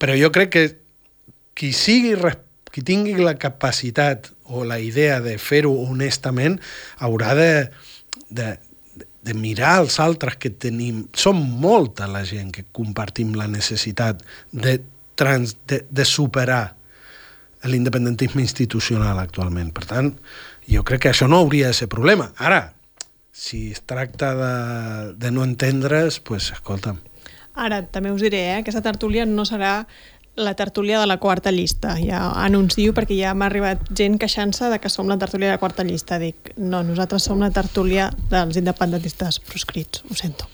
però 0.00 0.16
jo 0.16 0.32
crec 0.32 0.52
que 0.54 0.66
qui 1.56 1.72
sigui 1.76 2.16
qui 2.72 2.82
tingui 2.84 3.16
la 3.16 3.36
capacitat 3.40 4.28
o 4.52 4.64
la 4.64 4.76
idea 4.80 5.20
de 5.24 5.38
fer-ho 5.40 5.72
honestament 5.86 6.58
haurà 7.00 7.32
de, 7.36 7.52
de, 8.28 8.48
de 9.24 9.34
mirar 9.34 9.78
els 9.80 9.96
altres 10.00 10.36
que 10.36 10.50
tenim. 10.52 11.06
Som 11.16 11.40
molta 11.60 12.08
la 12.10 12.20
gent 12.28 12.52
que 12.52 12.66
compartim 12.76 13.32
la 13.36 13.48
necessitat 13.48 14.20
de, 14.52 14.78
trans, 15.16 15.56
de, 15.68 15.80
de 15.88 16.04
superar 16.04 16.76
l'independentisme 17.66 18.44
institucional 18.44 19.18
actualment. 19.18 19.72
Per 19.74 19.86
tant, 19.88 20.12
jo 20.70 20.82
crec 20.86 21.06
que 21.06 21.12
això 21.12 21.28
no 21.30 21.42
hauria 21.42 21.70
de 21.70 21.78
ser 21.78 21.88
problema. 21.92 22.32
Ara, 22.36 22.74
si 23.36 23.70
es 23.72 23.82
tracta 23.84 24.34
de, 24.34 25.14
de 25.20 25.30
no 25.30 25.44
entendre's, 25.44 26.20
pues, 26.20 26.50
escolta'm. 26.54 27.00
Ara, 27.56 27.82
també 27.88 28.12
us 28.12 28.24
diré, 28.24 28.42
eh, 28.50 28.60
aquesta 28.60 28.82
tertúlia 28.84 29.24
no 29.28 29.46
serà 29.48 29.86
la 30.36 30.52
tertúlia 30.54 31.00
de 31.00 31.06
la 31.08 31.16
quarta 31.16 31.50
llista. 31.50 31.94
Ja 31.96 32.26
anuncio 32.44 32.92
perquè 32.96 33.16
ja 33.16 33.32
m'ha 33.34 33.48
arribat 33.48 33.86
gent 33.96 34.18
queixant-se 34.20 34.68
de 34.72 34.78
que 34.80 34.92
som 34.92 35.08
la 35.08 35.16
tertúlia 35.18 35.48
de 35.48 35.56
la 35.56 35.62
quarta 35.62 35.84
llista. 35.84 36.18
Dic, 36.20 36.52
no, 36.56 36.82
nosaltres 36.84 37.24
som 37.24 37.40
la 37.40 37.50
tertúlia 37.50 38.10
dels 38.30 38.60
independentistes 38.60 39.40
proscrits, 39.48 40.04
ho 40.04 40.18
sento. 40.18 40.48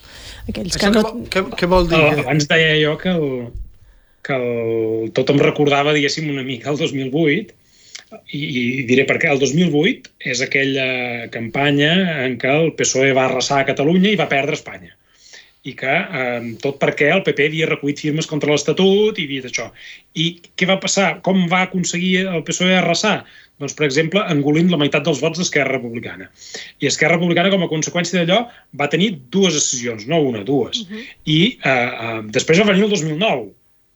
Aquells 0.49 0.79
que 0.79 0.91
no... 0.95 1.03
què, 1.31 1.43
què, 1.59 1.71
vol 1.71 1.91
dir? 1.91 1.99
Oh, 1.99 2.15
Que... 2.15 2.23
abans 2.27 2.47
deia 2.51 2.77
jo 2.79 2.95
que, 2.99 3.11
el, 3.11 3.27
que 4.27 4.39
el, 4.39 5.11
tot 5.19 5.35
em 5.35 5.43
recordava, 5.43 5.95
diguéssim, 5.95 6.31
una 6.31 6.47
mica 6.47 6.71
el 6.71 6.79
2008, 6.79 7.59
i, 8.31 8.41
i 8.41 8.65
diré 8.89 9.07
per 9.09 9.19
què. 9.23 9.31
El 9.33 9.43
2008 9.43 10.13
és 10.33 10.43
aquella 10.45 10.89
campanya 11.35 11.93
en 12.27 12.39
què 12.41 12.51
el 12.51 12.73
PSOE 12.79 13.15
va 13.17 13.29
arrasar 13.29 13.63
a 13.63 13.69
Catalunya 13.69 14.13
i 14.13 14.21
va 14.21 14.31
perdre 14.33 14.59
Espanya 14.59 14.97
i 15.63 15.75
que 15.79 15.93
eh, 15.95 16.41
tot 16.63 16.81
perquè 16.83 17.13
el 17.15 17.23
PP 17.23 17.47
havia 17.47 17.69
recollit 17.69 18.01
firmes 18.03 18.27
contra 18.27 18.51
l'Estatut 18.51 19.19
i 19.19 19.27
havia 19.29 19.45
d'això. 19.45 19.69
I 20.19 20.27
què 20.59 20.67
va 20.67 20.81
passar? 20.83 21.13
Com 21.27 21.45
va 21.51 21.63
aconseguir 21.69 22.25
el 22.25 22.43
PSOE 22.49 22.75
arrasar? 22.81 23.21
Doncs, 23.63 23.77
per 23.79 23.87
exemple, 23.87 24.25
engolint 24.33 24.73
la 24.73 24.81
meitat 24.81 25.07
dels 25.07 25.21
vots 25.23 25.39
d'Esquerra 25.39 25.77
Republicana. 25.77 26.27
I 26.83 26.91
Esquerra 26.91 27.15
Republicana, 27.15 27.53
com 27.55 27.63
a 27.63 27.71
conseqüència 27.71 28.19
d'allò, 28.19 28.41
va 28.79 28.91
tenir 28.91 29.13
dues 29.31 29.55
decisions, 29.55 30.09
no 30.11 30.19
una, 30.33 30.43
dues. 30.49 30.83
Uh 30.83 30.97
-huh. 30.97 31.05
I 31.31 31.41
eh, 31.63 31.71
eh, 31.71 32.21
després 32.35 32.59
va 32.59 32.73
venir 32.73 32.89
el 32.89 32.91
2009, 32.91 33.53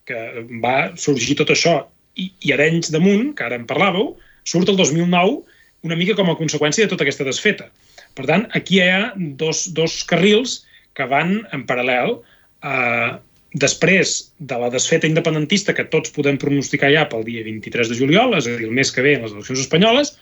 que 0.06 0.46
va 0.62 0.92
sorgir 0.94 1.34
tot 1.34 1.50
això. 1.50 1.82
I, 2.16 2.30
i 2.48 2.54
Arenys 2.56 2.90
damunt, 2.94 3.34
que 3.36 3.44
ara 3.46 3.58
en 3.60 3.66
parlàveu, 3.68 4.14
surt 4.48 4.72
el 4.72 4.78
2009 4.80 5.42
una 5.86 5.98
mica 5.98 6.16
com 6.18 6.30
a 6.32 6.38
conseqüència 6.38 6.86
de 6.86 6.92
tota 6.92 7.04
aquesta 7.06 7.26
desfeta. 7.26 7.68
Per 8.16 8.26
tant, 8.28 8.46
aquí 8.58 8.80
hi 8.80 8.88
ha 8.88 9.12
dos, 9.40 9.66
dos 9.76 10.00
carrils 10.08 10.62
que 10.96 11.06
van 11.10 11.38
en 11.54 11.66
paral·lel. 11.68 12.16
Eh, 12.64 13.10
després 13.56 14.16
de 14.50 14.56
la 14.60 14.70
desfeta 14.72 15.08
independentista 15.08 15.74
que 15.76 15.86
tots 15.92 16.12
podem 16.16 16.40
pronosticar 16.40 16.90
ja 16.92 17.06
pel 17.08 17.24
dia 17.28 17.44
23 17.46 17.92
de 17.92 17.98
juliol, 17.98 18.34
és 18.36 18.48
a 18.48 18.56
dir, 18.56 18.66
el 18.68 18.74
mes 18.76 18.90
que 18.92 19.04
ve 19.04 19.14
en 19.16 19.24
les 19.24 19.36
eleccions 19.36 19.62
espanyoles, 19.62 20.16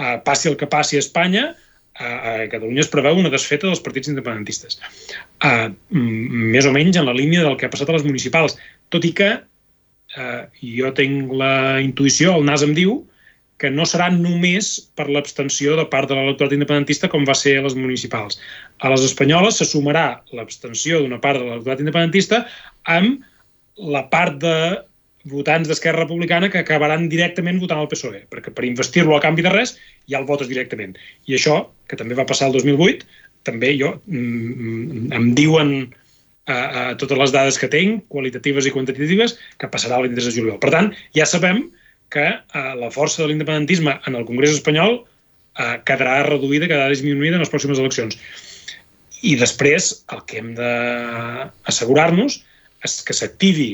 eh, 0.00 0.16
passi 0.24 0.50
el 0.50 0.58
que 0.60 0.68
passi 0.72 0.98
a 0.98 1.04
Espanya, 1.04 1.54
a 1.96 2.44
Catalunya 2.52 2.82
es 2.84 2.90
preveu 2.92 3.16
una 3.16 3.32
desfeta 3.32 3.68
dels 3.68 3.80
partits 3.80 4.10
independentistes. 4.10 4.76
Uh, 5.40 5.72
més 5.88 6.66
o 6.68 6.72
menys 6.74 6.98
en 7.00 7.06
la 7.08 7.14
línia 7.16 7.44
del 7.46 7.56
que 7.56 7.68
ha 7.68 7.72
passat 7.72 7.88
a 7.88 7.96
les 7.96 8.04
municipals. 8.04 8.56
Tot 8.92 9.06
i 9.08 9.14
que 9.16 9.30
uh, 10.16 10.46
jo 10.60 10.92
tinc 10.96 11.32
la 11.36 11.78
intuïció, 11.84 12.36
el 12.36 12.48
nas 12.48 12.64
em 12.66 12.74
diu, 12.76 13.00
que 13.60 13.70
no 13.72 13.86
serà 13.88 14.10
només 14.12 14.74
per 14.98 15.06
l'abstenció 15.08 15.78
de 15.78 15.86
part 15.92 16.10
de 16.10 16.16
l'electorat 16.16 16.52
independentista 16.52 17.08
com 17.12 17.24
va 17.24 17.36
ser 17.36 17.56
a 17.58 17.62
les 17.64 17.76
municipals. 17.78 18.36
A 18.84 18.90
les 18.92 19.06
espanyoles 19.06 19.62
se 19.62 19.68
sumarà 19.68 20.20
l'abstenció 20.36 21.00
d'una 21.00 21.20
part 21.22 21.40
de 21.40 21.46
l'electorat 21.46 21.80
independentista 21.80 22.42
amb 22.92 23.24
la 23.96 24.04
part 24.12 24.36
de 24.42 24.56
votants 25.30 25.68
d'Esquerra 25.68 26.04
Republicana 26.04 26.50
que 26.52 26.60
acabaran 26.60 27.08
directament 27.10 27.58
votant 27.62 27.80
el 27.82 27.88
PSOE, 27.90 28.26
perquè 28.30 28.52
per 28.54 28.66
investir-lo 28.68 29.16
a 29.16 29.22
canvi 29.24 29.42
de 29.42 29.52
res 29.52 29.74
ja 30.10 30.20
el 30.20 30.28
votes 30.28 30.50
directament. 30.52 30.94
I 31.26 31.38
això, 31.38 31.64
que 31.88 31.98
també 31.98 32.14
va 32.18 32.28
passar 32.28 32.50
el 32.50 32.58
2008, 32.60 33.08
també 33.48 33.72
jo 33.78 33.96
mm, 34.06 35.12
em 35.16 35.32
diuen 35.38 35.72
a, 36.46 36.56
a 36.56 36.84
totes 37.00 37.18
les 37.18 37.34
dades 37.34 37.58
que 37.58 37.70
tinc, 37.70 38.06
qualitatives 38.12 38.66
i 38.66 38.72
quantitatives, 38.74 39.36
que 39.60 39.70
passarà 39.70 39.98
el 39.98 40.08
23 40.08 40.30
de 40.30 40.34
juliol. 40.38 40.60
Per 40.62 40.72
tant, 40.74 40.92
ja 41.16 41.26
sabem 41.28 41.64
que 42.14 42.26
eh, 42.26 42.72
la 42.78 42.90
força 42.94 43.22
de 43.22 43.30
l'independentisme 43.30 43.96
en 44.06 44.18
el 44.18 44.26
Congrés 44.28 44.54
espanyol 44.54 45.00
eh, 45.00 45.76
quedarà 45.88 46.20
reduïda, 46.28 46.68
quedarà 46.70 46.92
disminuïda 46.92 47.38
en 47.38 47.44
les 47.44 47.52
pròximes 47.52 47.82
eleccions. 47.82 48.18
I 49.26 49.34
després 49.40 49.90
el 50.14 50.22
que 50.28 50.38
hem 50.40 50.54
d'assegurar-nos 50.58 52.38
és 52.86 52.96
que 53.02 53.16
s'activi 53.16 53.70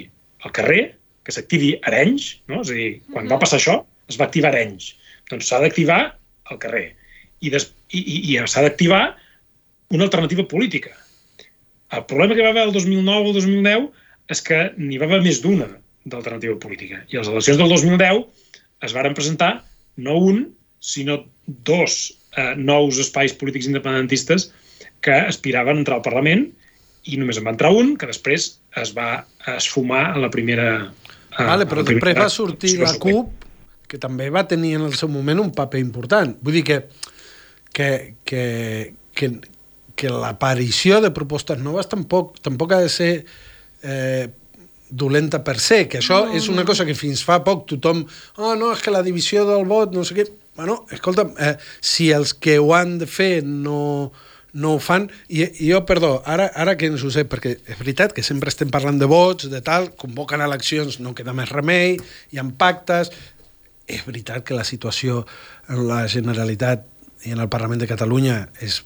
el 0.46 0.54
carrer, 0.56 0.82
que 1.26 1.34
s'activi 1.34 1.74
Arenys, 1.86 2.38
no? 2.50 2.62
és 2.62 2.72
a 2.72 2.78
dir, 2.78 2.90
quan 3.12 3.28
va 3.30 3.40
passar 3.42 3.60
això, 3.60 3.82
es 4.10 4.18
va 4.18 4.26
activar 4.30 4.50
Arenys. 4.52 4.94
Doncs 5.30 5.50
s'ha 5.50 5.60
d'activar 5.62 6.00
el 6.50 6.60
carrer. 6.62 6.88
I, 7.42 7.50
des, 7.52 7.68
i, 7.90 8.00
i, 8.00 8.16
i 8.32 8.40
s'ha 8.48 8.64
d'activar 8.64 9.04
una 9.92 10.06
alternativa 10.08 10.46
política. 10.48 10.94
El 11.92 12.06
problema 12.08 12.34
que 12.34 12.44
va 12.44 12.52
haver 12.54 12.64
el 12.68 12.72
2009 12.72 13.20
o 13.20 13.28
el 13.30 13.36
2010 13.36 13.88
és 14.32 14.40
que 14.46 14.60
n'hi 14.78 14.98
va 15.00 15.08
haver 15.10 15.20
més 15.24 15.42
d'una 15.44 15.68
d'alternativa 16.08 16.56
política. 16.62 17.02
I 17.12 17.18
a 17.18 17.22
les 17.22 17.30
eleccions 17.30 17.60
del 17.60 17.70
2010 17.70 18.24
es 18.88 18.94
varen 18.96 19.14
presentar 19.14 19.52
no 20.00 20.16
un, 20.18 20.46
sinó 20.80 21.20
dos 21.46 22.16
eh, 22.36 22.54
nous 22.56 22.98
espais 23.02 23.34
polítics 23.36 23.68
independentistes 23.70 24.50
que 25.04 25.14
aspiraven 25.14 25.76
a 25.76 25.82
entrar 25.82 26.00
al 26.00 26.06
Parlament 26.06 26.48
i 27.04 27.18
només 27.18 27.38
en 27.38 27.46
va 27.46 27.54
entrar 27.54 27.72
un, 27.74 27.94
que 27.98 28.08
després 28.08 28.48
es 28.80 28.92
va 28.96 29.24
esfumar 29.58 30.08
a 30.14 30.22
la 30.22 30.30
primera... 30.32 30.68
Eh, 31.36 31.44
vale, 31.44 31.68
però 31.68 31.84
després 31.86 32.18
va 32.18 32.30
sortir 32.32 32.76
la 32.80 32.94
CUP, 33.02 33.48
que 33.90 34.00
també 34.00 34.30
va 34.32 34.46
tenir 34.48 34.76
en 34.78 34.86
el 34.88 34.94
seu 34.96 35.10
moment 35.12 35.42
un 35.42 35.50
paper 35.54 35.82
important. 35.82 36.36
Vull 36.40 36.60
dir 36.60 36.66
que 36.66 36.78
que, 37.72 38.14
que, 38.24 38.94
que, 39.14 39.40
que 40.02 40.10
l'aparició 40.10 40.98
de 41.04 41.12
propostes 41.14 41.60
noves 41.62 41.86
tampoc, 41.90 42.40
tampoc 42.42 42.74
ha 42.74 42.82
de 42.82 42.90
ser 42.90 43.12
eh, 43.86 44.28
dolenta 44.90 45.40
per 45.46 45.56
se, 45.62 45.86
que 45.88 46.02
això 46.02 46.26
no, 46.26 46.36
és 46.36 46.50
una 46.52 46.66
cosa 46.68 46.84
que 46.88 46.96
fins 46.98 47.22
fa 47.24 47.40
poc 47.46 47.64
tothom, 47.70 48.04
oh 48.36 48.52
no, 48.58 48.72
és 48.74 48.82
que 48.84 48.92
la 48.92 49.04
divisió 49.06 49.46
del 49.48 49.66
vot, 49.70 49.94
no 49.94 50.04
sé 50.04 50.18
què... 50.18 50.28
Bueno, 50.52 50.82
escolta, 50.92 51.24
eh, 51.40 51.54
si 51.80 52.10
els 52.12 52.34
que 52.36 52.58
ho 52.60 52.74
han 52.76 52.98
de 53.00 53.06
fer 53.08 53.40
no, 53.40 54.12
no 54.52 54.74
ho 54.74 54.80
fan, 54.84 55.06
i, 55.32 55.46
i 55.64 55.70
jo, 55.70 55.80
perdó, 55.88 56.18
ara, 56.28 56.50
ara 56.52 56.76
que 56.76 56.90
ens 56.92 57.00
ho 57.00 57.12
sé, 57.14 57.24
perquè 57.24 57.54
és 57.56 57.78
veritat 57.80 58.12
que 58.12 58.24
sempre 58.26 58.52
estem 58.52 58.68
parlant 58.74 59.00
de 59.00 59.08
vots, 59.08 59.48
de 59.48 59.62
tal, 59.64 59.88
convoquen 59.96 60.44
eleccions, 60.44 61.00
no 61.00 61.14
queda 61.16 61.32
més 61.36 61.48
remei, 61.54 61.96
hi 62.28 62.42
ha 62.42 62.44
pactes, 62.60 63.14
és 63.88 64.04
veritat 64.04 64.44
que 64.44 64.58
la 64.58 64.68
situació 64.68 65.24
en 65.72 65.86
la 65.88 66.04
Generalitat 66.10 66.84
i 67.24 67.32
en 67.32 67.40
el 67.40 67.48
Parlament 67.48 67.80
de 67.80 67.88
Catalunya 67.88 68.42
és 68.60 68.82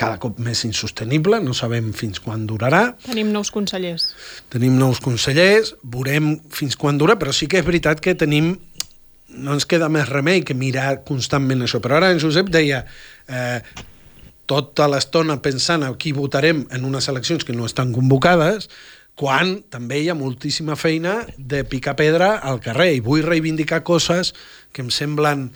cada 0.00 0.16
cop 0.22 0.38
més 0.40 0.62
insostenible, 0.64 1.42
no 1.44 1.52
sabem 1.56 1.90
fins 1.96 2.22
quan 2.24 2.46
durarà. 2.48 2.94
Tenim 3.04 3.28
nous 3.34 3.52
consellers. 3.52 4.10
Tenim 4.52 4.78
nous 4.80 5.00
consellers, 5.04 5.74
veurem 5.84 6.32
fins 6.54 6.78
quan 6.80 6.96
dura, 7.00 7.18
però 7.20 7.34
sí 7.36 7.50
que 7.50 7.60
és 7.60 7.66
veritat 7.66 8.00
que 8.00 8.16
tenim 8.16 8.54
no 9.30 9.54
ens 9.54 9.66
queda 9.68 9.90
més 9.92 10.08
remei 10.08 10.42
que 10.42 10.56
mirar 10.58 11.02
constantment 11.06 11.62
això. 11.62 11.78
Però 11.82 12.00
ara 12.00 12.10
en 12.10 12.20
Josep 12.22 12.48
deia 12.50 12.80
eh, 13.28 13.60
tota 14.50 14.88
l'estona 14.90 15.38
pensant 15.42 15.84
a 15.86 15.92
qui 15.94 16.14
votarem 16.16 16.64
en 16.74 16.88
unes 16.88 17.06
eleccions 17.12 17.46
que 17.46 17.54
no 17.54 17.68
estan 17.68 17.92
convocades, 17.94 18.66
quan 19.20 19.58
també 19.70 20.00
hi 20.00 20.08
ha 20.10 20.16
moltíssima 20.16 20.78
feina 20.80 21.20
de 21.36 21.62
picar 21.68 21.94
pedra 21.98 22.32
al 22.38 22.58
carrer. 22.64 22.94
I 22.96 23.04
vull 23.04 23.22
reivindicar 23.26 23.84
coses 23.84 24.32
que 24.72 24.82
em 24.82 24.90
semblen 24.90 25.50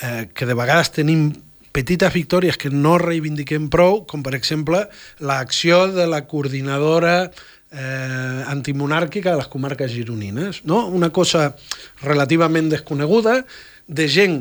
eh, 0.00 0.30
que 0.32 0.46
de 0.46 0.56
vegades 0.56 0.94
tenim 0.94 1.32
petites 1.72 2.12
victòries 2.12 2.58
que 2.58 2.70
no 2.70 2.96
reivindiquem 2.98 3.68
prou, 3.70 4.04
com 4.06 4.24
per 4.26 4.34
exemple 4.38 4.84
l'acció 5.22 5.86
de 5.94 6.06
la 6.10 6.24
coordinadora 6.26 7.30
eh, 7.70 8.42
antimonàrquica 8.50 9.32
de 9.32 9.40
les 9.42 9.50
comarques 9.50 9.92
gironines. 9.92 10.64
No? 10.64 10.86
Una 10.88 11.10
cosa 11.14 11.54
relativament 12.02 12.70
desconeguda 12.72 13.44
de 13.86 14.08
gent 14.08 14.40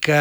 que 0.00 0.18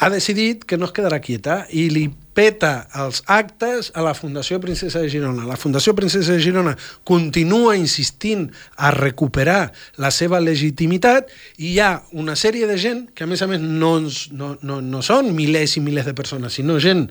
ha 0.00 0.08
decidit 0.08 0.64
que 0.64 0.78
no 0.80 0.88
es 0.88 0.96
quedarà 0.96 1.20
quieta 1.20 1.64
i 1.76 1.88
li 1.92 2.06
peta 2.34 2.86
els 3.02 3.22
actes 3.30 3.90
a 3.94 4.04
la 4.04 4.14
Fundació 4.14 4.60
Princesa 4.62 5.02
de 5.02 5.10
Girona. 5.12 5.46
La 5.48 5.58
Fundació 5.60 5.94
Princesa 5.98 6.34
de 6.36 6.42
Girona 6.42 6.76
continua 7.08 7.76
insistint 7.78 8.48
a 8.76 8.92
recuperar 8.94 9.72
la 10.00 10.12
seva 10.14 10.40
legitimitat 10.42 11.30
i 11.58 11.74
hi 11.74 11.76
ha 11.82 11.92
una 12.12 12.36
sèrie 12.38 12.68
de 12.70 12.78
gent 12.80 13.06
que, 13.14 13.26
a 13.26 13.30
més 13.30 13.42
a 13.42 13.50
més, 13.50 13.60
no, 13.60 13.92
no, 14.32 14.54
no, 14.62 14.80
no 14.80 15.02
són 15.06 15.32
milers 15.36 15.76
i 15.76 15.84
milers 15.84 16.08
de 16.10 16.16
persones, 16.16 16.56
sinó 16.56 16.78
gent 16.80 17.08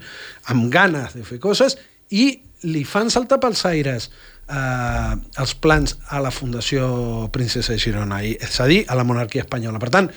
amb 0.51 0.69
ganes 0.73 1.15
de 1.17 1.25
fer 1.27 1.39
coses 1.43 1.77
i 2.09 2.31
li 2.67 2.83
fan 2.83 3.11
saltar 3.13 3.39
pels 3.39 3.61
aires 3.69 4.09
eh, 4.49 5.15
els 5.39 5.55
plans 5.61 5.97
a 6.09 6.21
la 6.23 6.31
Fundació 6.33 7.29
Princesa 7.33 7.75
de 7.75 7.81
Girona, 7.81 8.21
i, 8.25 8.35
és 8.39 8.59
a 8.59 8.67
dir, 8.69 8.83
a 8.87 8.97
la 8.99 9.05
monarquia 9.07 9.45
espanyola. 9.45 9.81
Per 9.81 9.91
tant, 9.93 10.09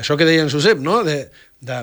això 0.00 0.16
que 0.16 0.28
deia 0.28 0.44
en 0.44 0.52
Josep, 0.52 0.80
no? 0.80 1.00
de, 1.06 1.24
de 1.60 1.82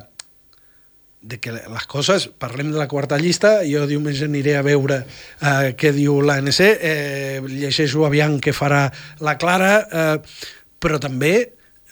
de 1.28 1.40
que 1.44 1.52
les 1.52 1.88
coses, 1.92 2.30
parlem 2.40 2.72
de 2.72 2.80
la 2.80 2.88
quarta 2.88 3.20
llista, 3.20 3.60
jo 3.68 3.86
diumenge 3.90 4.26
aniré 4.28 4.56
a 4.58 4.64
veure 4.66 5.02
eh, 5.04 5.74
què 5.78 5.92
diu 5.96 6.22
l'ANC, 6.24 6.62
eh, 6.64 7.44
llegeixo 7.44 8.08
aviam 8.08 8.40
què 8.40 8.56
farà 8.56 8.88
la 9.20 9.36
Clara, 9.42 9.74
eh, 9.84 10.18
però 10.80 11.02
també 11.04 11.36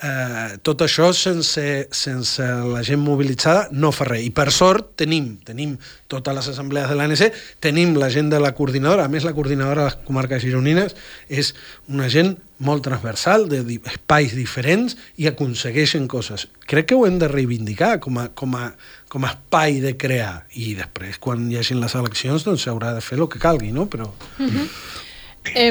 eh, 0.04 0.58
tot 0.64 0.82
això 0.86 1.12
sense, 1.16 1.88
sense 1.92 2.46
la 2.72 2.84
gent 2.86 3.02
mobilitzada 3.04 3.70
no 3.72 3.92
fa 3.96 4.08
res. 4.10 4.26
I 4.26 4.32
per 4.36 4.50
sort 4.54 4.94
tenim, 5.00 5.36
tenim 5.46 5.76
totes 6.12 6.36
les 6.36 6.50
assemblees 6.54 6.90
de 6.90 6.98
l'ANC, 6.98 7.40
tenim 7.64 7.96
la 8.00 8.10
gent 8.14 8.30
de 8.34 8.40
la 8.42 8.54
coordinadora, 8.58 9.06
a 9.06 9.12
més 9.12 9.26
la 9.28 9.36
coordinadora 9.36 9.86
de 9.86 9.92
les 9.92 10.02
comarques 10.08 10.44
gironines 10.44 10.96
és 11.30 11.54
una 11.92 12.10
gent 12.12 12.36
molt 12.60 12.86
transversal, 12.88 13.50
de 13.52 13.60
espais 13.92 14.36
diferents 14.36 14.96
i 15.20 15.28
aconsegueixen 15.28 16.08
coses. 16.08 16.48
Crec 16.70 16.92
que 16.92 16.96
ho 16.96 17.06
hem 17.08 17.20
de 17.20 17.28
reivindicar 17.32 17.98
com 18.04 18.20
a, 18.22 18.30
com 18.32 18.56
a, 18.56 18.70
com 19.10 19.26
a 19.26 19.32
espai 19.34 19.80
de 19.84 19.94
crear 19.98 20.46
i 20.58 20.74
després 20.78 21.20
quan 21.22 21.50
hi 21.52 21.60
hagin 21.60 21.82
les 21.82 21.96
eleccions 21.96 22.46
doncs 22.46 22.66
s'haurà 22.66 22.94
de 22.96 23.04
fer 23.06 23.20
el 23.20 23.30
que 23.32 23.42
calgui, 23.42 23.72
no? 23.72 23.88
Però... 23.90 24.10
Uh 24.40 24.48
-huh. 24.48 24.68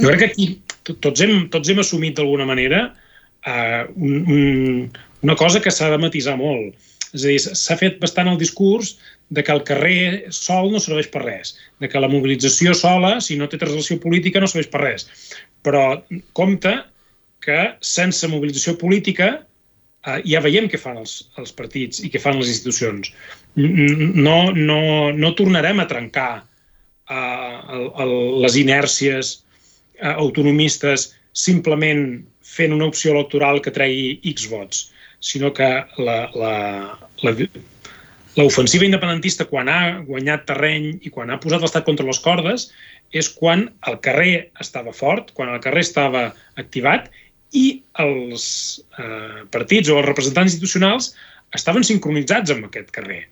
jo 0.03 0.09
crec 0.09 0.19
que 0.19 0.31
aquí 0.31 0.47
tots 1.01 1.21
hem, 1.21 1.49
tots 1.49 1.69
hem 1.69 1.79
assumit 1.79 2.17
d'alguna 2.17 2.47
manera 2.47 2.95
uh, 3.47 3.83
un, 3.97 4.25
un, 4.29 4.91
una 5.23 5.37
cosa 5.37 5.61
que 5.61 5.71
s'ha 5.71 5.91
de 5.91 5.99
matisar 5.99 6.37
molt. 6.37 6.75
És 7.15 7.25
a 7.25 7.29
dir, 7.29 7.39
s'ha 7.41 7.77
fet 7.79 8.01
bastant 8.03 8.29
el 8.29 8.39
discurs 8.39 8.99
de 9.31 9.43
que 9.43 9.53
el 9.53 9.63
carrer 9.63 10.33
sol 10.35 10.73
no 10.73 10.81
serveix 10.83 11.09
per 11.13 11.23
res, 11.25 11.55
de 11.81 11.89
que 11.89 12.01
la 12.01 12.11
mobilització 12.11 12.75
sola, 12.75 13.21
si 13.21 13.37
no 13.39 13.49
té 13.49 13.59
translació 13.59 14.01
política, 14.03 14.41
no 14.41 14.51
serveix 14.51 14.71
per 14.73 14.83
res. 14.83 15.07
Però 15.63 16.03
compte 16.33 16.75
que 17.45 17.61
sense 17.81 18.29
mobilització 18.29 18.77
política 18.81 19.47
eh, 20.07 20.21
ja 20.29 20.43
veiem 20.45 20.69
què 20.71 20.81
fan 20.81 20.99
els, 21.01 21.17
els 21.41 21.53
partits 21.57 22.03
i 22.05 22.11
què 22.13 22.21
fan 22.23 22.39
les 22.41 22.51
institucions. 22.53 23.13
No, 23.57 24.39
no, 24.53 24.81
no 25.15 25.35
tornarem 25.39 25.81
a 25.81 25.89
trencar 25.91 26.33
eh, 27.11 27.57
el, 27.77 27.85
el, 28.05 28.15
les 28.45 28.59
inèrcies 28.61 29.37
eh, 30.01 30.15
autonomistes 30.15 31.13
simplement 31.35 32.25
fent 32.45 32.75
una 32.75 32.89
opció 32.91 33.15
electoral 33.15 33.61
que 33.63 33.75
tregui 33.75 34.21
X 34.35 34.47
vots, 34.51 34.89
sinó 35.25 35.51
que 35.57 35.69
l'ofensiva 38.37 38.87
independentista, 38.87 39.47
quan 39.49 39.71
ha 39.73 39.81
guanyat 40.07 40.45
terreny 40.51 41.01
i 41.03 41.11
quan 41.11 41.33
ha 41.33 41.41
posat 41.43 41.65
l'Estat 41.65 41.87
contra 41.89 42.07
les 42.07 42.21
cordes, 42.23 42.69
és 43.15 43.31
quan 43.31 43.69
el 43.89 43.99
carrer 44.05 44.51
estava 44.63 44.93
fort, 44.95 45.33
quan 45.35 45.53
el 45.55 45.63
carrer 45.65 45.85
estava 45.87 46.29
activat 46.61 47.11
i 47.55 47.65
els 48.03 48.45
eh, 48.99 49.45
partits 49.55 49.91
o 49.91 49.99
els 50.01 50.09
representants 50.09 50.53
institucionals 50.53 51.13
estaven 51.55 51.87
sincronitzats 51.87 52.53
amb 52.55 52.69
aquest 52.69 52.91
carrer. 52.95 53.23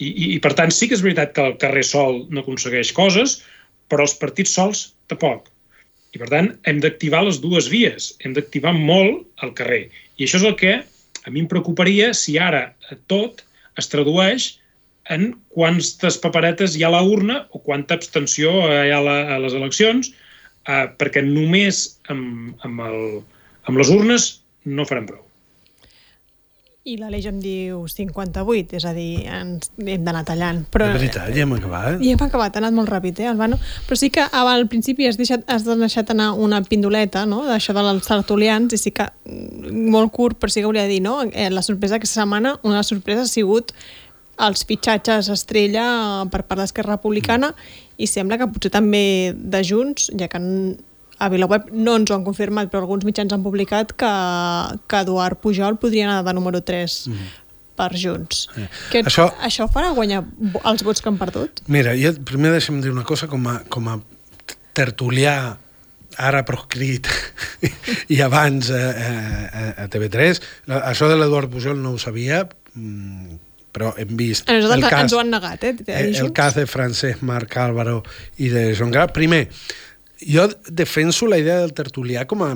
I, 0.00 0.08
i, 0.08 0.26
I, 0.34 0.38
per 0.40 0.54
tant, 0.56 0.72
sí 0.72 0.88
que 0.88 0.96
és 0.96 1.04
veritat 1.04 1.34
que 1.36 1.44
el 1.44 1.58
carrer 1.60 1.84
sol 1.84 2.22
no 2.32 2.40
aconsegueix 2.40 2.92
coses, 2.96 3.40
però 3.92 4.06
els 4.06 4.16
partits 4.16 4.54
sols 4.56 4.86
tampoc. 5.12 5.50
I, 6.14 6.18
per 6.22 6.30
tant, 6.32 6.48
hem 6.70 6.80
d'activar 6.82 7.20
les 7.26 7.40
dues 7.42 7.68
vies, 7.70 8.14
hem 8.24 8.32
d'activar 8.36 8.72
molt 8.76 9.44
el 9.44 9.52
carrer. 9.58 9.84
I 10.16 10.24
això 10.24 10.40
és 10.40 10.48
el 10.48 10.56
que 10.60 10.78
a 10.80 11.32
mi 11.32 11.44
em 11.44 11.50
preocuparia 11.50 12.14
si 12.16 12.38
ara 12.40 12.70
tot 13.12 13.44
es 13.78 13.90
tradueix 13.92 14.54
en 15.12 15.34
quantes 15.52 16.16
paperetes 16.22 16.76
hi 16.76 16.84
ha 16.84 16.88
a 16.88 16.94
la 16.96 17.02
urna 17.04 17.42
o 17.52 17.60
quanta 17.60 17.96
abstenció 17.98 18.52
hi 18.70 18.92
ha 18.92 19.00
a, 19.00 19.04
la, 19.04 19.16
a 19.34 19.38
les 19.42 19.56
eleccions, 19.58 20.12
eh, 20.68 20.86
perquè 21.00 21.22
només 21.26 21.82
amb, 22.12 22.54
amb, 22.66 22.82
el, 22.88 23.04
amb 23.66 23.80
les 23.80 23.90
urnes 23.92 24.30
no 24.64 24.86
farem 24.88 25.08
prou. 25.08 25.26
I 26.88 26.94
la 26.96 27.10
llei 27.12 27.26
em 27.28 27.36
diu 27.44 27.82
58, 27.92 28.78
és 28.78 28.84
a 28.88 28.94
dir, 28.96 29.26
ens 29.28 29.68
hem 29.84 30.04
d'anar 30.06 30.22
tallant. 30.24 30.62
Però, 30.72 30.86
és 30.88 30.96
veritat, 30.96 31.28
ja 31.36 31.44
hem 31.44 31.52
acabat. 31.52 31.98
Ja 32.00 32.14
hem 32.14 32.22
acabat, 32.24 32.56
ha 32.56 32.62
anat 32.62 32.72
molt 32.72 32.88
ràpid, 32.88 33.20
eh, 33.20 33.28
Albano? 33.28 33.58
Però 33.84 33.98
sí 34.00 34.08
que 34.08 34.24
al 34.24 34.64
principi 34.72 35.04
has 35.04 35.20
deixat, 35.20 35.44
has 35.52 35.68
deixat 35.68 36.14
anar 36.16 36.30
una 36.40 36.62
pindoleta, 36.64 37.26
no?, 37.28 37.42
d'això 37.44 37.76
dels 37.76 38.08
tertulians, 38.08 38.72
i 38.72 38.80
sí 38.80 38.94
que 38.96 39.04
mm, 39.06 39.76
molt 39.92 40.08
curt, 40.16 40.40
però 40.40 40.48
sí 40.48 40.64
que 40.64 40.72
de 40.80 40.88
dir, 40.88 41.02
no?, 41.04 41.20
eh, 41.28 41.50
la 41.52 41.60
sorpresa 41.62 42.00
aquesta 42.00 42.22
setmana, 42.22 42.56
una 42.62 42.78
de 42.78 42.80
les 42.80 42.92
sorpreses 42.94 43.28
ha 43.28 43.34
sigut 43.34 43.76
els 44.40 44.64
fitxatges 44.64 45.28
estrella 45.28 45.84
per 46.32 46.46
part 46.48 46.62
d'Esquerra 46.62 46.96
Republicana 46.96 47.52
mm. 47.52 47.98
i 48.00 48.08
sembla 48.08 48.40
que 48.40 48.48
potser 48.48 48.72
també 48.72 49.34
de 49.36 49.60
Junts, 49.68 50.08
ja 50.16 50.32
que 50.32 50.40
a 51.20 51.28
VilaWeb 51.28 51.68
no 51.76 51.98
ens 52.00 52.10
ho 52.10 52.16
han 52.16 52.24
confirmat, 52.24 52.70
però 52.72 52.82
alguns 52.86 53.04
mitjans 53.04 53.34
han 53.36 53.44
publicat 53.44 53.92
que, 53.92 54.10
que 54.88 55.00
Eduard 55.04 55.40
Pujol 55.42 55.76
podria 55.80 56.08
anar 56.08 56.22
de 56.24 56.34
número 56.36 56.62
3 56.64 56.96
mm. 57.10 57.26
per 57.76 57.90
Junts. 58.00 58.46
Eh. 58.56 58.68
Que, 58.92 59.02
això... 59.10 59.28
això 59.44 59.68
farà 59.72 59.92
guanyar 59.96 60.22
els 60.64 60.86
vots 60.86 61.04
que 61.04 61.12
han 61.12 61.18
perdut? 61.20 61.60
Mira, 61.68 61.92
jo 62.00 62.14
primer 62.26 62.54
deixem 62.56 62.80
dir 62.80 62.94
una 62.94 63.04
cosa 63.04 63.28
com 63.28 63.44
a, 63.52 63.58
com 63.68 63.90
a 63.92 63.98
tertulià 64.76 65.36
ara 66.20 66.40
proscrit 66.48 67.06
i 68.14 68.18
abans 68.24 68.72
eh, 68.72 68.80
eh, 68.80 69.84
a 69.84 69.86
TV3. 69.92 70.40
Això 70.80 71.08
de 71.10 71.20
l'Eduard 71.20 71.52
Pujol 71.52 71.78
no 71.84 71.94
ho 71.94 72.00
sabia, 72.00 72.42
mm, 72.74 73.38
però 73.76 73.92
hem 74.00 74.16
vist... 74.18 74.48
A 74.48 74.56
nosaltres 74.56 74.88
el 74.88 74.96
cas, 74.96 75.04
ens 75.04 75.14
ho 75.14 75.20
han 75.22 75.30
negat, 75.36 75.68
eh? 75.68 75.76
El, 75.86 76.16
el 76.16 76.32
cas 76.36 76.56
de 76.58 76.66
Francesc 76.66 77.22
Marc 77.26 77.56
Álvaro 77.60 78.00
i 78.42 78.50
de 78.52 78.70
Joan 78.72 78.92
Grau. 78.94 79.12
Primer, 79.14 79.44
jo 80.20 80.46
defenso 80.68 81.26
la 81.26 81.38
idea 81.40 81.60
del 81.60 81.74
tertulià 81.76 82.26
com 82.28 82.44
a 82.44 82.54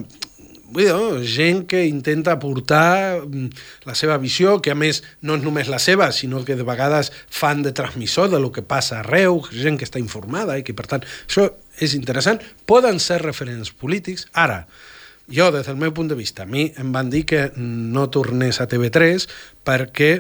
vull 0.75 0.89
dir, 0.89 1.27
gent 1.29 1.65
que 1.71 1.85
intenta 1.87 2.35
aportar 2.35 3.23
mm, 3.23 3.51
la 3.87 3.95
seva 3.95 4.17
visió, 4.19 4.59
que 4.63 4.73
a 4.73 4.79
més 4.79 5.03
no 5.23 5.37
és 5.39 5.45
només 5.45 5.71
la 5.71 5.79
seva, 5.79 6.11
sinó 6.13 6.43
que 6.45 6.57
de 6.59 6.67
vegades 6.67 7.13
fan 7.31 7.63
de 7.63 7.73
transmissor 7.73 8.31
de 8.33 8.41
lo 8.43 8.51
que 8.53 8.65
passa 8.67 9.01
arreu, 9.01 9.43
gent 9.53 9.79
que 9.79 9.87
està 9.87 10.03
informada 10.03 10.59
i 10.59 10.65
que 10.67 10.75
per 10.75 10.89
tant 10.91 11.05
això 11.05 11.47
és 11.81 11.95
interessant. 11.95 12.43
Poden 12.67 12.99
ser 13.03 13.21
referents 13.23 13.71
polítics. 13.71 14.27
Ara, 14.33 14.65
jo, 15.29 15.51
des 15.55 15.67
del 15.67 15.79
meu 15.81 15.95
punt 15.95 16.11
de 16.11 16.19
vista, 16.19 16.45
a 16.45 16.51
mi 16.51 16.67
em 16.81 16.91
van 16.93 17.11
dir 17.11 17.25
que 17.29 17.47
no 17.57 18.09
tornés 18.13 18.61
a 18.61 18.69
TV3 18.69 19.29
perquè 19.65 20.11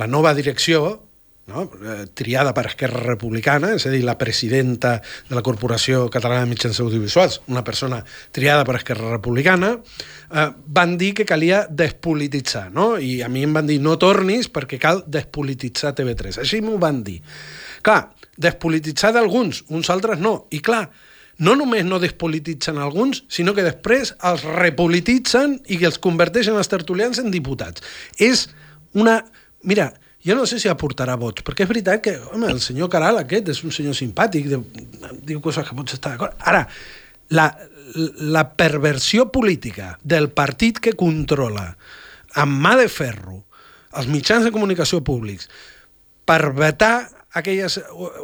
la 0.00 0.06
nova 0.06 0.34
direcció, 0.36 1.03
no? 1.46 1.66
Eh, 1.82 2.06
triada 2.14 2.54
per 2.56 2.66
Esquerra 2.70 3.02
Republicana, 3.04 3.74
és 3.76 3.84
a 3.86 3.92
dir, 3.92 4.02
la 4.06 4.16
presidenta 4.20 4.96
de 5.28 5.36
la 5.36 5.42
Corporació 5.44 6.06
Catalana 6.12 6.44
de 6.44 6.50
Mitjans 6.52 6.80
Audiovisuals, 6.80 7.40
una 7.52 7.64
persona 7.64 8.00
triada 8.32 8.64
per 8.64 8.78
Esquerra 8.80 9.10
Republicana, 9.12 9.74
eh, 9.76 10.48
van 10.66 10.96
dir 11.00 11.12
que 11.14 11.28
calia 11.28 11.64
despolititzar, 11.68 12.70
no? 12.72 12.94
I 12.98 13.20
a 13.22 13.28
mi 13.28 13.44
em 13.44 13.52
van 13.54 13.68
dir 13.68 13.80
no 13.84 13.98
tornis 14.00 14.48
perquè 14.48 14.80
cal 14.80 15.04
despolititzar 15.06 15.94
TV3. 15.94 16.40
Així 16.44 16.62
m'ho 16.64 16.78
van 16.80 17.02
dir. 17.04 17.20
Clar, 17.84 18.14
despolititzar 18.40 19.12
d'alguns, 19.12 19.64
uns 19.68 19.90
altres 19.92 20.18
no. 20.18 20.46
I 20.50 20.62
clar, 20.64 20.88
no 21.38 21.56
només 21.58 21.84
no 21.84 21.98
despolititzen 21.98 22.78
alguns, 22.78 23.24
sinó 23.28 23.54
que 23.54 23.66
després 23.66 24.14
els 24.22 24.44
repolititzen 24.46 25.58
i 25.66 25.78
que 25.80 25.88
els 25.90 25.98
converteixen 25.98 26.56
els 26.56 26.70
tertulians 26.70 27.20
en 27.20 27.32
diputats. 27.34 27.82
És 28.18 28.48
una... 28.94 29.20
Mira, 29.64 29.94
jo 30.24 30.36
no 30.38 30.46
sé 30.48 30.58
si 30.60 30.70
aportarà 30.72 31.18
vots, 31.20 31.44
perquè 31.44 31.66
és 31.66 31.70
veritat 31.70 32.02
que, 32.04 32.16
home, 32.32 32.48
el 32.52 32.62
senyor 32.64 32.88
Caral 32.92 33.20
aquest 33.20 33.50
és 33.52 33.62
un 33.66 33.74
senyor 33.74 33.96
simpàtic, 33.98 34.48
de, 34.48 34.60
diu 35.26 35.42
coses 35.44 35.66
que 35.68 35.76
pots 35.76 35.96
estar 35.98 36.14
d'acord. 36.14 36.36
Ara, 36.40 36.64
la, 37.36 37.48
la 38.18 38.44
perversió 38.56 39.28
política 39.32 39.94
del 40.02 40.30
partit 40.32 40.80
que 40.80 40.96
controla 40.98 41.74
amb 42.40 42.60
mà 42.64 42.74
de 42.80 42.88
ferro 42.90 43.44
els 43.94 44.08
mitjans 44.10 44.44
de 44.46 44.52
comunicació 44.54 45.02
públics 45.06 45.48
per 46.26 46.54
vetar 46.56 47.06
aquelles 47.34 47.78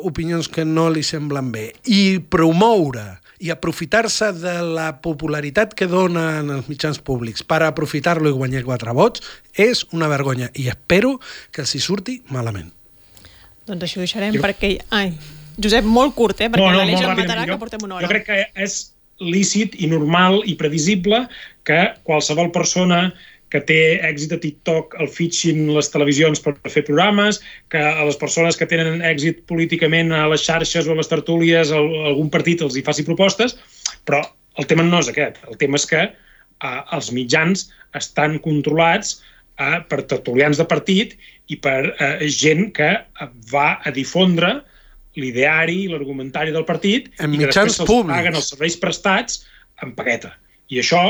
opinions 0.06 0.48
que 0.48 0.64
no 0.64 0.88
li 0.90 1.02
semblen 1.06 1.50
bé 1.52 1.70
i 1.90 2.18
promoure 2.18 3.19
i 3.40 3.50
aprofitar-se 3.52 4.30
de 4.36 4.54
la 4.76 4.90
popularitat 5.00 5.72
que 5.76 5.88
donen 5.88 6.52
els 6.58 6.68
mitjans 6.68 7.00
públics 7.00 7.42
per 7.46 7.62
aprofitar-lo 7.64 8.28
i 8.28 8.36
guanyar 8.36 8.62
quatre 8.66 8.92
vots 8.96 9.24
és 9.56 9.86
una 9.96 10.10
vergonya 10.12 10.50
i 10.54 10.68
espero 10.72 11.16
que 11.50 11.64
els 11.64 11.74
hi 11.74 11.80
surti 11.80 12.20
malament. 12.28 12.70
Doncs 13.66 13.86
això 13.86 14.00
ho 14.00 14.04
deixarem 14.04 14.36
jo... 14.36 14.44
perquè... 14.44 14.74
Ai, 14.96 15.14
Josep, 15.60 15.84
molt 15.88 16.14
curt, 16.16 16.44
eh? 16.44 16.50
Perquè 16.52 16.64
no, 16.64 16.72
no, 16.72 16.82
l'Aleix 16.82 17.00
em 17.04 17.16
matarà 17.16 17.44
jo, 17.46 17.54
que 17.54 17.62
portem 17.64 17.84
una 17.86 17.98
hora. 17.98 18.06
Jo 18.06 18.12
crec 18.12 18.28
que 18.28 18.64
és 18.66 18.80
lícit 19.20 19.76
i 19.76 19.88
normal 19.88 20.40
i 20.48 20.56
previsible 20.60 21.26
que 21.68 21.80
qualsevol 22.08 22.48
persona 22.54 23.10
que 23.50 23.60
té 23.66 23.80
èxit 24.06 24.34
a 24.36 24.38
TikTok 24.40 24.94
el 25.02 25.08
fitxin 25.10 25.64
les 25.74 25.90
televisions 25.90 26.42
per 26.44 26.54
fer 26.70 26.84
programes, 26.86 27.40
que 27.72 27.80
a 27.82 28.04
les 28.06 28.18
persones 28.20 28.58
que 28.58 28.68
tenen 28.70 29.02
èxit 29.06 29.42
políticament 29.50 30.14
a 30.14 30.26
les 30.30 30.44
xarxes 30.46 30.86
o 30.86 30.94
a 30.94 31.00
les 31.00 31.10
tertúlies 31.10 31.72
el, 31.74 31.90
algun 32.12 32.30
partit 32.30 32.62
els 32.62 32.78
hi 32.78 32.84
faci 32.86 33.06
propostes, 33.06 33.56
però 34.06 34.22
el 34.60 34.68
tema 34.70 34.86
no 34.86 35.02
és 35.02 35.10
aquest. 35.10 35.40
El 35.50 35.58
tema 35.58 35.80
és 35.80 35.86
que 35.90 36.06
eh, 36.06 36.80
els 36.96 37.10
mitjans 37.16 37.66
estan 37.98 38.38
controlats 38.44 39.18
eh, 39.58 39.78
per 39.90 40.02
tertulians 40.10 40.60
de 40.60 40.66
partit 40.70 41.16
i 41.50 41.58
per 41.58 41.80
eh, 41.92 42.28
gent 42.30 42.70
que 42.76 42.92
va 43.50 43.70
a 43.82 43.94
difondre 43.94 44.60
l'ideari 45.18 45.80
i 45.84 45.88
l'argumentari 45.90 46.54
del 46.54 46.66
partit 46.68 47.10
en 47.18 47.34
i 47.34 47.40
que 47.40 47.50
després 47.50 47.80
se'ls 47.80 47.90
paguen 48.06 48.38
els 48.38 48.52
serveis 48.52 48.78
prestats 48.78 49.42
en 49.82 49.96
pagueta. 49.96 50.36
I 50.70 50.78
això 50.84 51.02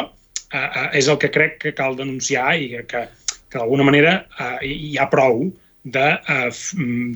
eh, 0.53 0.87
és 0.99 1.09
el 1.09 1.19
que 1.23 1.31
crec 1.33 1.59
que 1.65 1.75
cal 1.77 1.97
denunciar 1.99 2.55
i 2.59 2.71
que, 2.89 3.05
que, 3.51 3.59
d'alguna 3.59 3.87
manera 3.87 4.21
eh, 4.39 4.71
hi 4.71 4.95
ha 4.99 5.09
prou 5.13 5.47
de, 5.85 6.07
eh, 6.21 6.51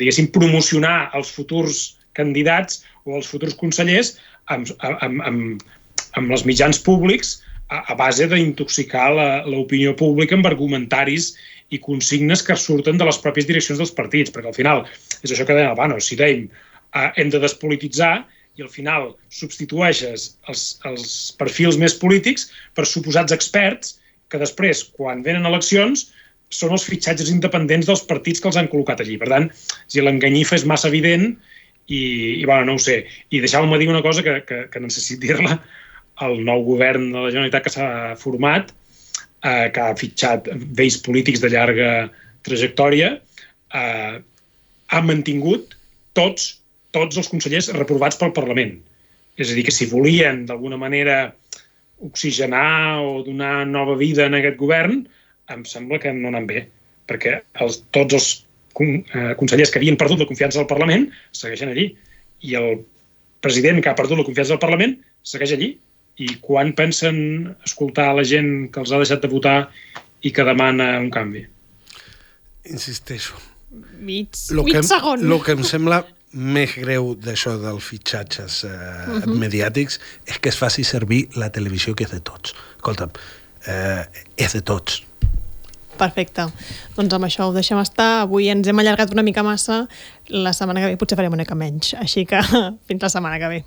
diguéssim, 0.00 0.30
promocionar 0.34 1.10
els 1.18 1.30
futurs 1.34 1.84
candidats 2.14 2.82
o 3.04 3.18
els 3.18 3.28
futurs 3.28 3.56
consellers 3.60 4.14
amb, 4.52 4.70
amb, 4.80 5.24
amb, 5.24 5.64
amb 6.18 6.36
els 6.36 6.44
mitjans 6.48 6.78
públics 6.80 7.40
a, 7.68 7.82
a 7.92 7.96
base 7.98 8.28
d'intoxicar 8.30 9.10
l'opinió 9.48 9.94
pública 9.98 10.36
amb 10.38 10.48
argumentaris 10.50 11.32
i 11.74 11.80
consignes 11.82 12.42
que 12.44 12.56
surten 12.60 13.00
de 13.00 13.06
les 13.08 13.18
pròpies 13.18 13.48
direccions 13.48 13.80
dels 13.80 13.94
partits, 13.94 14.30
perquè 14.30 14.50
al 14.50 14.56
final 14.56 14.84
és 15.22 15.32
això 15.32 15.46
que 15.48 15.56
dèiem 15.56 15.72
abans, 15.72 16.06
si 16.06 16.18
dèiem 16.20 16.46
eh, 16.46 17.10
hem 17.16 17.32
de 17.32 17.40
despolititzar, 17.42 18.22
i 18.54 18.62
al 18.62 18.70
final 18.70 19.12
substitueixes 19.34 20.26
els, 20.50 20.64
els 20.86 21.06
perfils 21.38 21.78
més 21.80 21.96
polítics 21.98 22.48
per 22.74 22.86
suposats 22.86 23.34
experts 23.34 23.96
que 24.30 24.40
després, 24.40 24.84
quan 24.96 25.22
venen 25.26 25.46
eleccions, 25.48 26.08
són 26.54 26.74
els 26.76 26.86
fitxatges 26.86 27.30
independents 27.32 27.88
dels 27.88 28.04
partits 28.06 28.42
que 28.42 28.50
els 28.50 28.58
han 28.60 28.70
col·locat 28.70 29.02
allí. 29.02 29.16
Per 29.18 29.30
tant, 29.30 29.48
si 29.90 30.02
l'enganyifa 30.02 30.58
és 30.58 30.66
massa 30.70 30.90
evident 30.90 31.32
i, 31.86 32.02
i 32.40 32.44
bueno, 32.44 32.70
no 32.70 32.76
ho 32.78 32.82
sé. 32.82 33.02
I 33.34 33.42
deixeu-me 33.42 33.78
dir 33.80 33.90
una 33.90 34.04
cosa 34.06 34.22
que, 34.26 34.38
que, 34.46 34.64
que 34.70 34.82
necessit 34.82 35.22
dir-la 35.22 35.58
el 36.24 36.40
nou 36.46 36.62
govern 36.66 37.10
de 37.10 37.24
la 37.24 37.30
Generalitat 37.32 37.66
que 37.66 37.74
s'ha 37.74 37.88
format, 38.20 38.70
eh, 39.42 39.70
que 39.74 39.82
ha 39.82 39.96
fitxat 39.98 40.50
vells 40.78 41.00
polítics 41.02 41.42
de 41.42 41.50
llarga 41.52 41.90
trajectòria, 42.46 43.16
eh, 43.74 44.14
ha 44.94 45.00
mantingut 45.02 45.74
tots 46.14 46.52
tots 46.94 47.18
els 47.20 47.30
consellers 47.30 47.72
reprovats 47.76 48.18
pel 48.20 48.34
Parlament. 48.36 48.76
És 49.34 49.50
a 49.50 49.56
dir, 49.56 49.64
que 49.66 49.74
si 49.74 49.90
volien 49.90 50.44
d'alguna 50.46 50.78
manera 50.78 51.34
oxigenar 52.04 53.00
o 53.02 53.22
donar 53.26 53.64
nova 53.66 53.96
vida 53.98 54.26
en 54.28 54.36
aquest 54.38 54.58
govern, 54.60 55.04
em 55.50 55.62
sembla 55.68 56.00
que 56.02 56.12
no 56.14 56.30
anem 56.30 56.46
bé, 56.48 56.64
perquè 57.10 57.38
els, 57.64 57.80
tots 57.94 58.16
els 58.16 58.28
eh, 58.80 59.32
consellers 59.40 59.72
que 59.72 59.80
havien 59.80 59.98
perdut 60.00 60.22
la 60.22 60.28
confiança 60.28 60.60
del 60.60 60.70
Parlament 60.70 61.08
segueixen 61.32 61.72
allí. 61.72 61.90
I 62.44 62.56
el 62.60 62.84
president 63.44 63.82
que 63.82 63.90
ha 63.92 63.98
perdut 63.98 64.20
la 64.20 64.26
confiança 64.26 64.54
del 64.54 64.62
Parlament 64.62 64.96
segueix 65.26 65.56
allí. 65.56 65.74
I 66.22 66.36
quan 66.44 66.70
pensen 66.78 67.16
escoltar 67.66 68.12
la 68.14 68.22
gent 68.26 68.70
que 68.70 68.82
els 68.84 68.92
ha 68.94 69.00
deixat 69.02 69.24
de 69.24 69.32
votar 69.32 69.56
i 70.22 70.30
que 70.32 70.46
demana 70.46 70.94
un 71.02 71.10
canvi? 71.12 71.42
Insisteixo. 72.70 73.34
Mig, 73.98 74.38
lo 74.54 74.62
mig 74.62 74.76
que, 74.76 74.82
segon. 74.86 75.24
El 75.26 75.42
que 75.42 75.56
em 75.58 75.64
sembla 75.66 76.04
més 76.34 76.74
greu 76.76 77.14
d'això 77.14 77.54
dels 77.62 77.84
fitxatges 77.84 78.64
eh, 78.64 78.68
uh 78.68 79.22
-huh. 79.22 79.38
mediàtics 79.38 80.00
és 80.26 80.38
que 80.38 80.48
es 80.48 80.58
faci 80.58 80.84
servir 80.84 81.28
la 81.34 81.50
televisió 81.50 81.94
que 81.94 82.04
és 82.04 82.10
de 82.10 82.20
tots. 82.20 82.54
Escolta'm, 82.76 83.10
eh, 83.66 84.04
és 84.36 84.52
de 84.52 84.62
tots. 84.62 85.02
Perfecte. 85.96 86.48
Doncs 86.96 87.14
amb 87.14 87.24
això 87.24 87.48
ho 87.48 87.52
deixem 87.52 87.78
estar. 87.78 88.22
Avui 88.22 88.48
ens 88.48 88.66
hem 88.66 88.78
allargat 88.78 89.12
una 89.12 89.22
mica 89.22 89.42
massa. 89.42 89.86
La 90.28 90.52
setmana 90.52 90.80
que 90.80 90.86
ve 90.86 90.96
potser 90.96 91.16
farem 91.16 91.32
una 91.32 91.42
mica 91.42 91.54
menys. 91.54 91.94
Així 91.94 92.26
que 92.26 92.42
fins 92.88 93.02
la 93.02 93.08
setmana 93.08 93.38
que 93.38 93.48
ve. 93.48 93.64